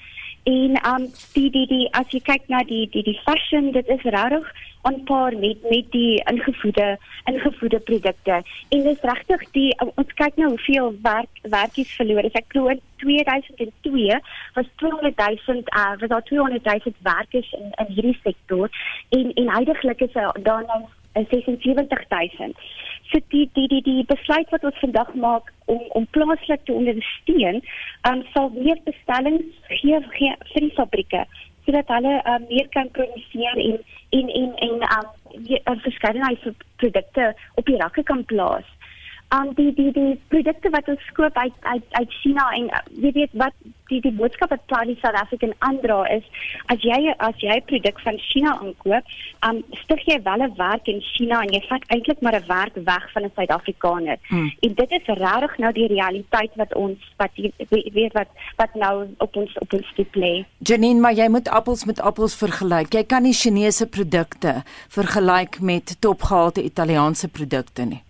En 0.44 0.80
um 0.94 1.08
die 1.34 1.50
die 1.54 1.68
die 1.68 1.88
as 1.94 2.10
jy 2.10 2.20
kyk 2.26 2.48
na 2.50 2.64
die 2.66 2.88
die 2.90 3.04
die 3.06 3.20
fashion 3.26 3.72
dit 3.72 3.88
is 3.88 4.06
regtig 4.16 4.48
on 4.90 5.04
par 5.06 5.36
met 5.38 5.62
met 5.70 5.92
die 5.94 6.24
ingevoerde 6.32 6.98
ingevoerde 7.30 7.80
produkte. 7.80 8.42
En 8.70 8.84
dis 8.84 9.04
regtig 9.12 9.44
die 9.58 9.70
ons 9.80 10.14
kyk 10.22 10.40
nou 10.42 10.50
hoeveel 10.56 10.96
werk 11.02 11.44
werkies 11.58 11.92
verloor 12.00 12.26
is. 12.26 12.40
Ek 12.40 12.50
glo 12.54 12.74
2002 13.04 14.18
was 14.56 14.72
200 14.82 15.22
000 15.48 15.62
uh, 15.78 15.94
was 16.00 16.10
daar 16.10 16.24
200 16.24 16.66
000 16.66 16.96
werkers 17.06 17.54
in 17.60 17.70
in 17.78 17.94
hierdie 17.94 18.18
sektor 18.24 18.70
en 19.10 19.34
en 19.34 19.54
heidaglik 19.58 20.02
is 20.02 20.18
daar 20.18 20.66
nou 20.66 20.82
76000. 21.14 22.56
So 23.12 23.20
die 23.34 23.50
die 23.54 23.68
die 23.68 23.82
die 23.84 24.04
besluit 24.08 24.50
wat 24.50 24.64
ons 24.64 24.80
vandag 24.80 25.14
maak 25.14 25.54
om 25.66 25.82
om 25.98 26.08
plaaslik 26.16 26.66
te 26.66 26.74
ondersteun, 26.74 27.62
um, 28.10 28.24
sal 28.34 28.52
meer 28.56 28.80
bestellings 28.86 29.48
gee 29.82 30.02
gee 30.18 30.36
vir 30.54 30.68
die 30.68 30.76
fabrieke 30.76 31.26
sodat 31.66 31.90
hulle 31.94 32.14
um, 32.26 32.46
meer 32.50 32.68
kan 32.74 32.90
produseer 32.92 33.58
en 33.64 33.80
en 34.18 34.30
en 34.42 34.54
en 34.68 34.86
um, 34.96 35.10
'n 35.74 35.80
verskeidenheid 35.88 36.48
produkte 36.76 37.34
op 37.56 37.66
die 37.66 37.78
rakke 37.78 38.04
kan 38.04 38.26
plaas 38.26 38.66
um, 39.36 39.54
die 39.56 39.74
die 39.74 39.92
die 39.92 40.20
produkte 40.28 40.70
wat 40.70 40.88
ons 40.88 41.12
koop 41.18 41.38
uit 41.38 41.54
uit 41.60 41.84
uit 42.00 42.18
China 42.22 42.50
en 42.58 42.68
uh, 42.70 42.82
jy 43.04 43.12
weet 43.16 43.38
wat 43.44 43.56
die 43.92 44.00
die 44.04 44.14
boodskap 44.16 44.52
wat 44.54 44.66
Proudly 44.72 44.96
South 45.02 45.18
African 45.20 45.54
aandra 45.68 46.00
is 46.16 46.28
as 46.74 46.84
jy 46.86 47.14
as 47.28 47.44
jy 47.44 47.58
produk 47.70 48.00
van 48.06 48.20
China 48.30 48.56
aankoop, 48.64 49.12
um 49.48 49.62
stig 49.84 50.06
jy 50.08 50.18
wel 50.28 50.46
'n 50.48 50.56
werk 50.58 50.88
in 50.94 51.02
China 51.14 51.42
en 51.42 51.54
jy 51.56 51.62
vat 51.70 51.88
eintlik 51.96 52.22
maar 52.22 52.38
'n 52.40 52.48
werk 52.48 52.76
weg 52.76 53.06
van 53.14 53.24
'n 53.24 53.32
Suid-Afrikaner. 53.36 54.18
Hmm. 54.30 54.52
En 54.62 54.74
dit 54.74 54.92
is 54.92 55.06
regtig 55.06 55.58
nou 55.58 55.72
die 55.74 55.88
realiteit 55.88 56.52
wat 56.56 56.76
ons 56.76 57.00
wat 57.18 57.32
jy 57.36 57.52
weet 57.94 58.14
wat 58.14 58.30
wat 58.58 58.74
nou 58.76 59.08
op 59.18 59.36
ons 59.36 59.58
op 59.60 59.74
ons 59.74 59.88
stoep 59.88 60.16
lê. 60.16 60.46
Janine, 60.60 61.00
maar 61.00 61.14
jy 61.14 61.28
moet 61.28 61.50
appels 61.50 61.86
met 61.86 62.00
appels 62.00 62.36
vergelyk. 62.36 62.94
Jy 62.94 63.04
kan 63.04 63.24
nie 63.24 63.34
Chinese 63.34 63.88
produkte 63.88 64.64
vergelyk 64.90 65.60
met 65.60 66.02
topgehalte 66.02 66.64
Italiaanse 66.64 67.28
produkte 67.28 67.86
nie. 67.86 68.02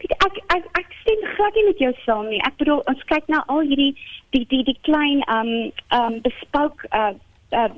Ek 0.00 0.12
ek 0.24 0.38
ek, 0.56 0.64
ek 0.78 0.94
stem 1.02 1.24
glad 1.36 1.54
nie 1.54 1.66
met 1.66 1.82
jou 1.82 1.92
saam 2.04 2.28
nie. 2.32 2.40
Ek 2.48 2.56
bedoel 2.62 2.82
ons 2.90 3.02
kyk 3.12 3.28
na 3.28 3.42
al 3.52 3.60
hierdie 3.68 3.92
die 4.34 4.46
die 4.52 4.62
die 4.64 4.78
klein 4.88 5.20
um 5.28 5.50
um 5.96 6.20
bespouk 6.24 6.86
uh 6.90 7.12
uh 7.52 7.68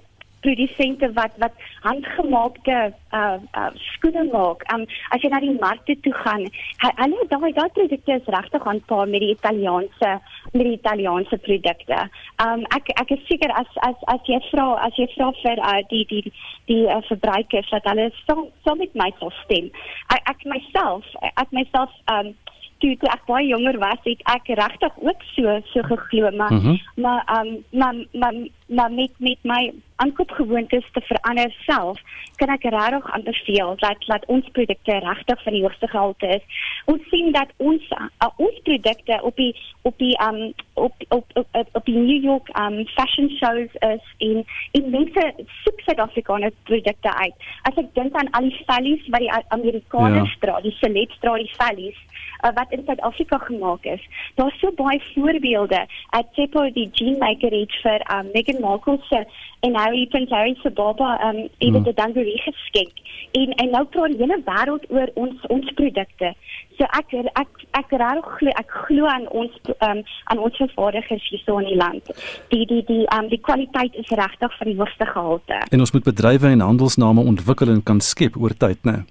produsente 0.44 1.12
wat 1.18 1.34
wat 1.42 1.54
handgemaakte 1.86 2.78
uh, 3.14 3.38
uh 3.60 3.70
skoene 3.94 4.24
maak. 4.32 4.64
Um 4.74 4.84
as 5.14 5.22
jy 5.22 5.30
na 5.32 5.40
die 5.42 5.54
markte 5.60 5.96
toe 6.04 6.14
gaan, 6.22 6.46
hulle 6.82 7.26
daai 7.30 7.52
daai 7.58 7.70
produkte 7.78 8.18
is 8.18 8.30
regtig 8.36 8.66
aanpaar 8.72 9.08
met 9.14 9.24
die 9.24 9.32
Italiaanse 9.36 10.12
met 10.52 10.64
die 10.66 10.76
Italiaanse 10.78 11.38
produkte. 11.46 12.00
Um 12.46 12.66
ek 12.78 12.92
ek 13.04 13.14
is 13.16 13.26
seker 13.30 13.54
as 13.62 13.70
as 13.88 14.06
as 14.14 14.30
jy 14.30 14.40
vra 14.50 14.68
as 14.86 14.98
jy 15.00 15.08
vra 15.16 15.32
vir 15.42 15.64
uh, 15.72 15.80
die 15.94 16.04
die 16.12 16.24
die 16.70 16.84
uh, 16.86 17.00
verbruikers 17.10 17.70
dat 17.74 17.90
hulle 17.90 18.10
so 18.22 18.48
so 18.64 18.78
met 18.78 18.94
my 18.98 19.10
sal 19.20 19.34
stem. 19.44 19.70
Ek 20.14 20.34
ek 20.34 20.46
myself 20.54 21.06
ek 21.34 21.54
myself 21.58 21.94
um 22.10 22.34
toe 22.82 22.96
toe 22.98 23.10
ek 23.14 23.22
baie 23.28 23.46
jonger 23.46 23.78
was, 23.82 24.00
het 24.06 24.22
ek 24.34 24.50
regtig 24.58 24.98
ook 25.06 25.24
so 25.34 25.54
so 25.72 25.86
geglo, 25.90 26.30
maar 26.36 26.52
mm 26.52 26.60
-hmm. 26.64 26.78
maar 27.02 27.20
um 27.38 27.50
maar 27.70 27.94
maar 28.12 28.34
maar 28.66 28.92
met 28.92 29.12
met 29.18 29.38
my 29.42 29.62
aankoopgewoontes 30.04 30.86
te 30.92 31.02
verander 31.08 31.54
self, 31.66 32.00
kan 32.40 32.52
ek 32.54 32.66
regtig 32.74 33.08
aanbeveel 33.16 33.74
dat 33.82 34.06
dat 34.08 34.26
ons 34.34 34.48
produkte 34.56 34.98
regtig 35.04 35.42
van 35.44 35.56
die 35.56 35.62
hoogste 35.62 35.88
gehalte 35.92 36.30
is. 36.38 36.62
Ons 36.90 37.08
sien 37.10 37.32
dat 37.36 37.52
ons 37.56 37.90
uh, 37.98 38.30
ons 38.36 38.58
produkte 38.66 39.18
op 39.22 39.36
die 39.36 39.52
op 39.82 39.98
die 39.98 40.14
um 40.26 40.40
op 40.74 40.94
op 41.08 41.24
op, 41.34 41.46
op, 41.52 41.68
op 41.72 41.84
die 41.86 41.98
New 41.98 42.22
York 42.24 42.50
um 42.58 42.82
fashion 42.96 43.30
shows 43.38 43.70
is 43.92 44.14
in 44.18 44.44
in 44.78 44.90
mense 44.90 45.26
soek 45.64 45.80
Suid-Afrikaanse 45.86 46.52
produkte 46.70 47.14
uit. 47.14 47.48
As 47.68 47.78
ek 47.84 47.94
dink 47.94 48.16
aan 48.18 48.30
al 48.38 48.48
die 48.50 48.64
valleys 48.66 49.06
wat 49.14 49.24
die 49.24 49.32
Amerikaners 49.58 50.34
ja. 50.34 50.40
dra, 50.46 50.60
die 50.66 50.76
Celeste 50.80 51.20
dra 51.20 51.36
die 51.38 51.54
valleys 51.58 52.00
uh, 52.44 52.50
wat 52.54 52.70
in 52.70 52.82
Suid-Afrika 52.86 53.38
gemaak 53.38 53.84
is. 53.84 54.02
Daar's 54.34 54.58
so 54.58 54.72
baie 54.72 55.00
voorbeelde. 55.14 55.86
At 56.10 56.24
uh, 56.24 56.30
Teppo 56.34 56.70
die 56.72 56.90
jean 56.92 57.18
maker 57.18 57.54
het 57.54 57.74
vir 57.82 58.04
um, 58.14 58.30
Meghan 58.34 58.60
Markle 58.60 58.98
se 59.08 59.24
en 59.62 59.76
Harry 59.92 60.06
Prince 60.06 60.34
Harry 60.34 60.56
se 60.62 60.70
baba 60.70 61.18
um 61.28 61.48
ewe 61.58 61.78
mm. 61.78 61.84
die 61.84 61.94
dangerie 61.94 62.40
geskenk. 62.40 62.92
En 63.32 63.52
en 63.52 63.70
nou 63.70 63.84
praat 63.84 64.14
die 64.14 64.20
hele 64.24 64.38
wêreld 64.48 64.88
oor 64.88 65.10
ons 65.14 65.46
ons 65.52 65.72
produkte. 65.76 66.32
So 66.78 66.88
ek 66.98 67.12
ek 67.36 67.64
ek 67.76 67.94
raak 68.00 68.28
glo 68.38 68.54
ek 68.62 68.76
glo 68.86 69.08
aan 69.12 69.28
ons 69.28 69.58
um 69.74 70.00
aan 70.32 70.38
ons 70.48 70.56
vervaardigers 70.56 71.28
hier 71.28 71.42
so 71.44 71.58
in 71.60 71.68
die 71.68 71.80
land. 71.80 72.12
Die 72.54 72.64
die 72.66 72.82
die 72.88 73.04
um 73.16 73.28
die 73.28 73.40
kwaliteit 73.40 73.96
is 74.00 74.08
regtig 74.08 74.56
van 74.58 74.70
die 74.70 74.78
hoogste 74.80 75.08
gehalte. 75.12 75.60
En 75.70 75.84
ons 75.84 75.92
moet 75.92 76.08
bedrywe 76.08 76.54
en 76.56 76.64
handelsname 76.64 77.28
ontwikkel 77.34 77.74
en 77.76 77.82
kan 77.82 78.00
skep 78.00 78.40
oor 78.40 78.56
tyd, 78.56 78.80
né? 78.88 79.02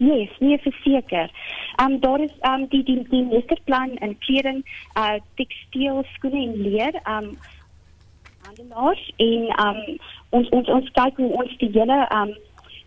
Yes, 0.00 0.32
nee 0.40 0.58
verseker. 0.58 1.30
Ehm 1.76 1.92
um, 1.92 2.00
daar 2.00 2.20
is 2.20 2.34
ehm 2.40 2.62
um, 2.62 2.68
die 2.68 2.82
die 2.82 3.02
die 3.08 3.24
meesterplan 3.30 3.94
in 4.00 4.18
kleding, 4.18 4.64
uh 4.96 5.20
tekstiel, 5.36 6.02
skoene 6.16 6.42
en 6.42 6.54
leer, 6.66 7.00
ehm 7.04 7.30
um, 7.30 7.58
handelaars 8.46 9.12
en 9.16 9.66
um, 9.66 9.80
ons 10.30 10.48
ons 10.48 10.68
ons 10.68 10.92
kyk 10.98 11.16
hoe 11.22 11.32
ons 11.42 11.56
die 11.62 11.70
hele 11.74 11.98
um, 12.14 12.32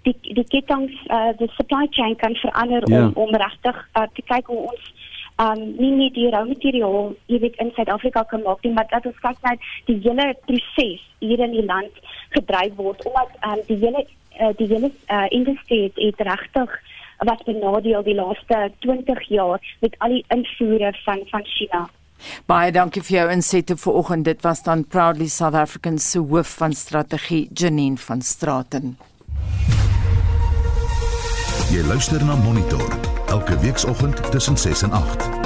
die 0.08 0.16
die 0.38 0.48
kettinge 0.52 0.92
uh 1.18 1.32
die 1.40 1.50
supply 1.58 1.88
chain 1.98 2.16
kan 2.16 2.36
verander 2.42 2.84
yeah. 2.92 3.06
om 3.06 3.28
om 3.28 3.36
regtig 3.46 3.80
uh, 4.00 4.08
te 4.16 4.26
kyk 4.32 4.52
hoe 4.52 4.62
ons 4.72 4.92
um 5.44 5.62
nie 5.78 5.92
net 6.00 6.14
die 6.18 6.30
rou 6.36 6.44
materiaal 6.48 7.14
jy 7.32 7.40
weet 7.46 7.62
in 7.64 7.72
Suid-Afrika 7.76 8.24
kan 8.32 8.44
maak 8.48 8.64
nie 8.64 8.74
maar 8.74 8.90
dat 8.92 9.06
ons 9.10 9.22
kyk 9.28 9.40
na 9.46 9.56
die 9.90 10.00
hele 10.08 10.28
proses 10.48 11.06
hier 11.20 11.46
in 11.48 11.56
die 11.56 11.66
land 11.66 12.04
gedryf 12.36 12.76
word 12.82 13.06
omdat 13.10 13.38
um 13.50 13.64
die 13.70 13.80
hele 13.86 14.06
uh, 14.42 14.52
die 14.60 14.70
hele 14.74 14.92
uh, 14.92 15.26
industrie 15.30 15.92
het 15.96 16.28
regtig 16.30 16.80
wat 17.24 17.44
benadeel 17.48 18.04
die 18.04 18.16
laaste 18.16 18.72
20 18.80 19.28
jaar 19.30 19.60
met 19.80 19.96
al 20.00 20.18
die 20.18 20.26
invoere 20.28 20.94
van 21.04 21.22
van 21.32 21.46
China. 21.46 21.90
Baie 22.46 22.72
dankie 22.72 23.04
vir 23.04 23.18
jou 23.18 23.30
insette 23.32 23.78
vanoggend. 23.78 24.26
Dit 24.26 24.42
was 24.42 24.64
dan 24.64 24.86
Proudly 24.88 25.28
South 25.28 25.56
African 25.56 26.00
se 26.00 26.20
hoof 26.20 26.58
van 26.58 26.74
strategie 26.74 27.50
Janine 27.54 27.98
van 27.98 28.22
Straten. 28.22 28.98
Jy 31.74 31.82
luister 31.88 32.26
na 32.26 32.36
Monitor 32.36 32.98
elke 33.28 33.58
weekoggend 33.60 34.32
tussen 34.32 34.58
6 34.58 34.82
en 34.82 34.92
8. 34.92 35.43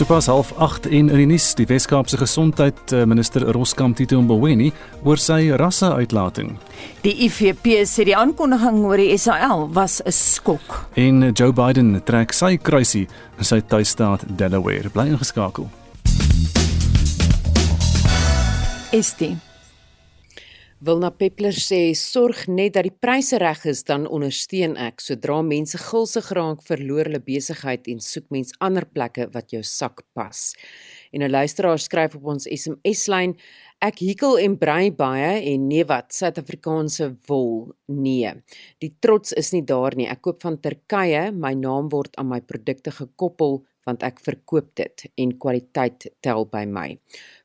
Sopas 0.00 0.26
half 0.26 0.52
8 0.56 0.86
en 0.86 1.10
in 1.12 1.18
die 1.18 1.26
nuus 1.28 1.50
die 1.58 1.66
Weskaapse 1.68 2.16
gesondheid 2.16 2.92
eh, 2.96 3.02
minister 3.04 3.42
Roskam 3.52 3.92
Tito 3.92 4.16
Mboweni 4.24 4.70
oor 5.04 5.20
sy 5.20 5.50
rasse 5.60 5.90
uitlating. 5.92 6.54
Die 7.04 7.12
IFP 7.26 7.68
sê 7.84 8.06
die 8.08 8.14
aankondiging 8.16 8.78
oor 8.88 8.96
die 8.96 9.18
SAL 9.20 9.66
was 9.76 10.00
'n 10.00 10.08
skok. 10.10 10.88
En 10.96 11.34
Joe 11.36 11.52
Biden 11.52 12.00
trek 12.04 12.32
sy 12.32 12.56
kruisie 12.56 13.08
in 13.36 13.44
sy 13.44 13.60
tuisstaat 13.60 14.24
Delaware. 14.38 14.88
Bly 14.88 15.12
ingeskakel. 15.12 15.68
Estie 18.96 19.36
Wilna 20.80 21.10
Peppler 21.12 21.52
sê 21.52 21.92
sorg 21.92 22.46
net 22.48 22.72
dat 22.72 22.86
die 22.86 22.94
pryse 23.04 23.36
reg 23.36 23.66
is 23.68 23.82
dan 23.84 24.06
ondersteun 24.08 24.78
ek. 24.80 25.02
Sodra 25.04 25.42
mense 25.44 25.76
gulsig 25.76 26.30
raak, 26.32 26.62
verloor 26.64 27.10
hulle 27.10 27.20
besigheid 27.20 27.84
en 27.92 28.00
soek 28.00 28.30
mens 28.32 28.54
ander 28.64 28.86
plekke 28.88 29.26
wat 29.34 29.52
jou 29.52 29.60
sak 29.60 30.00
pas. 30.16 30.40
En 31.12 31.20
'n 31.20 31.30
luisteraar 31.30 31.78
skryf 31.78 32.16
op 32.16 32.24
ons 32.32 32.48
SMS-lyn: 32.48 33.36
Ek 33.82 34.00
hekel 34.00 34.38
en 34.38 34.56
brei 34.56 34.90
baie 34.90 35.52
en 35.52 35.68
nee 35.68 35.84
wat 35.84 36.14
Suid-Afrikaanse 36.14 37.14
wol. 37.28 37.74
Nee. 37.86 38.32
Die 38.80 38.94
trots 39.00 39.32
is 39.32 39.52
nie 39.52 39.62
daar 39.62 39.94
nie. 39.94 40.08
Ek 40.08 40.22
koop 40.22 40.40
van 40.40 40.56
Turkye. 40.60 41.30
My 41.30 41.52
naam 41.52 41.90
word 41.90 42.16
aan 42.16 42.28
my 42.28 42.40
produkte 42.40 42.90
gekoppel 42.90 43.66
want 43.88 44.02
ek 44.02 44.20
verkoop 44.24 44.74
dit 44.78 45.04
en 45.16 45.32
kwaliteit 45.38 46.06
tel 46.24 46.44
by 46.50 46.64
my. 46.68 46.98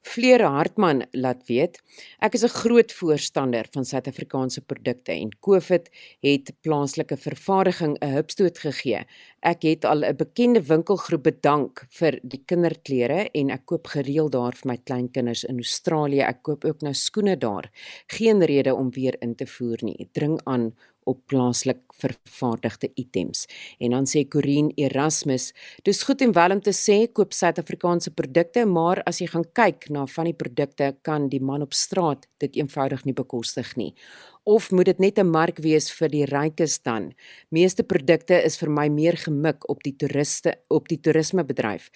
Fleur 0.06 0.44
Hartman 0.46 1.04
laat 1.18 1.46
weet, 1.50 1.80
ek 2.22 2.36
is 2.36 2.44
'n 2.44 2.58
groot 2.62 2.92
voorstander 2.92 3.66
van 3.74 3.86
Suid-Afrikaanse 3.86 4.62
produkte 4.62 5.12
en 5.12 5.30
COVID 5.40 5.90
het 6.22 6.52
plaaslike 6.62 7.18
vervaardiging 7.18 7.98
'n 8.02 8.14
hupstoot 8.16 8.58
gegee. 8.60 9.06
Ek 9.42 9.64
het 9.64 9.86
al 9.86 10.04
'n 10.04 10.16
bekende 10.16 10.62
winkelgroep 10.62 11.24
bedank 11.24 11.86
vir 11.90 12.20
die 12.24 12.44
kinderklere 12.46 13.30
en 13.34 13.50
ek 13.50 13.66
koop 13.66 13.88
gereeld 13.88 14.32
daar 14.32 14.54
vir 14.54 14.68
my 14.72 14.78
kleinkinders 14.78 15.44
in 15.44 15.58
Australië. 15.58 16.22
Ek 16.22 16.44
koop 16.44 16.66
ook 16.66 16.82
nou 16.82 16.94
skoene 16.94 17.38
daar. 17.38 17.72
Geen 18.08 18.44
rede 18.44 18.76
om 18.76 18.92
weer 18.92 19.16
in 19.22 19.36
te 19.36 19.46
voer 19.46 19.78
nie. 19.82 20.10
Dring 20.12 20.40
aan 20.46 20.74
op 21.06 21.22
plaaslik 21.32 21.82
vervaardigde 21.96 22.90
items. 23.00 23.46
En 23.80 23.96
dan 23.96 24.08
sê 24.10 24.26
Corin 24.28 24.72
Erasmus, 24.76 25.54
dis 25.88 26.04
goed 26.04 26.22
en 26.22 26.34
wel 26.36 26.58
om 26.58 26.62
te 26.62 26.74
sê 26.76 26.98
koop 27.08 27.34
Suid-Afrikaanse 27.34 28.12
produkte, 28.12 28.66
maar 28.66 29.02
as 29.08 29.22
jy 29.22 29.30
gaan 29.32 29.48
kyk 29.56 29.90
na 29.90 30.06
van 30.12 30.30
die 30.30 30.38
produkte 30.38 30.92
kan 31.08 31.30
die 31.32 31.42
man 31.42 31.64
op 31.66 31.74
straat 31.74 32.28
dit 32.44 32.58
eenvoudig 32.60 33.06
nie 33.06 33.16
bekostig 33.16 33.76
nie. 33.80 33.94
Of 34.46 34.70
moet 34.72 34.86
dit 34.86 35.00
net 35.00 35.18
'n 35.18 35.32
mark 35.32 35.58
wees 35.58 35.90
vir 35.92 36.10
die 36.10 36.26
rykes 36.26 36.84
dan? 36.84 37.14
Meeste 37.50 37.84
produkte 37.84 38.44
is 38.46 38.58
vir 38.58 38.70
my 38.70 38.88
meer 38.90 39.18
gemik 39.18 39.70
op 39.70 39.82
die 39.84 39.96
toeriste 39.98 40.54
op 40.70 40.88
die 40.88 41.00
toerismebedryf 41.02 41.90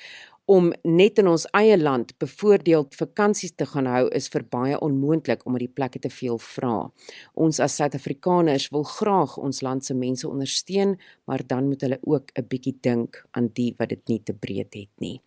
om 0.50 0.72
net 0.82 1.20
in 1.22 1.28
ons 1.30 1.44
eie 1.54 1.76
land 1.78 2.16
bevoordeeld 2.18 2.96
vakansies 2.98 3.54
te 3.54 3.68
gaan 3.70 3.86
hou 3.86 4.08
is 4.18 4.26
vir 4.34 4.42
baie 4.50 4.78
onmoontlik 4.82 5.44
omdat 5.46 5.62
die 5.62 5.76
plekke 5.78 6.00
te 6.02 6.10
veel 6.10 6.40
vra. 6.42 6.88
Ons 7.38 7.60
as 7.62 7.76
Suid-Afrikaners 7.78 8.72
wil 8.74 8.88
graag 8.90 9.36
ons 9.38 9.62
land 9.62 9.86
se 9.86 9.94
mense 9.94 10.26
ondersteun, 10.26 10.96
maar 11.30 11.44
dan 11.46 11.68
moet 11.70 11.86
hulle 11.86 12.00
ook 12.02 12.32
'n 12.34 12.48
bietjie 12.50 12.78
dink 12.82 13.22
aan 13.38 13.52
die 13.54 13.76
wat 13.78 13.90
dit 13.90 14.08
nie 14.10 14.22
te 14.24 14.34
breed 14.34 14.74
het 14.74 14.90
nie. 14.98 15.22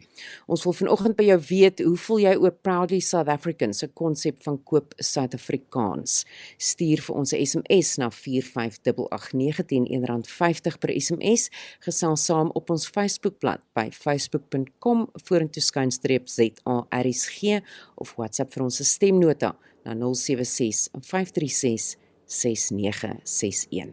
Ons 0.49 0.65
wil 0.65 0.73
vanoggend 0.73 1.17
by 1.17 1.25
jou 1.25 1.39
weet, 1.39 1.79
hoe 1.79 1.97
voel 1.97 2.19
jy 2.19 2.35
oor 2.37 2.53
Proudly 2.53 3.01
South 3.01 3.29
African 3.29 3.73
se 3.73 3.87
konsep 3.87 4.43
van 4.43 4.59
koop 4.65 4.95
Suid-Afrikaans? 4.99 6.25
Stuur 6.59 7.01
vir 7.01 7.17
ons 7.17 7.33
'n 7.33 7.47
SMS 7.47 7.97
na 7.99 8.11
45889 8.11 9.87
R1.50 9.87 10.79
per 10.79 10.91
SMS, 11.01 11.51
gesels 11.81 12.25
saam 12.25 12.51
op 12.55 12.71
ons 12.71 12.89
Facebookblad 12.89 13.61
by 13.75 13.91
facebook.com 13.91 15.12
vorentoe 15.25 15.63
skynstreep 15.63 16.29
ZARSG 16.29 17.61
of 17.95 18.15
WhatsApp 18.17 18.53
vir 18.53 18.63
ons 18.63 18.81
stemnota 18.89 19.55
na 19.85 19.95
076 19.95 20.89
536 21.01 21.97
6961. 22.27 23.93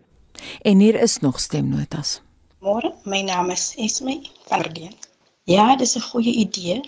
En 0.62 0.80
hier 0.80 1.02
is 1.02 1.20
nog 1.20 1.40
stemnotas. 1.40 2.22
Môre, 2.60 2.94
my 3.04 3.22
naam 3.22 3.50
is 3.50 3.74
Esme 3.78 4.20
van 4.48 4.62
Verdien. 4.64 4.96
Ja, 5.44 5.76
dis 5.76 5.96
'n 5.96 6.02
goeie 6.12 6.34
idee. 6.34 6.82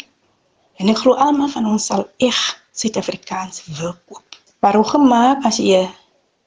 En 0.75 0.87
ek 0.89 0.97
glo 0.97 1.13
almal 1.13 1.47
van 1.47 1.65
ons 1.65 1.85
sal 1.85 2.09
eg 2.17 2.37
Suid-Afrikaans 2.71 3.65
wil 3.79 3.95
koop. 4.05 4.23
Maar 4.59 4.75
hoe 4.75 4.89
gemaak 4.89 5.45
as 5.45 5.57
jy 5.57 5.89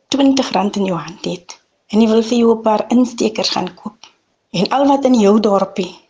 20 0.09 0.51
rand 0.51 0.77
in 0.77 0.85
jou 0.85 0.99
hand 0.99 1.25
het 1.25 1.61
en 1.87 2.01
jy 2.01 2.09
wil 2.09 2.23
vir 2.23 2.39
jou 2.39 2.55
'n 2.57 2.63
paar 2.63 2.85
instekers 2.89 3.51
gaan 3.51 3.75
koop? 3.75 4.07
En 4.51 4.69
al 4.69 4.87
wat 4.87 5.05
in 5.05 5.15
jou 5.15 5.41
dorpie 5.41 6.04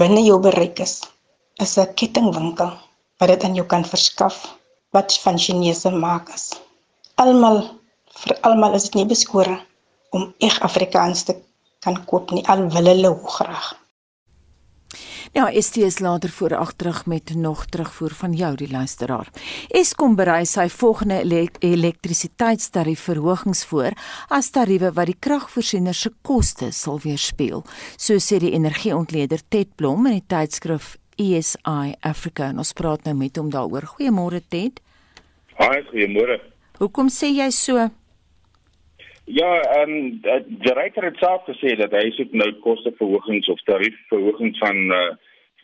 binne 0.00 0.22
jou 0.26 0.38
bereik 0.42 0.80
is, 0.80 0.94
is 1.62 1.78
'n 1.78 1.94
kettingwinkel 1.94 2.72
wat 3.18 3.28
dit 3.28 3.44
aan 3.44 3.54
jou 3.54 3.66
kan 3.66 3.84
verskaf 3.84 4.36
wat 4.94 5.18
van 5.24 5.38
Chinese 5.38 5.90
maak 5.90 6.28
is. 6.34 6.52
Almal 7.22 7.62
vir 8.20 8.38
almal 8.42 8.74
is 8.74 8.84
dit 8.88 8.94
nie 8.94 9.08
beskore 9.14 9.56
om 10.10 10.34
eg 10.38 10.60
Afrikaans 10.60 11.22
te 11.22 11.34
kan 11.84 11.96
koop 12.10 12.30
nie 12.30 12.44
al 12.48 12.68
wil 12.74 12.86
hulle 12.92 13.10
graag. 13.36 13.74
Ja, 15.34 15.50
STS 15.60 15.98
later 15.98 16.30
voor 16.30 16.56
agterug 16.56 17.06
met 17.06 17.34
nog 17.34 17.66
terugvoer 17.66 18.10
van 18.10 18.32
jou 18.32 18.54
die 18.56 18.70
luisteraar. 18.70 19.28
Eskom 19.68 20.14
berei 20.14 20.44
sy 20.46 20.68
volgende 20.70 21.48
elektrisiteitstarief 21.58 23.00
verhogings 23.00 23.64
voor 23.66 23.98
as 24.28 24.50
tariewe 24.54 24.92
wat 24.94 25.10
die 25.10 25.16
kragvoorsieners 25.18 26.04
se 26.06 26.12
koste 26.22 26.70
sal 26.70 27.00
weerspieël, 27.02 27.64
so 27.96 28.22
sê 28.22 28.38
die 28.38 28.52
energieontleder 28.54 29.42
Ted 29.48 29.74
Blom 29.74 30.06
in 30.06 30.20
die 30.20 30.28
tydskrif 30.30 30.94
ESI 31.18 31.96
Africa. 32.00 32.52
En 32.54 32.62
ons 32.62 32.72
praat 32.72 33.02
nou 33.02 33.16
met 33.18 33.34
hom 33.36 33.50
daaroor. 33.50 33.90
Goeiemôre 33.96 34.38
Ted. 34.48 34.78
Haai, 35.58 35.82
goeiemôre. 35.90 36.38
Hoekom 36.78 37.10
sê 37.10 37.34
jy 37.34 37.50
so? 37.50 37.90
Ja, 39.24 39.60
ehm 39.60 39.90
um, 39.90 40.20
die 40.48 40.72
regter 40.72 41.04
het 41.04 41.16
self 41.16 41.44
gesê 41.48 41.76
dat 41.80 41.94
hy 41.96 42.10
soek 42.12 42.32
nou 42.36 42.50
kosteverhogings 42.60 43.48
of 43.48 43.62
tariefverhogings 43.64 44.58
van 44.60 44.76
uh, 44.92 45.14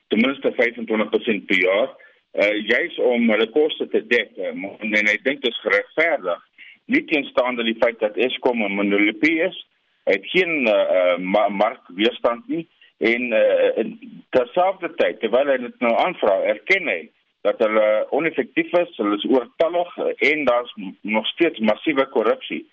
ten 0.08 0.22
minste 0.24 0.52
25% 0.56 1.44
per 1.50 1.60
jaar. 1.60 1.90
Uh 2.32 2.54
juis 2.66 2.96
om 3.04 3.28
hulle 3.30 3.50
koste 3.52 3.88
te 3.88 4.00
dek. 4.06 4.32
Uh, 4.36 4.54
en 4.80 5.10
hy 5.12 5.16
dink 5.26 5.44
dit 5.44 5.52
is 5.52 5.60
geregverdig. 5.66 6.40
Nie 6.84 7.04
teenstaande 7.04 7.68
die 7.68 7.76
feit 7.84 8.00
dat 8.00 8.16
Eskom 8.16 8.64
'n 8.64 8.72
monopolie 8.80 9.42
is. 9.50 9.66
Het 10.08 10.24
geen 10.32 10.66
uh, 10.66 11.20
uh 11.20 11.48
markweerstand 11.48 12.48
nie 12.48 12.66
en 12.98 13.32
uh, 13.32 13.84
terselfdertyd 14.30 15.20
terwyl 15.20 15.52
hy 15.52 15.56
dit 15.68 15.80
nou 15.84 15.94
aanvra 16.00 16.40
erken 16.48 16.88
hy 16.88 17.00
dat 17.44 17.60
hulle 17.60 18.06
oneffektief 18.10 18.72
is, 18.72 18.96
hulle 18.96 19.16
is 19.16 19.28
oortallig 19.28 19.96
en 20.32 20.44
daar's 20.44 20.72
nog 21.00 21.26
steeds 21.26 21.58
massiewe 21.58 22.06
korrupsie. 22.08 22.64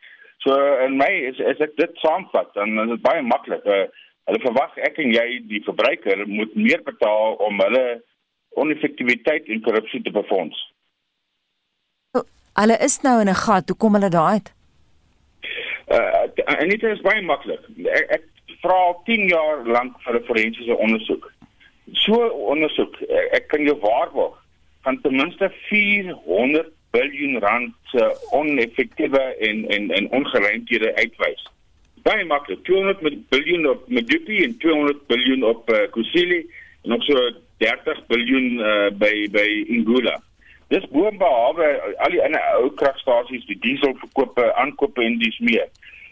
So 0.47 0.55
in 0.85 0.95
my 0.97 1.11
is 1.29 1.39
is 1.43 1.59
ek 1.59 1.73
dit 1.75 1.97
saamvat 1.99 2.53
dan 2.55 2.77
is 2.83 2.91
dit 2.93 3.01
baie 3.03 3.21
maklik. 3.21 3.65
Uh, 3.67 3.87
hulle 4.29 4.39
verwag 4.45 4.77
ek 4.87 4.99
en 5.03 5.11
jy 5.11 5.25
die 5.49 5.59
verbruiker 5.65 6.23
moet 6.29 6.53
meer 6.55 6.83
betaal 6.87 7.35
om 7.43 7.59
hulle 7.65 7.83
oneffektiwiteit 8.61 9.49
en 9.51 9.63
korrupsie 9.65 9.99
te 10.05 10.13
befonds. 10.15 10.61
Hulle 12.61 12.77
is 12.87 12.95
nou 13.03 13.19
in 13.21 13.29
'n 13.29 13.41
gat, 13.43 13.67
hoe 13.69 13.77
kom 13.77 13.99
hulle 13.99 14.09
daar 14.09 14.39
uit? 14.39 14.53
Uh 15.97 16.55
en 16.61 16.69
dit 16.69 16.83
is 16.83 17.03
baie 17.09 17.21
maklik. 17.21 17.67
Ek, 17.99 18.07
ek 18.17 18.55
vra 18.63 18.79
al 18.87 18.97
10 19.11 19.27
jaar 19.27 19.67
lank 19.67 19.99
vir 20.05 20.15
'n 20.15 20.27
forensiese 20.31 20.79
ondersoek. 20.87 21.27
So 22.05 22.15
ondersoek, 22.55 22.95
ek 23.35 23.47
kan 23.47 23.63
jou 23.63 23.77
waarborg, 23.83 24.39
gaan 24.83 25.01
ten 25.01 25.15
minste 25.15 25.51
400 25.67 26.71
biljoen 26.97 27.39
rand 27.39 27.73
se 27.93 28.03
oneffektiewe 28.31 29.23
en 29.49 29.67
en 29.75 29.91
en 29.97 30.11
ongeruimdhede 30.19 30.95
uitwys. 30.95 31.43
Baie 32.05 32.25
maklik, 32.25 32.63
200 32.63 33.29
biljoen 33.29 33.69
op 33.69 33.87
Medupi 33.87 34.43
en 34.43 34.57
200 34.57 35.07
biljoen 35.07 35.43
op 35.43 35.69
uh, 35.69 35.83
Kusile 35.91 36.37
en 36.83 36.89
nog 36.89 37.03
so 37.03 37.29
30 37.57 38.05
biljoen 38.07 38.51
uh, 38.59 38.89
by 39.01 39.27
by 39.31 39.47
Ingula. 39.67 40.15
Dis 40.67 40.87
boonbehalwe 40.91 41.67
al 42.03 42.11
die 42.15 42.23
ander 42.23 42.43
ou 42.59 42.71
kragstasies, 42.79 43.45
die 43.47 43.59
dieselverkope, 43.63 44.49
aankope 44.59 45.03
en 45.03 45.17
dis 45.21 45.37
meer. 45.39 45.67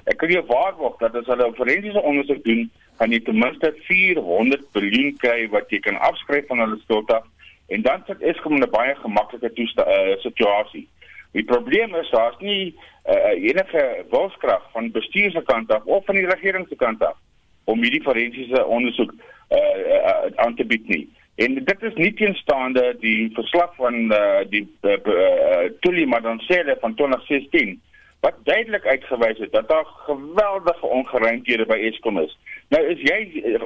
Ek 0.06 0.19
kan 0.21 0.32
jou 0.32 0.43
waarborg 0.48 1.00
dat 1.02 1.15
as 1.19 1.28
hulle 1.32 1.48
'n 1.50 1.58
forensiese 1.60 2.02
ondersoek 2.02 2.43
doen, 2.43 2.69
gaan 3.00 3.12
jy 3.12 3.19
ten 3.19 3.39
minste 3.39 3.74
400 3.88 4.67
biljoen 4.71 5.15
kry 5.24 5.48
wat 5.50 5.69
jy 5.69 5.80
kan 5.80 6.00
afskryf 6.10 6.48
van 6.48 6.63
hulle 6.63 6.80
skuld 6.84 7.12
af 7.12 7.26
en 7.67 7.82
dan 7.82 8.04
sit 8.06 8.21
Eskom 8.21 8.56
in 8.56 8.63
'n 8.63 8.69
baie 8.69 8.95
gemaklike 8.95 9.51
uh, 9.56 10.17
situasie. 10.17 10.88
Die 11.32 11.43
probleem 11.43 11.95
is 11.95 12.10
daar's 12.10 12.38
nie 12.39 12.75
uh, 13.10 13.43
enige 13.49 14.06
wilskrag 14.10 14.71
van 14.71 14.91
bestuur 14.91 15.32
se 15.32 15.41
kant 15.43 15.71
af 15.71 15.84
of 15.84 16.06
van 16.06 16.15
die 16.15 16.30
regering 16.30 16.67
se 16.69 16.75
kant 16.75 17.04
af 17.04 17.17
om 17.63 17.82
hierdie 17.82 18.04
forensiese 18.04 18.65
ondersoek 18.65 19.12
uh, 19.12 19.58
uh, 19.58 20.25
aan 20.36 20.56
te 20.56 20.65
bied 20.65 20.88
nie. 20.88 21.10
En 21.36 21.54
dit 21.54 21.82
is 21.82 21.93
nie 21.93 22.13
teenstaande 22.13 22.95
die 22.99 23.32
verslag 23.34 23.75
van 23.75 23.95
uh, 24.13 24.45
die 24.49 24.63
uh, 24.82 24.91
uh, 25.04 25.65
Tuli 25.80 26.06
Madansele 26.06 26.78
van 26.80 26.95
2016 26.95 27.82
wat 28.26 28.38
duidelik 28.44 28.86
uitgewys 28.86 29.38
het 29.38 29.52
dat 29.52 29.68
daar 29.70 29.86
geweldige 29.86 30.86
ongeruimthede 30.86 31.66
by 31.66 31.78
Eskom 31.90 32.20
is. 32.20 32.38
Nou 32.74 32.82
is 32.94 33.02
jy 33.06 33.20
uh, 33.42 33.60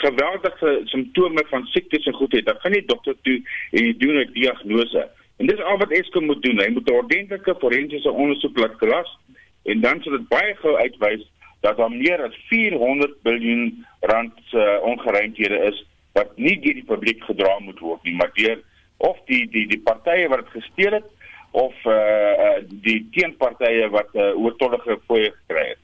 geweldige 0.00 0.80
simptome 0.84 1.44
van 1.50 1.66
siektes 1.72 2.06
en 2.08 2.16
goed 2.16 2.32
het, 2.32 2.46
dan 2.46 2.60
gaan 2.62 2.72
jy 2.72 2.82
dokter 2.86 3.16
toe 3.22 3.36
en 3.70 3.84
jy 3.84 3.92
doen 3.98 4.20
'n 4.22 4.32
diagnose. 4.32 5.02
En 5.36 5.46
dis 5.46 5.60
al 5.60 5.78
wat 5.78 5.92
Eskom 5.92 6.24
moet 6.24 6.42
doen. 6.42 6.62
Hy 6.64 6.70
moet 6.72 6.88
'n 6.90 7.00
ordentlike 7.02 7.56
forensiese 7.60 8.10
ondersoek 8.10 8.58
laat 8.58 8.76
klas 8.76 9.18
en 9.62 9.80
dan 9.80 10.02
sal 10.02 10.12
dit 10.12 10.28
baie 10.28 10.54
gou 10.54 10.76
uitwys 10.76 11.28
dat 11.60 11.76
daar 11.76 11.92
meer 11.92 12.22
as 12.22 12.36
400 12.48 13.12
miljard 13.22 13.72
rand 14.00 14.40
uh, 14.52 14.78
ongeruimthede 14.82 15.58
is 15.58 15.84
wat 16.12 16.36
nie 16.36 16.56
deur 16.60 16.74
die 16.80 16.90
publiek 16.92 17.22
gedra 17.24 17.58
moet 17.58 17.78
word 17.78 18.02
nie, 18.02 18.14
maar 18.14 18.30
deur 18.32 18.62
of 18.96 19.18
die 19.28 19.44
die 19.50 19.66
die 19.68 19.80
partye 19.80 20.28
wat 20.28 20.44
dit 20.44 20.62
gesteel 20.62 20.92
het 20.92 21.08
of 21.56 21.74
uh, 21.84 21.92
uh 21.92 22.60
die 22.84 23.00
teenpartye 23.16 23.88
wat 23.88 24.12
'n 24.12 24.18
uh, 24.18 24.44
oortollige 24.44 25.00
fooie 25.06 25.32
gekry 25.32 25.66
het. 25.72 25.82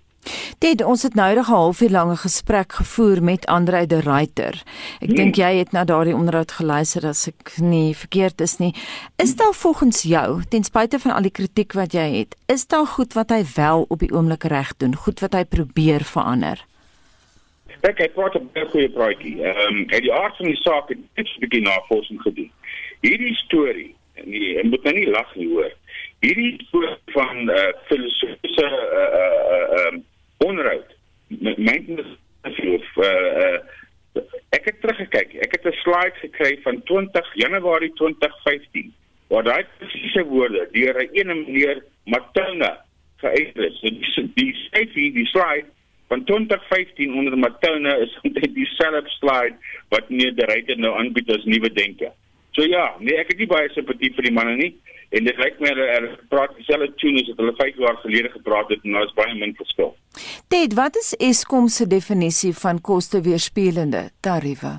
Dit 0.59 0.85
ons 0.85 1.03
het 1.03 1.15
nou 1.15 1.35
'n 1.35 1.45
halfuur 1.45 1.91
lange 1.91 2.17
gesprek 2.17 2.73
gevoer 2.73 3.23
met 3.23 3.47
Andre 3.47 3.87
de 3.87 4.01
Ruyter. 4.01 4.63
Ek 5.01 5.09
hmm. 5.09 5.17
dink 5.17 5.35
jy 5.35 5.57
het 5.59 5.73
na 5.73 5.85
daardie 5.85 6.15
onderhoud 6.15 6.53
geluister 6.53 7.07
as 7.07 7.27
ek 7.27 7.57
nie 7.59 7.97
verkeerd 7.97 8.41
is 8.41 8.57
nie. 8.59 8.75
Is 9.17 9.37
daar 9.37 9.55
volgens 9.55 10.03
jou, 10.03 10.43
ten 10.49 10.65
spyte 10.65 10.99
van 10.99 11.11
al 11.11 11.23
die 11.23 11.37
kritiek 11.39 11.73
wat 11.73 11.93
jy 11.93 12.09
het, 12.19 12.37
is 12.47 12.67
daar 12.67 12.87
goed 12.87 13.13
wat 13.13 13.31
hy 13.31 13.43
wel 13.57 13.85
op 13.89 13.99
die 13.99 14.13
oomblik 14.13 14.45
reg 14.45 14.77
doen, 14.77 14.95
goed 14.95 15.21
wat 15.21 15.33
hy 15.33 15.45
probeer 15.45 16.05
verander? 16.05 16.65
Ek 17.81 17.99
het 17.99 18.15
wat 18.15 18.35
'n 18.35 18.51
baie 18.53 18.67
goeie 18.67 18.91
praatjie. 18.91 19.43
Ehm 19.43 19.75
um, 19.75 19.85
uit 19.89 20.03
die 20.03 20.13
aard 20.13 20.37
van 20.37 20.47
die 20.47 20.63
saak 20.63 20.89
het 20.89 20.99
ek 21.15 21.27
'n 21.27 21.41
bietjie 21.41 21.63
navorsing 21.63 22.21
gedoen. 22.21 22.51
Hierdie 23.01 23.35
storie 23.35 23.95
nee, 24.25 24.57
ek 24.59 24.65
moet 24.71 24.83
nou 24.89 24.95
nie 24.97 25.11
lag 25.11 25.35
nie 25.37 25.49
hoor. 25.51 25.71
Hierdie 26.23 26.57
soort 26.71 27.15
van 27.17 27.51
uh, 27.51 27.69
filosofiese 27.89 28.67
uh 28.67 29.07
uh 29.21 29.87
um 29.87 30.03
onrou. 30.47 30.81
Maintenance 31.57 32.19
of 32.45 32.89
uh, 32.97 33.13
uh 33.45 33.59
ek 34.53 34.67
het 34.69 34.81
teruggekyk. 34.81 35.35
Ek 35.47 35.55
het 35.57 35.67
'n 35.67 35.81
slide 35.83 36.17
gekry 36.21 36.59
van 36.63 36.83
20 36.83 37.35
Januarie 37.35 37.93
2015 38.01 38.93
waar 39.33 39.43
daai 39.43 39.65
presiese 39.79 40.25
woorde 40.25 40.69
deur 40.73 40.97
'n 41.03 41.09
ene 41.13 41.35
meneer 41.35 41.85
Matona 42.05 42.85
geuit 43.17 43.57
is. 43.57 43.83
Is 43.83 44.29
die 44.35 44.55
safety 44.71 45.13
die 45.13 45.27
slide 45.27 45.67
van 46.09 46.25
2015 46.25 47.15
onder 47.15 47.39
Matona 47.39 47.95
is 47.95 48.19
omtrent 48.23 48.55
dieselfde 48.55 49.09
slide 49.09 49.57
wat 49.89 50.09
Nederryte 50.09 50.75
nou 50.75 50.93
aanbied 50.99 51.31
as 51.31 51.45
nuwe 51.45 51.73
denke. 51.73 52.13
So 52.53 52.65
ja, 52.69 52.91
nee, 53.01 53.17
ek 53.17 53.33
het 53.33 53.39
nie 53.41 53.49
baie 53.49 53.69
simpatie 53.73 54.13
vir 54.17 54.29
die 54.29 54.35
manne 54.35 54.57
nie 54.59 54.73
en 55.17 55.27
dit 55.29 55.41
lyk 55.41 55.59
my 55.61 55.73
hulle 55.73 56.13
praat 56.33 56.55
dieselfde 56.57 56.89
tune 57.01 57.21
as 57.21 57.29
wat 57.33 57.43
hulle 57.43 57.57
5 57.59 57.81
jaar 57.85 57.99
gelede 58.05 58.31
gepraat 58.33 58.71
het 58.73 58.85
en 58.85 58.97
daar 58.97 59.09
is 59.09 59.17
baie 59.17 59.35
min 59.37 59.53
verskil. 59.59 59.93
Ted, 60.53 60.77
wat 60.77 60.97
is 61.01 61.13
Eskom 61.21 61.69
se 61.73 61.87
definisie 61.89 62.53
van 62.57 62.81
koste 62.81 63.21
weerspieëlende 63.25 64.07
tariewe? 64.25 64.79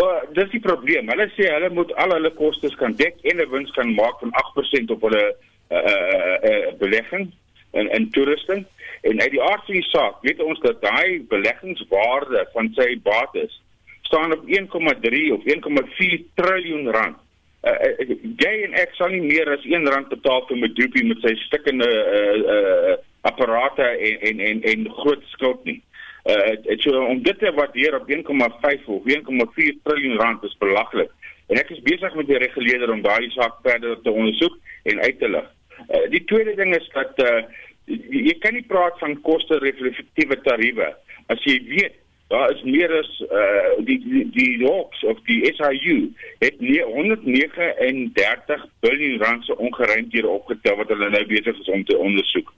Wel, 0.00 0.20
dis 0.36 0.50
die 0.54 0.62
probleem. 0.64 1.08
Hulle 1.12 1.28
sê 1.34 1.48
hulle 1.50 1.70
moet 1.76 1.92
al 2.00 2.14
hulle 2.16 2.32
kostes 2.36 2.76
kan 2.80 2.96
dek 2.96 3.16
en 3.28 3.40
'n 3.40 3.50
wins 3.52 3.72
kan 3.76 3.94
maak 3.94 4.20
van 4.20 4.32
8% 4.42 4.92
op 4.96 5.02
hulle 5.08 5.24
uh, 5.70 5.76
uh, 5.76 6.36
uh, 6.50 6.68
belegging 6.78 7.32
in 7.72 7.90
in 7.96 8.10
toerusting. 8.10 8.64
En 9.02 9.20
uit 9.20 9.30
die 9.30 9.42
aard 9.42 9.64
van 9.64 9.74
die 9.74 9.88
saak, 9.88 10.20
weet 10.22 10.42
ons 10.42 10.60
dat 10.60 10.82
daai 10.82 11.24
beleggingswaarde 11.28 12.46
van 12.52 12.72
sy 12.76 13.00
bates 13.02 13.60
staan 14.10 14.32
op 14.32 14.42
1,3 14.46 15.32
of 15.32 15.42
1,4 15.44 16.22
triljoen 16.34 16.90
rand. 16.90 17.16
Uh, 17.62 17.72
uh, 17.72 18.16
jy 18.40 18.52
en 18.64 18.74
ek 18.80 18.96
sal 18.96 19.12
nie 19.12 19.22
meer 19.22 19.50
as 19.52 19.64
1 19.68 19.86
rand 19.92 20.08
betaal 20.10 20.46
vir 20.48 20.58
Medupi 20.62 21.04
met 21.06 21.20
sy 21.22 21.34
stikkende 21.44 21.86
uh, 21.86 22.38
uh, 22.54 22.96
apparate 23.28 23.84
en 23.84 24.24
en 24.30 24.40
en 24.48 24.62
en 24.72 24.88
groot 25.02 25.22
skuld 25.34 25.62
nie. 25.68 25.78
Uh 26.24 26.56
dit 26.64 26.82
so 26.84 27.04
om 27.04 27.22
dit 27.22 27.38
te 27.38 27.52
waardeer 27.56 27.98
op 28.00 28.08
1,5 28.08 28.88
of 28.96 29.12
1,4 29.14 29.78
triljoen 29.84 30.18
rand 30.20 30.42
is 30.48 30.56
belaglik. 30.64 31.12
En 31.52 31.60
ek 31.60 31.70
is 31.76 31.84
besig 31.84 32.16
met 32.16 32.28
die 32.32 32.40
reguleerder 32.40 32.92
om 32.92 33.04
daardie 33.04 33.32
saak 33.36 33.60
verder 33.62 34.00
te 34.02 34.10
ondersoek 34.10 34.56
en 34.92 35.00
uit 35.04 35.18
te 35.20 35.28
lig. 35.28 35.48
Uh, 35.86 36.04
die 36.16 36.24
tweede 36.32 36.56
ding 36.56 36.74
is 36.76 36.88
dat 36.96 37.26
uh 37.28 37.42
jy 37.90 38.36
kan 38.38 38.54
nie 38.54 38.66
praat 38.68 38.98
van 39.02 39.16
koste 39.26 39.58
reflektiewe 39.58 40.36
tariewe 40.44 40.92
as 41.32 41.42
jy 41.44 41.56
weet 41.68 41.96
daar 42.30 42.52
is 42.54 42.60
meer 42.62 42.92
as 42.94 43.10
uh 43.26 43.84
die 43.86 43.98
die, 44.06 44.24
die 44.34 44.66
Hawks 44.66 45.02
of 45.10 45.18
die 45.26 45.40
SIU 45.58 46.10
het 46.42 46.60
nie 46.62 46.78
139 46.82 48.66
miljard 48.86 49.24
rand 49.24 49.44
se 49.44 49.56
ongeruimdhede 49.56 50.28
opgetel 50.28 50.78
wat 50.78 50.92
hulle 50.94 51.10
nou 51.10 51.24
besig 51.26 51.58
is 51.58 51.72
om 51.74 51.84
te 51.84 51.98
ondersoek. 51.98 52.52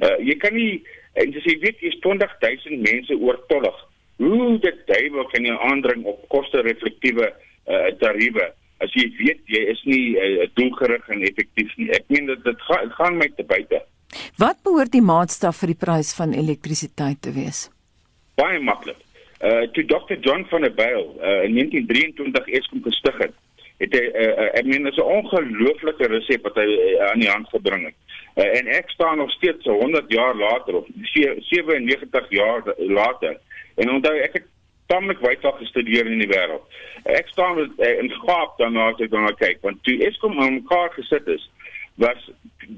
Uh 0.00 0.16
jy 0.24 0.38
kan 0.40 0.56
nie 0.56 0.80
En 1.18 1.32
dis 1.34 1.46
jy 1.46 1.56
weet 1.62 1.80
jy's 1.82 1.98
20000 2.04 2.82
mense 2.84 3.16
oortollig. 3.16 3.78
Hoe 4.22 4.58
dit 4.62 4.78
duiwel 4.90 5.26
kan 5.32 5.46
jy 5.46 5.56
aandring 5.68 6.06
op 6.10 6.24
koste 6.32 6.62
reflektiewe 6.66 7.28
uh, 7.28 7.88
tariewe 8.02 8.50
as 8.82 8.92
jy 8.94 9.08
weet 9.18 9.40
jy 9.50 9.64
is 9.72 9.80
nie 9.90 10.14
uh, 10.14 10.46
doelgerig 10.58 11.08
en 11.10 11.24
effektief 11.26 11.72
nie. 11.78 11.88
Ek 11.96 12.06
meen 12.14 12.30
dat 12.30 12.44
dit 12.46 12.60
ga, 12.68 12.78
gaan 12.94 13.18
my 13.18 13.26
te 13.34 13.46
buite. 13.46 13.82
Wat 14.38 14.62
behoort 14.66 14.94
die 14.94 15.02
maatstaf 15.02 15.58
vir 15.62 15.74
die 15.74 15.80
prys 15.80 16.12
van 16.14 16.36
elektrisiteit 16.36 17.20
te 17.26 17.34
wees? 17.34 17.66
Baie 18.38 18.62
maklik. 18.62 19.00
Uh 19.40 19.66
toe 19.72 19.84
Dr 19.84 20.18
John 20.20 20.44
van 20.48 20.60
der 20.60 20.74
Byl 20.74 21.16
uh, 21.22 21.44
in 21.44 21.54
1923 21.54 22.46
Eskom 22.58 22.82
gestig 22.82 23.18
het, 23.18 23.34
het 23.78 23.92
hy 23.94 24.04
uh, 24.10 24.26
uh, 24.26 24.46
ek 24.58 24.66
meen 24.66 24.88
dis 24.88 24.98
'n 24.98 25.12
ongelooflike 25.18 26.06
resep 26.10 26.42
wat 26.42 26.58
hy 26.58 26.66
uh, 26.66 27.10
aan 27.10 27.22
die 27.22 27.30
hand 27.30 27.46
gebring 27.54 27.84
het. 27.86 27.94
Uh, 28.34 28.48
en 28.58 28.66
ek 28.66 28.90
staan 28.90 29.22
nog 29.22 29.30
steeds 29.30 29.64
100 29.64 30.10
jaar 30.10 30.34
later 30.34 30.80
of 30.80 30.86
97 31.06 32.26
jaar 32.34 32.62
later. 32.76 33.38
En 33.76 33.90
onthou 33.90 34.16
ek 34.18 34.40
het 34.40 34.50
tamelik 34.86 35.22
wyd 35.22 35.44
al 35.44 35.54
gestudeer 35.62 36.10
in 36.10 36.18
die 36.18 36.30
wêreld. 36.34 36.66
Ek 37.04 37.28
staan 37.28 37.54
met, 37.54 37.70
uh, 37.78 37.94
in 38.02 38.10
Gaap 38.10 38.58
dan 38.58 38.76
as 38.76 38.98
ek 38.98 39.14
dan 39.14 39.30
kyk 39.38 39.62
want 39.62 39.82
toe 39.86 40.00
Eskom 40.02 40.40
aan 40.42 40.58
mekaar 40.62 40.90
gesit 40.98 41.26
is, 41.30 41.46
was 41.94 42.30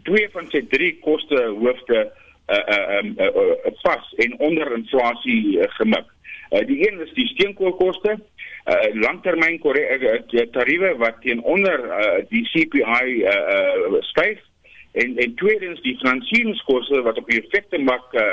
twee 0.05 0.29
van 0.33 0.49
sy 0.53 0.61
drie 0.69 0.99
koste 1.01 1.41
hoofde 1.57 2.11
uh 2.51 2.57
uh 2.75 2.99
um 2.99 3.15
uh, 3.17 3.27
uh, 3.27 3.73
vas 3.83 4.15
en 4.25 4.39
onder 4.39 4.73
inflasie 4.77 5.59
uh, 5.59 5.69
gemik. 5.79 6.09
Uh, 6.51 6.67
die 6.67 6.81
een 6.83 7.01
is 7.01 7.13
die 7.15 7.27
steenkoolkoste, 7.27 8.17
uh, 8.19 8.95
langtermyn 8.99 9.61
uh, 9.63 10.47
tariewe 10.53 10.97
wat 10.99 11.21
teenoor 11.23 11.85
uh, 11.87 12.25
die 12.29 12.43
CPI 12.51 13.23
uh, 13.23 13.35
uh, 13.57 14.01
styf 14.01 14.39
en 14.93 15.17
en 15.23 15.35
tweedens 15.35 15.81
die 15.83 15.97
finansieringskoste 16.03 17.03
wat 17.07 17.19
op 17.19 17.29
die 17.31 17.39
effekte 17.39 17.79
mak 17.79 18.15
uh, 18.19 18.25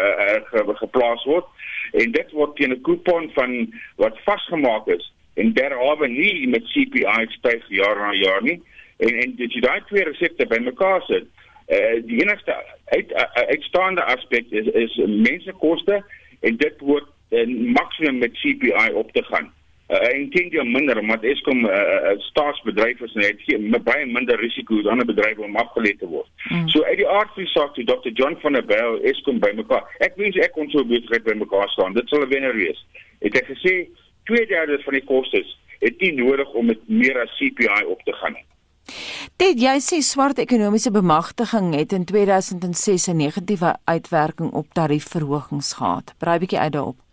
uh, 0.53 0.75
geplaas 0.81 1.23
word. 1.29 1.45
En 1.93 2.11
dit 2.11 2.31
word 2.31 2.55
teen 2.55 2.73
'n 2.73 2.81
kupon 2.81 3.29
van 3.33 3.73
wat 3.95 4.17
vasgemaak 4.25 4.87
is 4.87 5.13
en 5.33 5.53
derhalwe 5.53 6.07
nie 6.07 6.47
met 6.47 6.65
CPI 6.73 7.27
styg 7.37 7.63
jaar 7.69 7.97
na 7.97 8.13
jaar 8.13 8.41
nie. 8.41 8.61
En 8.97 9.13
en 9.13 9.35
dit 9.35 9.53
jy 9.53 9.61
daai 9.61 9.81
twee 9.85 10.03
resepte 10.03 10.45
bymekaar 10.45 11.01
sit 11.05 11.29
uh, 11.67 12.03
die 12.05 12.21
enigste 12.21 12.55
uit, 12.85 13.11
uh, 13.11 13.43
uitstaande 13.51 14.03
aspek 14.03 14.45
is 14.49 14.67
is 14.67 14.95
mensekoste 15.05 16.03
en 16.39 16.57
dit 16.57 16.79
word 16.79 17.07
in 17.29 17.71
maksimum 17.71 18.17
met 18.17 18.31
CPI 18.31 18.91
op 18.93 19.11
te 19.11 19.23
gaan 19.23 19.51
uh, 19.87 20.07
en 20.13 20.29
teen 20.29 20.49
jy 20.51 20.63
minder 20.67 20.99
omdat 20.99 21.23
Eskom 21.23 21.61
'n 21.63 21.69
uh, 21.69 21.75
uh, 21.79 22.15
staatsbedryf 22.29 23.01
is 23.01 23.13
en 23.13 23.21
het 23.21 23.41
geen 23.45 23.75
baie 23.83 24.05
minder 24.05 24.39
risiko 24.39 24.79
as 24.79 24.85
ander 24.91 25.05
bedrywe 25.05 25.43
om 25.43 25.55
afgeleid 25.55 25.99
te 25.99 26.07
word. 26.07 26.29
Mm. 26.49 26.67
So 26.69 26.83
uit 26.83 26.97
die 26.97 27.07
aard 27.07 27.31
van 27.33 27.43
die 27.43 27.51
saak 27.51 27.73
toe 27.73 27.83
Dr 27.83 28.11
John 28.13 28.35
van 28.41 28.53
der 28.53 28.65
Byl 28.65 28.99
Eskom 29.03 29.39
bymekaar. 29.39 29.85
Ek 29.99 30.15
wens 30.15 30.35
ek 30.35 30.51
kon 30.51 30.69
so 30.69 30.83
besigheid 30.85 31.23
bymekaar 31.23 31.69
staan. 31.69 31.93
Dit 31.93 32.09
sal 32.09 32.25
'n 32.25 32.29
wenner 32.29 32.55
wees. 32.55 32.85
Het 33.19 33.35
ek 33.35 33.47
gesê 33.47 33.87
2/3 34.25 34.83
van 34.83 34.93
die 34.93 35.03
kostes 35.03 35.57
het 35.79 35.99
nie 36.01 36.13
nodig 36.13 36.53
om 36.53 36.65
met 36.65 36.79
meer 36.89 37.21
as 37.21 37.37
CPI 37.37 37.85
op 37.85 38.01
te 38.03 38.13
gaan 38.13 38.33
nie. 38.33 38.45
Dit 39.37 39.59
jy 39.59 39.79
sê 39.79 40.01
swart 40.01 40.39
ekonomiese 40.39 40.91
bemagtiging 40.91 41.75
het 41.75 41.91
in 41.91 42.05
2006 42.05 43.07
'n 43.07 43.15
negatiewe 43.15 43.75
uitwerking 43.85 44.51
op 44.51 44.73
tariefverhogings 44.73 45.73
gehad. 45.73 46.15
Braai 46.17 46.39
bietjie 46.39 46.59
uit 46.59 46.71
daarop. 46.71 47.06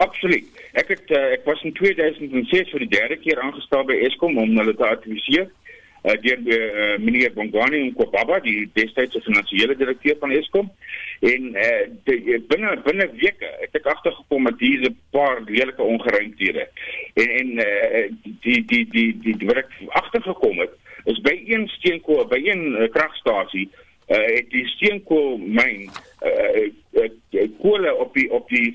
Absoluut. 0.00 0.46
Ek 0.80 0.88
het 0.94 1.10
uh, 1.12 1.24
ek 1.36 1.42
was 1.44 1.62
in 1.66 1.74
2006 1.76 2.70
vir 2.72 2.84
die 2.86 2.92
derde 2.94 3.16
keer 3.20 3.40
aangestel 3.44 3.82
by 3.84 3.98
Eskom 4.06 4.38
om 4.40 4.54
hulle 4.56 4.72
te 4.78 4.86
adviseer 4.86 5.50
uh, 5.50 6.14
deur 6.24 6.40
uh, 6.56 6.94
meneer 7.04 7.34
Bongani 7.36 7.82
en 7.84 7.92
Kobaba 7.98 8.38
die 8.44 8.64
destydse 8.78 9.20
finansiële 9.26 9.76
direkteur 9.76 10.16
van 10.22 10.32
Eskom 10.38 10.70
en 11.32 11.50
uh, 11.52 11.82
binne 12.48 12.72
binne 12.86 13.10
weke 13.20 13.50
het 13.58 13.76
ek 13.76 13.90
agtergekom 13.92 14.48
dat 14.48 14.64
hier 14.64 14.88
'n 14.88 14.96
paar 15.12 15.42
redelike 15.44 15.82
ongeruimthede 15.82 16.64
en 17.20 17.28
en 17.40 17.52
uh, 17.66 18.04
die 18.46 18.64
die 18.72 18.86
die 18.96 19.36
die 19.36 19.52
wat 19.52 19.64
ek 19.66 19.76
agtergekom 20.00 20.64
het 20.64 20.72
is 21.12 21.20
by 21.20 21.36
een 21.44 21.68
steenkool 21.76 22.24
by 22.32 22.40
een 22.40 22.64
uh, 22.72 22.88
kragstasie 22.96 23.68
uh, 24.10 24.24
het 24.36 24.50
die 24.50 24.66
steenkoolmyn 24.74 25.86
uh, 26.26 26.66
uh, 26.98 27.46
koole 27.60 27.94
op 27.94 28.14
die 28.14 28.28
op 28.30 28.48
die 28.48 28.74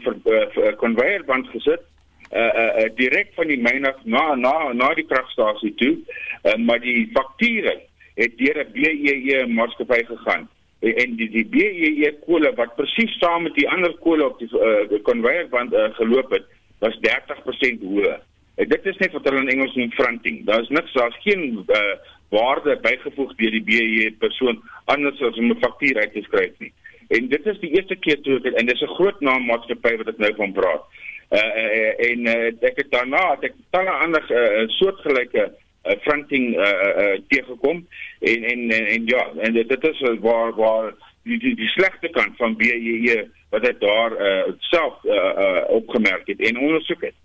konveierband 0.81 1.45
uh, 1.45 1.51
gesit 1.51 1.83
uh, 2.31 2.41
uh, 2.41 2.89
direk 2.95 3.35
van 3.35 3.51
die 3.51 3.59
myn 3.61 3.85
af 3.85 4.01
na 4.03 4.35
na 4.35 4.73
na 4.73 4.93
die 4.97 5.07
kragstasie 5.07 5.73
toe 5.81 5.93
uh, 5.97 6.55
maar 6.55 6.79
die 6.79 7.09
fakture 7.13 7.79
het 8.15 8.37
deur 8.37 8.63
'n 8.63 8.71
BEE 8.71 9.15
e 9.35 9.45
maatskappy 9.45 10.03
gegaan 10.07 10.47
en 10.79 11.15
die 11.15 11.29
die 11.29 11.45
BEE 11.45 12.11
koole 12.25 12.51
wat 12.55 12.75
presies 12.75 13.17
saam 13.19 13.43
met 13.43 13.55
die 13.55 13.67
ander 13.69 13.93
koole 14.03 14.25
op 14.25 14.39
die 14.39 14.49
uh, 14.51 15.01
konveierband 15.03 15.73
uh, 15.73 15.89
geloop 15.99 16.31
het 16.31 16.45
was 16.79 16.97
30% 17.01 17.81
hoër. 17.81 18.19
Uh, 18.57 18.67
dit 18.69 18.85
is 18.85 18.97
net 18.97 19.11
wat 19.11 19.23
hulle 19.29 19.41
in 19.41 19.53
Engels 19.55 19.75
noem 19.75 19.91
fronting. 19.91 20.43
Daar's 20.45 20.69
niks 20.69 20.93
daar's 20.93 21.17
geen 21.23 21.63
uh, 21.67 21.95
waarde 22.29 22.77
bygevoeg 22.81 23.35
deur 23.35 23.51
die 23.51 23.63
BEE 23.63 24.11
persoon 24.19 24.61
anders 24.85 25.21
as 25.21 25.37
om 25.37 25.51
'n 25.51 25.61
faktuur 25.61 25.97
uit 25.97 26.13
te 26.13 26.21
skryf 26.21 26.53
nie. 26.59 26.73
En 27.07 27.27
dit 27.27 27.45
is 27.45 27.59
die 27.59 27.73
eerste 27.75 27.95
keer 27.95 28.21
toe 28.21 28.39
ek 28.43 28.53
en 28.53 28.65
dis 28.65 28.81
'n 28.81 28.95
groot 28.97 29.19
naam 29.21 29.45
maatskappy 29.45 29.95
wat 29.97 30.07
ek 30.07 30.17
nou 30.17 30.33
van 30.35 30.51
praat. 30.51 30.83
Uh, 31.31 31.39
uh 31.39 32.09
en 32.09 32.25
uh, 32.25 32.47
ek 32.61 32.77
het 32.77 32.91
daarna 32.91 33.31
het 33.35 33.43
ek 33.43 33.53
talle 33.69 33.89
ander 33.89 34.23
uh, 34.29 34.67
soortgelyke 34.67 35.51
uh, 35.85 35.95
fronting 36.01 36.53
uh, 36.57 36.69
uh, 37.03 37.17
teëgekom 37.27 37.87
en, 38.19 38.43
en 38.43 38.69
en 38.71 38.85
en 38.85 39.05
ja 39.05 39.31
en 39.41 39.53
dit, 39.53 39.69
dit 39.69 39.83
is 39.83 40.01
waar 40.19 40.53
waar 40.53 40.93
die 41.23 41.39
die, 41.39 41.55
die 41.55 41.69
slegte 41.73 42.09
kant 42.09 42.37
van 42.37 42.57
BEE 42.57 43.25
wat 43.49 43.63
dit 43.63 43.79
daar 43.79 44.11
uh, 44.21 44.53
self 44.59 45.03
uh, 45.03 45.13
uh, 45.13 45.61
opgemerk 45.67 46.27
het 46.27 46.41
en 46.41 46.59
ondersoek 46.59 47.01
het. 47.01 47.17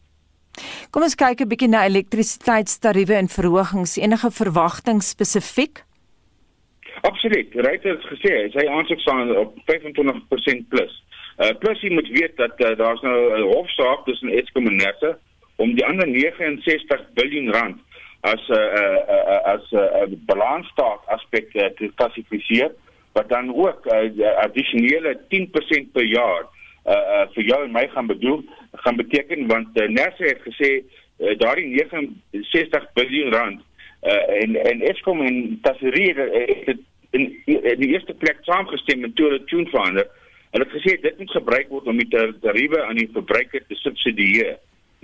Kom 0.91 1.05
ons 1.07 1.15
kyk 1.15 1.41
'n 1.45 1.51
bietjie 1.51 1.69
na 1.71 1.85
elektrisiteitstariewe 1.87 3.15
en 3.15 3.29
verhogings. 3.31 3.93
Enige 3.97 4.31
verwagting 4.31 5.03
spesifiek? 5.03 5.85
Absoluut. 7.07 7.55
Ryter 7.55 7.95
het 7.95 8.07
gesê 8.11 8.51
sy 8.51 8.67
aansoek 8.67 9.01
staan 9.01 9.31
op 9.37 9.55
25% 9.71 10.67
plus. 10.69 10.93
Uh 11.39 11.53
plus 11.63 11.81
jy 11.81 11.93
moet 11.95 12.11
weet 12.11 12.37
dat 12.37 12.59
uh, 12.59 12.77
daar's 12.77 13.01
nou 13.07 13.19
'n 13.39 13.55
hofsaak 13.55 14.05
tussen 14.05 14.35
Eskom 14.35 14.67
en 14.67 14.77
Nersa 14.77 15.19
om 15.57 15.75
die 15.75 15.87
ander 15.87 16.09
69 16.09 17.01
miljard 17.15 17.55
rand 17.55 17.79
as 18.21 18.43
'n 18.49 18.53
uh, 18.53 18.99
uh, 19.15 19.25
uh, 19.35 19.43
as 19.55 19.71
'n 19.71 19.77
uh, 19.77 20.03
uh, 20.03 20.19
balansstaat 20.27 21.07
aspek 21.07 21.55
uh, 21.55 21.71
te 21.79 21.93
klassifiseer 21.95 22.73
wat 23.13 23.29
dan 23.29 23.55
ook 23.55 23.87
uh, 23.87 24.37
addisionele 24.43 25.21
10% 25.29 25.93
per 25.93 26.05
jaar 26.05 26.45
uh, 26.87 26.93
uh 26.93 27.27
vir 27.35 27.49
jou 27.53 27.65
en 27.65 27.73
my 27.73 27.87
gaan 27.95 28.07
bedoel 28.07 28.45
gaan 28.85 28.97
beteken 28.97 29.47
want 29.47 29.81
uh, 29.81 29.89
Nersa 29.89 30.25
het 30.25 30.45
gesê 30.47 30.71
uh, 30.81 31.35
daardie 31.39 31.67
69 31.67 32.89
miljard 32.95 33.35
rand 33.35 33.61
uh, 34.03 34.43
en 34.43 34.57
en 34.57 34.87
Eskom 34.93 35.21
en 35.27 35.59
Tasserie 35.63 36.15
het 36.15 36.79
in, 37.11 37.27
in 37.45 37.81
die 37.81 37.93
eerste 37.93 38.15
plek 38.15 38.39
saamgestem 38.47 39.01
met 39.01 39.17
Tore 39.17 39.45
Tune 39.45 39.69
verander 39.71 40.09
Hulle 40.51 40.67
het 40.67 40.75
gesê 40.75 40.97
dit 40.99 41.19
moet 41.19 41.31
gebruik 41.31 41.69
word 41.71 41.87
om 41.87 41.99
die 42.01 42.09
tariewe 42.43 42.83
aan 42.83 42.99
die 42.99 43.11
verbruiker 43.15 43.63
te 43.69 43.77
subsidieer. 43.79 44.57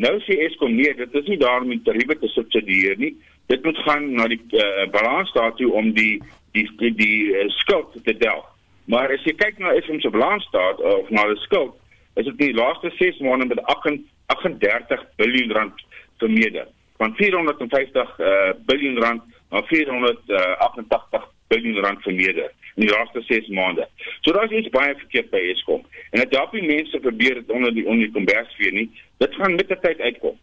Nou 0.02 0.16
sê 0.26 0.40
Eskom 0.42 0.74
nee, 0.74 0.90
dit 0.98 1.14
is 1.20 1.28
nie 1.30 1.38
daar 1.38 1.62
om 1.62 1.70
die 1.70 1.84
tariewe 1.86 2.16
te 2.18 2.30
subsidieer 2.34 2.98
nie. 2.98 3.12
Dit 3.46 3.62
moet 3.64 3.78
gaan 3.86 4.08
na 4.18 4.26
die 4.32 4.40
uh, 4.58 4.88
balansstaat 4.90 5.56
toe 5.60 5.70
om 5.78 5.92
die 5.94 6.18
die 6.56 6.66
die, 6.80 6.90
die 6.98 7.18
uh, 7.30 7.46
skuld 7.60 7.94
te 8.02 8.16
delg. 8.18 8.48
Maar 8.86 9.12
as 9.14 9.24
jy 9.26 9.34
kyk 9.34 9.58
na 9.58 9.74
Eskom 9.74 10.00
se 10.00 10.10
balansstaat 10.14 10.80
uh, 10.80 10.98
of 11.02 11.10
na 11.10 11.26
die 11.30 11.38
skuld, 11.42 11.74
is 12.16 12.28
dit 12.30 12.38
die 12.38 12.54
laaste 12.56 12.90
6 12.98 13.18
maande 13.26 13.48
met 13.50 13.62
38 13.66 15.06
biljoen 15.20 15.54
rand 15.58 15.86
vermeerder. 16.22 16.68
Van 16.96 17.14
450 17.18 18.18
uh, 18.18 18.52
biljoen 18.68 19.00
rand 19.02 19.22
na 19.50 19.62
488 19.68 21.26
biljoen 21.48 21.82
rand 21.84 22.02
vermeerder 22.02 22.52
in 22.76 22.86
die 22.86 22.92
laaste 22.92 23.22
6 23.28 23.48
maande. 23.56 23.88
So 24.20 24.32
daar 24.32 24.44
is 24.44 24.58
iets 24.58 24.72
baie 24.74 24.94
verkeerd 24.94 25.30
by 25.30 25.42
Eskom. 25.52 25.84
En 26.10 26.20
dit 26.22 26.36
help 26.36 26.52
nie 26.52 26.66
mense 26.66 27.00
probeer 27.00 27.40
dit 27.40 27.50
onder 27.52 27.74
die 27.74 27.86
onder 27.86 28.04
die 28.06 28.14
kombers 28.14 28.52
vir 28.58 28.72
nie. 28.72 28.90
Dit 29.22 29.34
gaan 29.34 29.56
met 29.56 29.68
die 29.68 29.80
tyd 29.80 30.00
uitkom. 30.00 30.36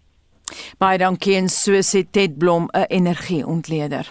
Baie 0.81 0.99
dankie 1.01 1.37
en 1.39 1.49
so 1.49 1.79
sê 1.85 2.03
Ted 2.03 2.37
Blom, 2.37 2.69
'n 2.73 2.89
energieontleder. 2.89 4.09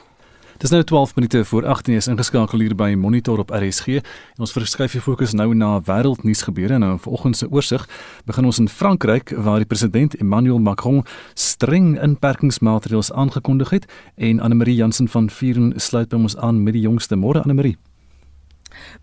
Dis 0.63 0.71
nou 0.71 0.85
12 0.85 1.15
minute 1.15 1.45
voor 1.45 1.67
18 1.67 1.95
is 1.95 2.07
ingeskakel 2.07 2.59
hier 2.59 2.75
by 2.75 2.95
Monitor 2.95 3.39
op 3.39 3.51
RSG. 3.51 3.87
En 4.37 4.45
ons 4.47 4.53
verskuif 4.55 4.95
die 4.95 5.03
fokus 5.03 5.35
nou 5.35 5.49
na 5.59 5.73
wêreldnuus 5.83 6.45
gebeure. 6.47 6.79
Nou 6.79 6.93
vanoggend 7.03 7.37
se 7.37 7.51
oorsig 7.51 7.89
begin 8.25 8.47
ons 8.47 8.63
in 8.63 8.71
Frankryk 8.71 9.35
waar 9.35 9.59
die 9.59 9.67
president 9.67 10.15
Emmanuel 10.15 10.63
Macron 10.63 11.03
streng 11.35 11.97
inperkingsmaatreëls 11.99 13.11
aangekondig 13.13 13.75
het 13.75 13.91
en 14.15 14.41
Anne 14.41 14.55
Marie 14.55 14.79
Jansen 14.79 15.09
van 15.09 15.31
Vieren 15.31 15.73
sluit 15.77 16.09
by 16.09 16.23
ons 16.23 16.37
aan 16.37 16.63
met 16.63 16.79
die 16.79 16.87
jongste 16.87 17.19
môre 17.19 17.43
Anne 17.43 17.59
Marie. 17.59 17.79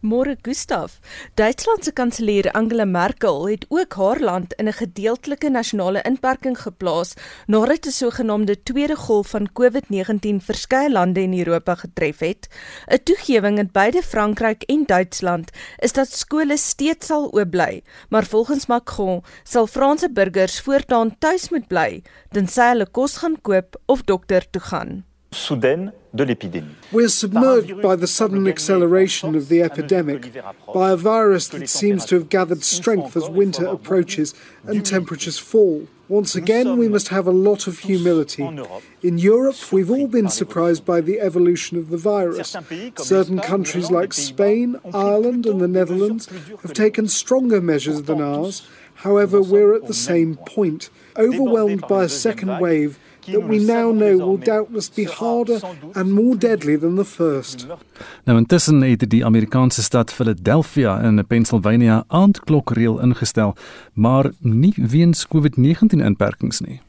Môre 0.02 0.38
Gustaf, 0.42 1.00
Duitsland 1.36 1.84
se 1.84 1.92
kanselier 1.92 2.52
Angela 2.52 2.86
Merkel 2.86 3.48
het 3.48 3.66
ook 3.70 3.94
haar 3.94 4.20
land 4.20 4.54
in 4.54 4.68
'n 4.68 4.74
gedeeltelike 4.74 5.50
nasionale 5.50 6.02
inperking 6.02 6.58
geplaas 6.62 7.14
nadat 7.48 7.86
'n 7.86 7.92
sogenaamde 7.92 8.64
tweede 8.64 8.96
golf 8.96 9.28
van 9.28 9.50
COVID-19 9.54 10.42
verskeie 10.42 10.92
lande 10.92 11.22
in 11.22 11.38
Europa 11.38 11.76
getref 11.76 12.20
het. 12.20 12.48
'n 12.88 13.04
Toegewing 13.04 13.58
in 13.58 13.70
beide 13.72 14.02
Frankryk 14.02 14.64
en 14.64 14.84
Duitsland 14.86 15.52
is 15.78 15.94
dat 15.94 16.12
skole 16.12 16.58
steeds 16.58 17.06
sal 17.06 17.34
oop 17.34 17.50
bly, 17.50 17.84
maar 18.10 18.26
volgens 18.26 18.66
Macron 18.66 19.24
sal 19.44 19.68
Franse 19.68 20.12
burgers 20.12 20.62
voortaan 20.62 21.18
tuis 21.20 21.50
moet 21.50 21.68
bly 21.68 22.04
tensy 22.32 22.62
hulle 22.72 22.88
kos 22.92 23.18
gaan 23.18 23.42
koop 23.42 23.82
of 23.86 24.04
dokter 24.04 24.50
toe 24.50 24.62
gaan. 24.62 25.09
Soudaine 25.32 25.92
de 26.14 26.24
l'épidémie. 26.24 26.76
We 26.92 27.04
are 27.04 27.10
submerged 27.10 27.82
by 27.82 27.96
the 27.96 28.08
sudden 28.08 28.48
acceleration 28.48 29.36
of 29.36 29.48
the 29.48 29.62
epidemic, 29.62 30.34
by 30.74 30.92
a 30.92 30.96
virus 30.96 31.48
that 31.50 31.70
seems 31.70 32.06
to 32.06 32.16
have 32.16 32.30
gathered 32.30 32.64
strength 32.64 33.16
as 33.16 33.30
winter 33.30 33.66
approaches 33.68 34.34
and 34.66 34.86
temperatures 34.86 35.38
fall. 35.38 35.88
Once 36.08 36.36
again, 36.36 36.78
we 36.78 36.88
must 36.88 37.10
have 37.10 37.28
a 37.28 37.32
lot 37.32 37.68
of 37.68 37.80
humility. 37.80 38.44
In 39.04 39.20
Europe, 39.20 39.72
we've 39.72 39.92
all 39.92 40.08
been 40.08 40.30
surprised 40.30 40.84
by 40.84 41.02
the 41.02 41.20
evolution 41.20 41.78
of 41.78 41.90
the 41.90 41.98
virus. 41.98 42.56
Certain 42.98 43.40
countries 43.40 43.92
like 43.92 44.14
Spain, 44.14 44.78
Ireland, 44.92 45.46
and 45.46 45.62
the 45.62 45.68
Netherlands 45.68 46.28
have 46.64 46.74
taken 46.74 47.08
stronger 47.08 47.62
measures 47.62 48.02
than 48.04 48.22
ours. 48.22 48.68
However, 48.96 49.40
we're 49.40 49.76
at 49.76 49.86
the 49.86 49.94
same 49.94 50.36
point, 50.36 50.90
overwhelmed 51.16 51.88
by 51.88 52.06
a 52.06 52.10
second 52.10 52.60
wave 52.60 52.98
that 53.32 53.48
we 53.48 53.58
now 53.58 53.92
know 53.92 54.18
will 54.18 54.38
doubtless 54.38 54.90
be 54.90 55.04
harder 55.04 55.60
and 55.94 56.12
more 56.12 56.38
deadly 56.38 56.80
than 56.80 56.96
the 56.96 57.06
first. 57.06 57.68
Nou 58.24 58.38
intussen 58.38 58.82
het 58.82 59.10
die 59.10 59.26
Amerikaanse 59.26 59.84
stad 59.84 60.12
Philadelphia 60.12 61.02
in 61.02 61.28
Pennsylvania 61.28 62.04
aandklokreël 62.08 63.00
ingestel, 63.02 63.56
maar 63.94 64.32
nie 64.40 64.74
weens 64.76 65.28
COVID-19 65.28 66.04
inperkings 66.04 66.60
nie. 66.60 66.82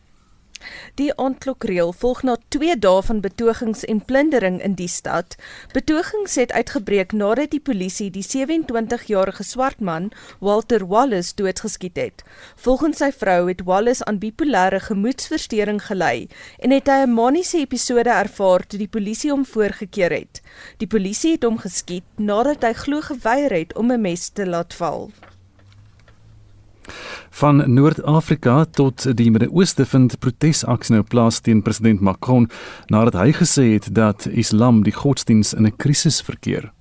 Die 0.95 1.11
ontlokreël 1.17 1.93
volg 1.93 2.23
na 2.23 2.37
2 2.49 2.77
dae 2.79 3.03
van 3.03 3.21
betogings 3.21 3.85
en 3.85 4.05
plundering 4.05 4.63
in 4.63 4.75
die 4.75 4.89
stad. 4.89 5.37
Betogings 5.73 6.35
het 6.35 6.53
uitgebreek 6.53 7.13
nadat 7.13 7.51
die 7.51 7.61
polisie 7.61 8.11
die 8.11 8.25
27-jarige 8.27 9.43
swart 9.43 9.81
man, 9.81 10.11
Walter 10.39 10.87
Wallace, 10.87 11.35
doodgeskiet 11.35 11.97
het. 11.97 12.25
Volgens 12.57 13.01
sy 13.01 13.11
vrou 13.13 13.49
het 13.49 13.65
Wallace 13.65 14.05
aan 14.05 14.21
bipolêre 14.21 14.81
gemoedsversteuring 14.91 15.81
gely 15.89 16.29
en 16.59 16.71
het 16.71 16.89
hy 16.89 17.01
'n 17.07 17.15
maniese 17.15 17.59
episode 17.59 18.11
ervaar 18.11 18.67
toe 18.67 18.79
die 18.79 18.89
polisie 18.89 19.31
hom 19.31 19.45
voorgekeer 19.45 20.11
het. 20.11 20.43
Die 20.79 20.87
polisie 20.89 21.33
het 21.33 21.45
hom 21.45 21.59
geskiet 21.59 22.05
nadat 22.17 22.63
hy 22.63 22.73
glo 22.73 23.01
geweier 23.01 23.53
het 23.53 23.77
om 23.77 23.93
'n 23.93 24.01
mes 24.01 24.29
te 24.29 24.47
laat 24.47 24.75
val. 24.75 25.11
Van 27.31 27.63
Noord-Afrika 27.75 28.65
tot 28.65 29.07
die 29.17 29.31
Midde-Ooste 29.31 29.87
vind 29.87 30.19
protesaksie 30.19 30.95
nou 30.95 31.05
plaas 31.05 31.41
teen 31.41 31.63
president 31.63 32.01
Macron 32.01 32.49
nadat 32.89 33.15
hy 33.21 33.33
gesê 33.33 33.73
het 33.73 33.95
dat 33.95 34.27
Islam 34.27 34.83
die 34.83 34.95
godsdiens 34.95 35.55
in 35.55 35.67
'n 35.67 35.77
krisis 35.77 36.21
verkeer. 36.21 36.73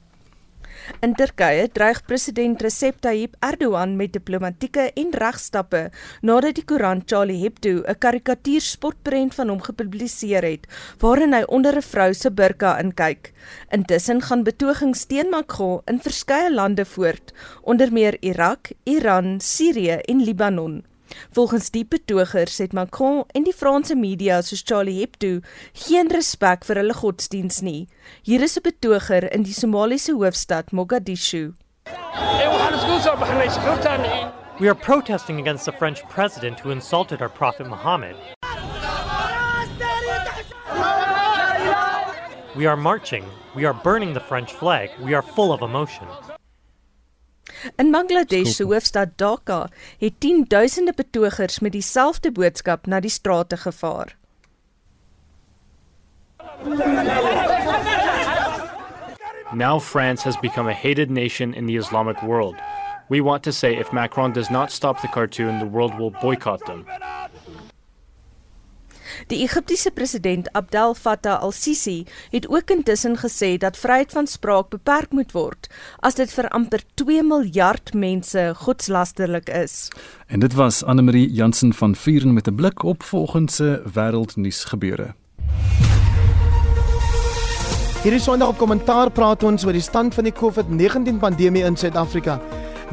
In 1.02 1.14
Turkye 1.16 1.68
dreig 1.72 2.02
president 2.08 2.62
Recep 2.62 2.98
Tayyip 3.04 3.36
Erdogan 3.46 3.94
met 3.96 4.12
diplomatieke 4.16 4.90
en 4.98 5.14
regstappe 5.22 5.86
nadat 6.26 6.58
die 6.58 6.66
koerant 6.66 7.06
Charlie 7.06 7.38
Hebdo 7.44 7.84
'n 7.86 8.00
karikatuur 8.00 8.62
spotprent 8.62 9.36
van 9.36 9.50
hom 9.50 9.62
gepubliseer 9.62 10.44
het 10.44 10.68
waarin 11.00 11.34
hy 11.34 11.44
onder 11.48 11.78
'n 11.78 11.90
vrou 11.92 12.14
se 12.14 12.32
burka 12.32 12.80
inkyk. 12.80 13.34
Intussen 13.72 14.22
gaan 14.22 14.44
betogings 14.44 15.06
teen 15.06 15.30
Macron 15.30 15.82
in 15.86 16.00
verskeie 16.00 16.52
lande 16.52 16.86
voort, 16.86 17.34
onder 17.62 17.94
meer 17.94 18.18
Irak, 18.20 18.72
Iran, 18.84 19.40
Sirië 19.40 20.02
en 20.06 20.24
Libanon. 20.24 20.89
Volgens 21.32 21.70
die 21.70 21.86
betogers 21.86 22.58
het 22.58 22.74
Macron 22.74 23.24
en 23.32 23.44
die 23.44 23.54
Franse 23.54 23.96
media 23.96 24.42
soos 24.42 24.64
Charlie 24.66 25.00
Hebdo 25.00 25.40
geen 25.74 26.10
respek 26.12 26.66
vir 26.66 26.82
hulle 26.82 26.94
godsdiens 26.94 27.62
nie. 27.62 27.88
Hier 28.24 28.42
is 28.42 28.58
'n 28.58 28.64
betoger 28.64 29.32
in 29.34 29.44
die 29.44 29.54
Somaliese 29.54 30.14
hoofstad 30.14 30.72
Mogadishu. 30.72 31.54
We 34.60 34.68
are 34.68 34.76
protesting 34.76 35.40
against 35.40 35.66
the 35.66 35.72
French 35.72 36.04
president 36.10 36.60
who 36.60 36.72
insulted 36.72 37.22
our 37.22 37.30
prophet 37.30 37.68
Muhammad. 37.68 38.16
We 42.56 42.66
are 42.66 42.76
marching. 42.76 43.24
We 43.56 43.66
are 43.66 43.74
burning 43.74 44.14
the 44.14 44.20
French 44.20 44.52
flag. 44.52 44.90
We 45.00 45.14
are 45.14 45.22
full 45.22 45.52
of 45.54 45.62
emotion. 45.62 46.08
In 47.76 47.92
Bangladesh 47.92 48.56
se 48.56 48.64
hoofstad 48.64 49.10
Dhaka 49.16 49.68
het 50.00 50.14
10000de 50.20 50.96
betogers 50.96 51.60
met 51.60 51.72
dieselfde 51.72 52.32
boodskap 52.32 52.86
na 52.86 53.00
die 53.00 53.10
strate 53.10 53.58
gevaar. 53.58 54.16
Now 59.54 59.80
France 59.80 60.24
has 60.24 60.38
become 60.40 60.70
a 60.70 60.74
hated 60.74 61.10
nation 61.10 61.54
in 61.54 61.66
the 61.66 61.78
Islamic 61.78 62.22
world. 62.22 62.56
We 63.10 63.22
want 63.22 63.44
to 63.44 63.52
say 63.52 63.76
if 63.76 63.92
Macron 63.92 64.34
does 64.34 64.50
not 64.50 64.72
stop 64.72 65.02
the 65.02 65.08
cartoon, 65.08 65.60
the 65.60 65.66
world 65.66 65.98
will 65.98 66.12
boycott 66.12 66.66
them. 66.66 66.86
Die 69.28 69.44
Egiptiese 69.44 69.92
president 69.92 70.48
Abdel 70.54 70.96
Fattah 70.96 71.42
al-Sisi 71.42 72.06
het 72.32 72.48
ook 72.50 72.72
intussen 72.72 73.18
gesê 73.18 73.58
dat 73.58 73.78
vryheid 73.78 74.12
van 74.12 74.28
spraak 74.28 74.70
beperk 74.70 75.12
moet 75.12 75.32
word 75.32 75.68
as 76.00 76.16
dit 76.16 76.32
vir 76.32 76.48
amper 76.56 76.84
2 77.02 77.24
miljard 77.24 77.94
mense 77.94 78.54
godslasterlik 78.56 79.50
is. 79.50 79.90
En 80.28 80.40
dit 80.40 80.54
was 80.54 80.84
Anne 80.84 81.02
Marie 81.02 81.32
Jansen 81.32 81.74
van 81.74 81.96
Vuren 81.96 82.34
met 82.34 82.48
'n 82.48 82.56
blik 82.56 82.84
op 82.84 83.04
volgende 83.04 83.82
wêreldnuus 83.94 84.64
gebeure. 84.64 85.14
Hierdie 88.04 88.20
Sondag 88.20 88.48
op 88.48 88.58
kommentaar 88.58 89.10
praat 89.12 89.44
ons 89.44 89.66
oor 89.66 89.76
die 89.76 89.82
stand 89.82 90.14
van 90.14 90.24
die 90.24 90.32
COVID-19 90.32 91.18
pandemie 91.20 91.64
in 91.64 91.76
Suid-Afrika, 91.76 92.40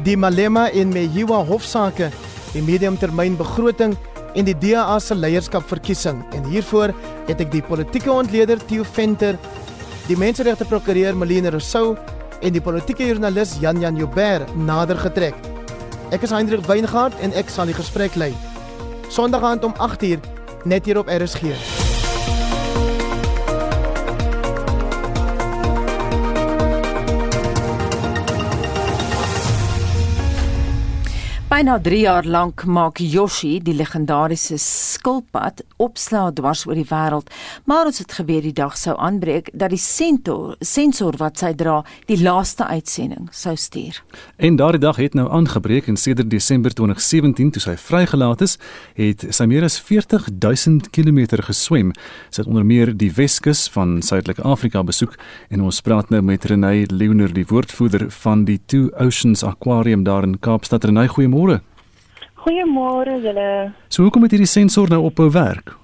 die 0.03 0.17
Malema 0.17 0.69
en 0.71 0.89
Mehiwa 0.89 1.45
hofsaake, 1.45 2.09
die 2.51 2.61
mediumtermyn 2.61 3.37
begroting 3.37 3.95
en 4.37 4.45
die 4.45 4.55
DA 4.61 4.99
se 5.01 5.15
leierskapverkiesing. 5.17 6.21
En 6.37 6.45
hiervoor 6.51 6.93
het 7.27 7.41
ek 7.41 7.51
die 7.55 7.63
politieke 7.65 8.13
ontleder 8.13 8.61
Theo 8.69 8.85
Venter, 8.85 9.39
die 10.07 10.17
menseregte 10.19 10.67
prokureur 10.69 11.17
Malene 11.17 11.51
Rousseau 11.55 11.97
en 12.41 12.53
die 12.53 12.63
politieke 12.63 13.07
joernalis 13.07 13.57
Jan 13.63 13.81
Jan 13.81 13.97
Joubert 13.97 14.53
nader 14.55 14.99
getrek. 15.01 15.35
Ek 16.13 16.23
is 16.23 16.31
Hendrik 16.31 16.63
Weingart 16.69 17.17
en 17.25 17.33
ek 17.35 17.51
sal 17.51 17.67
die 17.67 17.75
gesprek 17.77 18.15
lei. 18.15 18.31
Sondag 19.11 19.43
aand 19.43 19.67
om 19.67 19.75
8uur 19.89 20.23
net 20.67 20.85
hier 20.85 21.01
op 21.01 21.11
RSG. 21.11 21.86
Byna 31.47 31.77
3 31.79 31.99
jaar 32.01 32.25
lank 32.27 32.65
maak 32.67 32.99
Yoshi, 32.99 33.61
die 33.63 33.71
legendariese 33.71 34.57
skilpad, 34.59 35.61
opslaa 35.79 36.33
dwars 36.35 36.65
oor 36.67 36.75
die 36.75 36.89
wêreld, 36.89 37.29
maar 37.63 37.87
ons 37.87 38.01
het 38.01 38.11
geweet 38.17 38.43
die 38.49 38.57
dag 38.57 38.73
sou 38.75 38.97
aanbreek 38.99 39.47
dat 39.55 39.71
die 39.71 39.79
sensor, 39.79 40.57
sensor 40.59 41.15
wat 41.21 41.39
sy 41.39 41.53
dra, 41.55 41.77
die 42.11 42.17
laaste 42.19 42.67
uitsending 42.67 43.29
sou 43.31 43.53
stuur. 43.55 44.01
En 44.35 44.57
daardie 44.59 44.81
dag 44.83 44.99
het 44.99 45.15
nou 45.15 45.29
aangebreek 45.31 45.87
en 45.87 45.95
sedert 45.95 46.27
Desember 46.33 46.75
2017 46.75 47.53
toe 47.55 47.63
sy 47.63 47.77
vrygelaat 47.79 48.43
is, 48.43 48.57
het 48.99 49.23
sy 49.31 49.47
meer 49.47 49.63
as 49.69 49.79
40 49.79 50.27
000 50.43 50.91
km 50.91 51.39
geswem. 51.47 51.95
Sy 52.27 52.43
het 52.43 52.51
onder 52.51 52.67
meer 52.67 52.91
die 52.91 53.13
Weskus 53.15 53.69
van 53.71 54.01
Suidelike 54.03 54.43
Afrika 54.43 54.83
besoek 54.83 55.15
en 55.47 55.63
ons 55.63 55.79
praat 55.79 56.11
nou 56.11 56.19
met 56.27 56.51
Renay 56.51 56.89
Leoner, 56.91 57.31
die 57.31 57.47
woordvoerder 57.47 58.09
van 58.19 58.43
die 58.51 58.59
Two 58.67 58.91
Oceans 58.99 59.47
Aquarium 59.47 60.03
daar 60.03 60.27
in 60.27 60.35
Kaapstad. 60.43 60.83
Renay, 60.91 61.07
goeiemôre. 61.07 61.36
Goeiemôre. 61.37 61.61
Goeiemôre 62.33 63.19
julle. 63.21 63.73
So 63.93 64.03
hoekom 64.03 64.23
het 64.25 64.33
hierdie 64.33 64.49
sensor 64.49 64.89
nou 64.89 65.03
ophou 65.05 65.27
werk? 65.29 65.75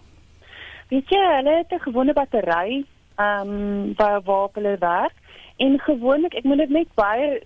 Weet 0.90 1.10
jy, 1.14 1.22
hulle 1.38 1.58
het 1.60 1.74
'n 1.74 1.86
gewone 1.86 2.14
battery, 2.14 2.86
ehm 3.18 3.50
um, 3.50 3.94
waar 3.98 4.22
waarop 4.22 4.56
hulle 4.56 4.78
werk 4.80 5.14
en 5.58 5.80
gewoonlik 5.80 6.34
ek 6.34 6.44
moet 6.44 6.58
dit 6.58 6.70
net 6.70 6.88
baie 6.96 7.42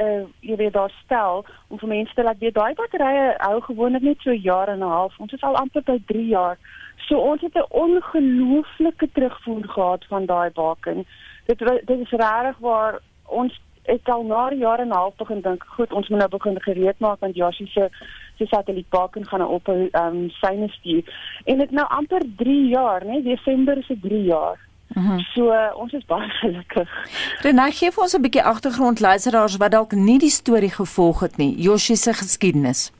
uh 0.00 0.24
jy 0.40 0.56
weet 0.56 0.72
daar 0.72 0.92
stel 1.04 1.44
om 1.68 1.78
vir 1.78 1.88
mense 1.88 2.14
te 2.14 2.22
laat 2.22 2.38
weet 2.38 2.54
daai 2.54 2.74
batterye 2.74 3.34
hou 3.38 3.60
gewoonlik 3.60 4.02
net 4.02 4.20
so 4.20 4.32
jaar 4.32 4.68
en 4.68 4.78
'n 4.78 4.92
half. 4.96 5.18
Ons 5.18 5.32
is 5.32 5.42
al 5.42 5.56
amper 5.56 5.82
by 5.82 5.98
3 6.06 6.26
jaar. 6.26 6.58
So 7.08 7.18
ons 7.18 7.40
het 7.40 7.54
'n 7.54 7.72
ongelooflike 7.84 9.08
terugvoer 9.12 9.68
gehad 9.68 10.04
van 10.08 10.26
daai 10.26 10.50
baken. 10.50 11.06
Dit 11.46 11.58
dit 11.58 11.98
is 11.98 12.10
regtig 12.10 12.58
waar 12.58 13.00
ons 13.26 13.60
ek 13.82 14.08
al 14.08 14.24
na 14.24 14.50
jare 14.52 14.82
en 14.82 14.88
'n 14.88 14.92
half 14.92 15.16
begin 15.16 15.40
dink, 15.40 15.64
goed, 15.66 15.92
ons 15.92 16.08
moet 16.08 16.18
nou 16.18 16.28
begin 16.28 16.60
gereed 16.60 16.98
maak 16.98 17.20
want 17.20 17.34
Jasie 17.34 17.66
se 17.66 17.88
se 18.36 18.46
satellietbaken 18.46 19.26
gaan 19.26 19.38
nou 19.38 19.50
op 19.50 19.68
'n 19.68 19.88
ehm 19.92 20.16
um, 20.16 20.30
syne 20.30 20.68
stuur. 20.68 21.04
En 21.44 21.58
dit 21.58 21.70
nou 21.70 21.88
amper 21.88 22.22
3 22.36 22.68
jaar, 22.68 23.04
né? 23.04 23.22
Desember 23.22 23.76
is 23.78 23.86
dit 23.86 24.02
3 24.02 24.24
jaar. 24.24 24.58
Mhm. 24.88 25.06
-huh. 25.06 25.18
So 25.18 25.52
uh, 25.52 25.70
ons 25.74 25.92
is 25.92 26.04
baie 26.04 26.28
gelukkig. 26.42 26.88
Renai 27.42 27.70
gee 27.72 27.90
vir 27.90 28.02
ons 28.02 28.16
'n 28.16 28.22
bietjie 28.22 28.42
agtergrond 28.42 29.00
luisteraars 29.00 29.56
wat 29.56 29.70
dalk 29.70 29.92
nie 29.92 30.18
die 30.18 30.30
storie 30.30 30.70
gevolg 30.70 31.20
het 31.20 31.36
nie. 31.36 31.60
Joshi 31.60 31.96
se 31.96 32.12
geskiedenis. 32.12 32.92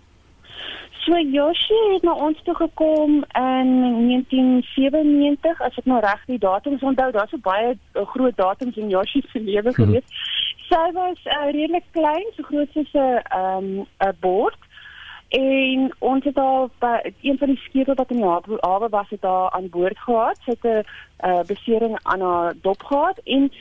So 1.00 1.16
Joshi 1.18 1.80
het 1.92 2.02
na 2.02 2.12
ons 2.12 2.42
toe 2.42 2.54
gekom 2.54 3.24
in 3.32 3.68
1997 4.06 5.60
as 5.60 5.76
ek 5.76 5.84
nou 5.84 6.00
reg 6.00 6.24
die 6.26 6.38
datums 6.38 6.82
onthou. 6.82 7.10
Daar's 7.12 7.30
so 7.30 7.38
baie 7.38 7.78
uh, 7.94 8.06
groot 8.06 8.36
datums 8.36 8.76
in 8.76 8.88
Joshi 8.88 9.22
se 9.32 9.40
lewe 9.40 9.70
mhm. 9.70 9.82
gewees. 9.82 10.04
Uh 10.04 10.10
-huh 10.10 10.39
sy 10.70 10.92
was 10.94 11.18
uh, 11.26 11.50
redelik 11.50 11.86
klein, 11.92 12.26
so 12.36 12.46
groot 12.46 12.70
soos 12.72 12.92
'n 12.94 13.22
ehm 13.38 13.70
'n 14.08 14.16
bord. 14.20 14.58
En 15.30 15.92
ons 15.98 16.24
het 16.24 16.38
al 16.38 16.70
by 16.78 17.12
een 17.22 17.38
van 17.38 17.48
die 17.48 17.62
skepe 17.66 17.94
wat 17.94 18.10
in 18.10 18.16
die 18.16 18.58
hawe 18.60 18.88
was 18.88 19.08
het 19.10 19.20
daar 19.22 19.50
aan 19.50 19.68
boord 19.68 19.98
gehad. 19.98 20.38
Sy 20.44 20.50
het 20.50 20.64
'n 20.64 20.86
uh, 21.28 21.42
besering 21.46 21.98
aan 22.02 22.20
haar 22.20 22.54
dop 22.62 22.82
gehad 22.82 23.18
en 23.24 23.52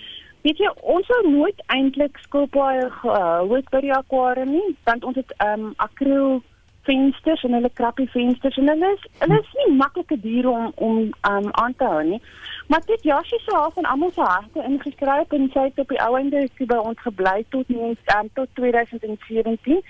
weet 0.41 0.57
jy 0.57 0.70
ons 0.82 1.05
sou 1.05 1.30
nooit 1.30 1.64
eintlik 1.66 2.18
skilpaaie 2.18 2.89
gehou 2.89 3.55
het 3.55 3.70
by 3.70 3.80
die 3.80 3.93
akwarium 3.93 4.51
nie, 4.51 4.76
want 4.84 5.03
ons 5.03 5.16
het 5.16 5.34
ehm 5.38 5.66
um, 5.66 5.74
akriel 5.76 6.41
vensters 6.89 7.43
en 7.45 7.55
hulle 7.57 7.71
krappie 7.79 8.09
vensters 8.13 8.57
en 8.57 8.71
hulle 8.73 8.91
is 8.97 9.07
hulle 9.21 9.39
is 9.43 9.55
nie 9.59 9.75
maklike 9.81 10.17
diere 10.25 10.49
om 10.49 10.71
om 10.87 10.99
um, 11.31 11.49
aan 11.63 11.75
te 11.77 11.89
hou 11.93 12.03
nie. 12.11 12.21
Maar 12.69 12.85
dit 12.85 13.03
Jasie 13.09 13.39
se 13.43 13.55
half 13.55 13.77
en 13.81 13.89
almal 13.91 14.11
se 14.15 14.21
harte 14.21 14.65
ingeskryf 14.69 15.35
en 15.37 15.49
sy 15.53 15.65
het 15.69 15.81
op 15.83 15.93
die 15.93 16.01
ou 16.05 16.11
einde 16.19 16.45
by 16.71 16.79
ons 16.91 17.01
gebly 17.05 17.37
tot 17.55 17.73
ons 17.87 18.13
um, 18.15 18.29
tot 18.39 18.53
2017. 18.61 19.81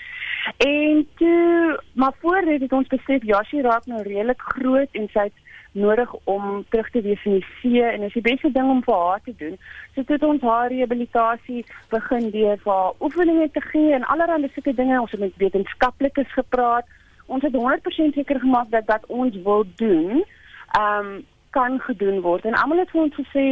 En 0.67 1.05
toe 1.21 1.79
maar 1.93 2.15
voor 2.23 2.41
dit 2.51 2.67
het 2.67 2.75
ons 2.79 2.93
besef 2.95 3.27
Jasie 3.33 3.63
raak 3.67 3.85
nou 3.91 4.01
redelik 4.07 4.47
groot 4.55 5.01
en 5.01 5.07
sy 5.15 5.27
het 5.29 5.47
nodig 5.71 6.13
om 6.23 6.65
terug 6.69 6.89
te 6.89 7.01
wees 7.01 7.25
in 7.25 7.37
die 7.39 7.45
see 7.61 7.83
en 7.83 8.01
is 8.01 8.13
die 8.13 8.25
beste 8.25 8.51
ding 8.51 8.69
om 8.69 8.83
vir 8.83 8.95
haar 8.95 9.21
te 9.23 9.33
doen. 9.37 9.57
So 9.95 10.03
het 10.07 10.23
ons 10.23 10.41
haar 10.41 10.69
rehabilitasie 10.71 11.65
begin 11.89 12.29
deur 12.33 12.57
vir 12.63 12.73
haar 12.73 12.93
oefeninge 12.99 13.49
te 13.53 13.61
gee 13.61 13.93
en 13.93 14.07
allerlei 14.07 14.51
sulke 14.53 14.73
dinge. 14.73 15.01
Ons 15.01 15.11
het 15.11 15.19
met 15.19 15.37
wetenskaplikes 15.37 16.33
gepraat. 16.33 16.85
Ons 17.25 17.43
het 17.45 17.53
100% 17.53 18.17
seker 18.17 18.39
gemaak 18.39 18.71
dat 18.71 18.85
wat 18.85 19.05
ons 19.07 19.35
wil 19.43 19.65
doen, 19.75 20.23
ehm 20.77 21.05
um, 21.05 21.19
kan 21.49 21.79
gedoen 21.79 22.19
word. 22.21 22.45
En 22.45 22.53
almal 22.53 22.77
het 22.77 22.91
vir 22.93 23.01
ons 23.01 23.15
gesê, 23.17 23.45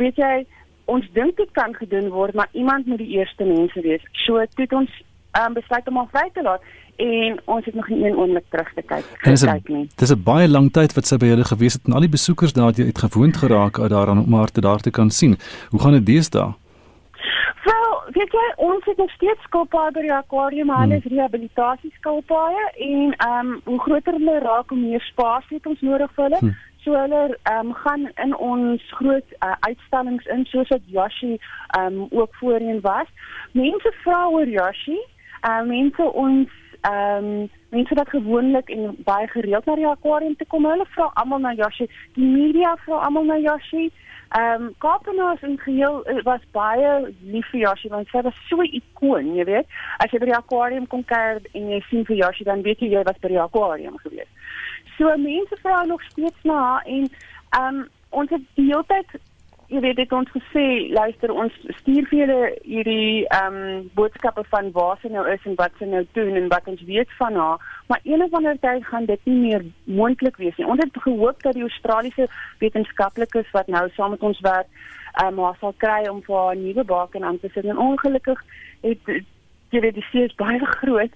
weet 0.00 0.16
jy, 0.16 0.46
ons 0.84 1.04
dink 1.12 1.36
dit 1.36 1.50
kan 1.52 1.74
gedoen 1.74 2.08
word, 2.08 2.34
maar 2.34 2.48
iemand 2.52 2.86
moet 2.86 3.02
die 3.02 3.18
eerste 3.18 3.44
mense 3.44 3.80
wees. 3.84 4.04
So 4.24 4.40
het 4.40 4.72
ons 4.72 4.92
um, 5.40 5.54
besluit 5.54 5.88
om 5.88 5.96
haar 5.96 6.12
vry 6.12 6.30
te 6.32 6.42
laat 6.42 6.62
en 6.96 7.40
ons 7.44 7.64
het 7.64 7.74
nog 7.74 7.88
nie 7.88 8.04
een 8.04 8.16
oomblik 8.16 8.44
terug 8.48 8.72
te 8.74 8.82
kyk 8.82 9.04
gekyk 9.24 9.68
nie. 9.68 9.88
Dis 9.96 10.12
'n 10.12 10.22
baie 10.22 10.48
lang 10.48 10.72
tyd 10.72 10.94
wat 10.94 11.06
sy 11.06 11.16
by 11.16 11.26
julle 11.26 11.44
gewees 11.44 11.72
het 11.72 11.86
en 11.86 11.92
al 11.92 12.00
die 12.00 12.16
besoekers 12.18 12.52
daar 12.52 12.66
het 12.72 12.78
uit 12.78 12.98
gewoond 12.98 13.36
geraak 13.36 13.78
uit 13.78 13.90
daaraan 13.90 14.24
om 14.24 14.34
haar 14.34 14.50
te 14.50 14.60
daar 14.60 14.80
te 14.80 14.90
kan 14.90 15.10
sien. 15.10 15.36
Hoe 15.70 15.80
gaan 15.80 15.92
dit 15.92 16.06
deesdae? 16.06 16.54
Wel, 17.64 18.02
weet 18.12 18.32
jy, 18.32 18.52
ons 18.56 18.84
het 18.84 18.96
nog 18.96 19.10
steeds 19.10 19.42
skilpaaie 19.42 19.92
by 19.92 20.00
die 20.00 20.12
akwarium, 20.12 20.66
maar 20.66 20.80
hulle 20.84 20.96
is 20.96 21.02
hmm. 21.02 21.16
rehabilitasieskilpaaie 21.16 22.64
en 22.78 23.14
ehm 23.16 23.46
um, 23.46 23.60
hoe 23.64 23.80
groter 23.80 24.12
hulle 24.12 24.38
raak, 24.38 24.68
hoe 24.68 24.78
meer 24.78 25.00
spasie 25.00 25.56
het 25.56 25.66
ons 25.66 25.80
nodig 25.80 26.12
vir 26.14 26.24
hulle. 26.24 26.38
Hmm. 26.38 26.54
So 26.84 26.94
hulle 26.94 27.38
ehm 27.42 27.66
um, 27.66 27.74
gaan 27.74 28.08
in 28.24 28.36
ons 28.36 28.82
groot 29.00 29.28
uh, 29.40 29.56
uitstallings 29.60 30.24
in 30.24 30.44
soos 30.44 30.68
wat 30.68 30.84
Yoshi 30.86 31.32
ehm 31.34 31.86
um, 31.86 32.06
ook 32.10 32.34
voorheen 32.34 32.80
was. 32.80 33.10
Mense 33.52 33.92
vra 34.04 34.28
oor 34.28 34.48
Yoshi. 34.48 35.00
Ehm 35.42 35.62
uh, 35.62 35.68
mense 35.68 36.02
ons 36.12 36.48
ehm 36.80 37.24
um, 37.24 37.50
mense 37.68 37.94
wat 37.94 38.08
gewoonlik 38.08 38.68
en 38.70 38.96
baie 39.04 39.28
gereeld 39.28 39.64
na 39.64 39.74
die 39.74 39.86
akwarium 39.86 40.36
te 40.36 40.46
kom, 40.46 40.64
hulle 40.64 40.86
vra 40.94 41.10
almal 41.14 41.38
na 41.38 41.52
Yoshi. 41.52 41.88
Die 42.14 42.24
media 42.24 42.76
vra 42.84 43.00
almal 43.06 43.24
na 43.24 43.36
Yoshi. 43.36 43.90
Ehm 44.28 44.62
um, 44.62 44.74
Kaapenaars 44.78 45.42
in 45.42 45.58
geheel 45.58 46.04
eh, 46.04 46.22
was 46.22 46.40
baie 46.52 47.14
lief 47.22 47.50
vir 47.50 47.60
Yoshi 47.60 47.88
want 47.88 48.08
sy 48.08 48.22
was 48.22 48.38
so 48.48 48.62
'n 48.62 48.72
ikoon, 48.80 49.34
jy 49.36 49.44
weet. 49.44 49.66
As 49.98 50.10
jy 50.10 50.18
by 50.18 50.30
die 50.32 50.38
akwarium 50.38 50.86
kom 50.86 51.04
kyk 51.04 51.46
en 51.54 51.70
jy 51.70 51.80
sien 51.90 52.04
vir 52.04 52.16
Yoshi 52.16 52.44
dan 52.44 52.62
weet 52.62 52.80
jy 52.80 52.90
jy 52.94 53.02
was 53.04 53.18
by 53.22 53.28
die 53.28 53.42
akwarium 53.42 53.98
gewees. 53.98 54.30
So 54.98 55.16
mense 55.16 55.56
vra 55.62 55.84
nog 55.84 56.02
steeds 56.02 56.42
na 56.42 56.58
haar 56.62 56.82
en 56.86 57.08
ehm 57.50 57.74
um, 57.74 57.88
ons 58.10 58.30
het 58.30 58.42
die 58.54 58.66
hele 58.70 58.84
tyd 58.86 59.20
jy 59.68 59.80
weet 59.82 59.96
dit 59.98 60.12
ons 60.14 60.28
gesê 60.30 60.64
luister 60.94 61.32
ons 61.34 61.54
stuur 61.80 62.06
vir 62.10 62.18
julle 62.20 62.40
hierdie 62.62 63.24
ehm 63.24 63.56
um, 63.60 63.88
boodskappe 63.98 64.44
van 64.52 64.70
waar 64.76 64.98
sy 65.02 65.10
nou 65.10 65.24
is 65.32 65.46
en 65.50 65.56
wat 65.58 65.74
sy 65.78 65.88
nou 65.90 66.04
doen 66.18 66.38
en 66.40 66.48
wat 66.52 66.68
ons 66.70 66.82
weet 66.86 67.10
van 67.18 67.34
haar. 67.34 67.64
Maar 67.90 68.00
een 68.04 68.22
of 68.22 68.34
ander 68.34 68.58
tyd 68.62 68.86
gaan 68.86 69.08
dit 69.10 69.30
nie 69.30 69.38
meer 69.40 69.64
moontlik 69.84 70.38
wees 70.42 70.56
nie. 70.56 70.66
Ons 70.66 70.82
het 70.84 71.02
gehoop 71.06 71.42
dat 71.42 71.58
die 71.58 71.66
Australiese 71.66 72.28
wetenskaplikes 72.62 73.50
wat 73.56 73.66
nou 73.66 73.88
saam 73.96 74.14
met 74.14 74.22
ons 74.30 74.42
werk 74.46 74.70
ehm 75.22 75.40
um, 75.40 75.54
sal 75.60 75.74
kry 75.82 76.02
om 76.10 76.22
vir 76.22 76.54
'n 76.54 76.62
nuwe 76.62 76.84
baken 76.84 77.24
aan 77.24 77.40
te 77.40 77.50
sit. 77.54 77.64
En 77.64 77.78
ongelukkig 77.78 78.44
het 78.82 79.00
jy 79.74 79.80
weet 79.82 79.98
die 79.98 80.06
see 80.10 80.24
is 80.26 80.34
baie 80.38 80.60
groot. 80.78 81.12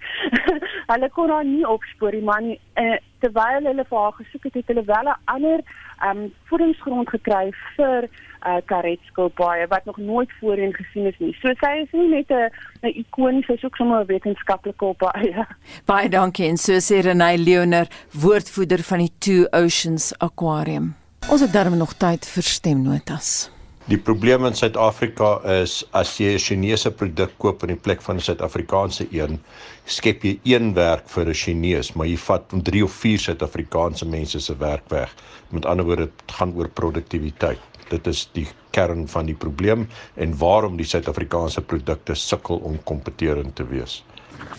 hulle 0.90 1.10
kon 1.14 1.30
haar 1.30 1.44
nie 1.44 1.66
opspoor 1.68 2.16
nie, 2.16 2.24
maar 2.26 2.42
uh, 2.42 2.98
terwyl 3.22 3.68
hulle 3.68 3.84
vir 3.90 3.98
haar 3.98 4.16
gesoek 4.18 4.48
het, 4.48 4.58
het 4.60 4.72
hulle 4.72 4.84
wel 4.84 5.12
'n 5.12 5.20
ander 5.24 5.60
um 6.08 6.32
voedingsgrond 6.48 7.08
gekry 7.08 7.50
vir 7.76 8.08
uh 8.46 8.60
karetskilpaaie 8.64 9.66
wat 9.68 9.84
nog 9.84 9.96
nooit 9.96 10.32
voorheen 10.40 10.72
gesien 10.74 11.06
is 11.06 11.18
nie. 11.18 11.32
So 11.42 11.52
sy 11.60 11.72
is 11.82 11.92
nie 11.92 12.08
net 12.08 12.30
'n 12.30 12.48
'n 12.82 12.94
ikoon, 13.02 13.42
sy 13.46 13.52
is 13.52 13.64
ook 13.64 13.76
sommer 13.76 14.00
'n 14.00 14.06
wetenskaplike 14.06 14.84
opaaie. 14.84 15.46
Baie 15.86 16.08
dankie 16.08 16.48
en 16.48 16.56
so 16.56 16.72
sê 16.80 17.00
Renay 17.00 17.36
Leoner, 17.36 17.88
woordvoerder 18.12 18.82
van 18.82 18.98
die 18.98 19.12
Two 19.18 19.46
Oceans 19.52 20.12
Aquarium. 20.18 20.94
Ons 21.28 21.40
het 21.40 21.52
darm 21.52 21.76
nog 21.76 21.92
tyd 21.92 22.26
vir 22.26 22.42
stemnotas. 22.42 23.59
Die 23.88 23.96
probleem 23.98 24.44
in 24.44 24.54
Suid-Afrika 24.54 25.40
is 25.48 25.80
as 25.96 26.12
jy 26.20 26.34
'n 26.34 26.38
Chinese 26.38 26.90
produk 26.90 27.32
koop 27.38 27.62
in 27.62 27.72
die 27.72 27.80
plek 27.80 28.02
van 28.02 28.16
'n 28.16 28.20
Suid-Afrikaanse 28.20 29.06
een, 29.10 29.40
skep 29.86 30.22
jy 30.22 30.38
een 30.44 30.74
werk 30.74 31.08
vir 31.08 31.28
'n 31.28 31.34
Chinees, 31.34 31.92
maar 31.94 32.06
jy 32.06 32.16
vat 32.16 32.44
3 32.52 32.84
of 32.84 32.92
4 32.92 33.18
Suid-Afrikaanse 33.18 34.06
mense 34.06 34.40
se 34.40 34.56
werk 34.56 34.88
weg. 34.88 35.14
Met 35.50 35.64
ander 35.66 35.84
woorde, 35.84 36.04
dit 36.04 36.32
gaan 36.36 36.54
oor 36.56 36.68
produktiwiteit. 36.68 37.58
Dit 37.88 38.06
is 38.06 38.28
die 38.32 38.46
kern 38.70 39.08
van 39.08 39.26
die 39.26 39.34
probleem 39.34 39.88
en 40.14 40.38
waarom 40.38 40.76
die 40.76 40.86
Suid-Afrikaanse 40.86 41.60
produkte 41.62 42.14
sukkel 42.14 42.56
om 42.56 42.78
kompeterend 42.84 43.56
te 43.56 43.66
wees. 43.66 44.04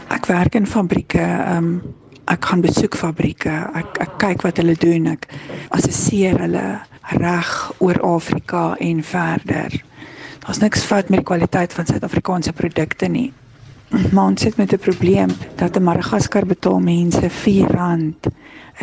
Ek 0.09 0.25
werk 0.25 0.55
in 0.55 0.67
fabrieke, 0.67 1.21
ehm 1.21 1.57
um, 1.57 1.95
ek 2.31 2.47
gaan 2.47 2.61
besoek 2.63 2.95
fabrieke, 2.95 3.53
ek 3.75 3.99
ek 4.05 4.17
kyk 4.23 4.45
wat 4.45 4.61
hulle 4.61 4.75
doen, 4.79 5.11
ek 5.13 5.27
assesseer 5.75 6.39
hulle 6.39 6.65
reg 7.19 7.51
oor 7.83 7.99
Afrika 8.07 8.71
en 8.79 9.03
verder. 9.03 9.75
Daar's 10.45 10.61
niks 10.63 10.85
fout 10.87 11.09
met 11.09 11.21
die 11.21 11.27
kwaliteit 11.27 11.73
van 11.73 11.85
Suid-Afrikaanse 11.85 12.53
produkte 12.57 13.09
nie. 13.11 13.29
Maar 14.13 14.31
ons 14.31 14.41
sit 14.41 14.57
met 14.57 14.73
'n 14.73 14.79
probleem 14.79 15.29
dat 15.57 15.75
in 15.75 15.83
Madagaskar 15.83 16.45
betaal 16.45 16.79
mense 16.79 17.21
R4 17.21 17.75
'n 17.75 18.15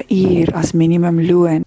uur 0.08 0.54
as 0.54 0.72
minimumloon 0.72 1.64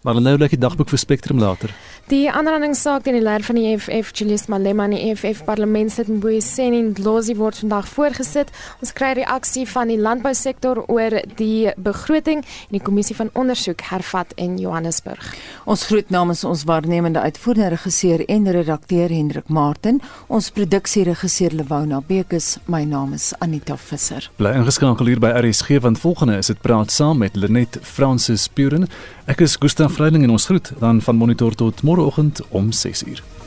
Maar 0.00 0.16
nou 0.16 0.32
lyk 0.40 0.54
die 0.54 0.60
dagboek 0.60 0.88
vir 0.88 0.98
Spectrum 0.98 1.40
later. 1.42 1.72
Die 2.08 2.24
aanrandingssaak 2.32 3.04
teen 3.04 3.18
die 3.18 3.22
leier 3.22 3.44
van 3.44 3.58
die 3.58 3.66
EFF, 3.68 4.14
Julius 4.16 4.46
Malema 4.48 4.86
en 4.88 4.94
die 4.96 5.00
EFF 5.10 5.42
parlementslid 5.44 6.08
Mboyiseni 6.08 6.80
Ndlozi 6.88 7.36
word 7.36 7.60
vandag 7.60 7.84
voorgesit. 7.92 8.48
Ons 8.80 8.94
kry 8.96 9.10
reaksie 9.18 9.66
van 9.68 9.92
die 9.92 9.98
landbousektor 10.00 10.80
oor 10.88 11.18
die 11.36 11.68
begroting 11.76 12.40
en 12.40 12.78
die 12.78 12.80
kommissie 12.82 13.14
van 13.18 13.28
ondersoek 13.36 13.84
hervat 13.90 14.32
in 14.40 14.56
Johannesburg. 14.58 15.34
Ons 15.68 15.84
groet 15.90 16.08
namens 16.10 16.46
ons 16.48 16.64
waarnemende 16.64 17.20
uitvoerende 17.20 17.74
regisseur 17.76 18.24
en 18.24 18.48
redakteur 18.56 19.12
Hendrik 19.12 19.52
Martin, 19.52 20.00
ons 20.32 20.50
produksieregisseur 20.56 21.54
Lewona 21.60 22.00
Bekes, 22.08 22.54
my 22.72 22.86
naam 22.88 23.12
is 23.12 23.34
Anita 23.44 23.76
Visser. 23.76 24.30
Bly 24.40 24.56
ingeskakel 24.62 25.12
hier 25.12 25.20
by 25.20 25.36
RSG 25.44 25.76
want 25.84 26.00
volgende 26.00 26.40
is 26.40 26.48
dit 26.48 26.64
praat 26.64 26.90
saam 26.90 27.20
met 27.20 27.36
Lenet 27.36 27.78
Francis 27.84 28.48
Puren. 28.48 28.88
Ek 29.30 29.44
is 29.44 29.54
Gustav 29.60 29.89
Vreiling 29.90 30.24
en 30.24 30.30
ons 30.30 30.44
groet 30.44 30.72
dan 30.78 31.00
van 31.02 31.16
monitor 31.16 31.54
tot 31.54 31.82
môreoggend 31.82 32.40
om 32.48 32.70
6uur. 32.70 33.39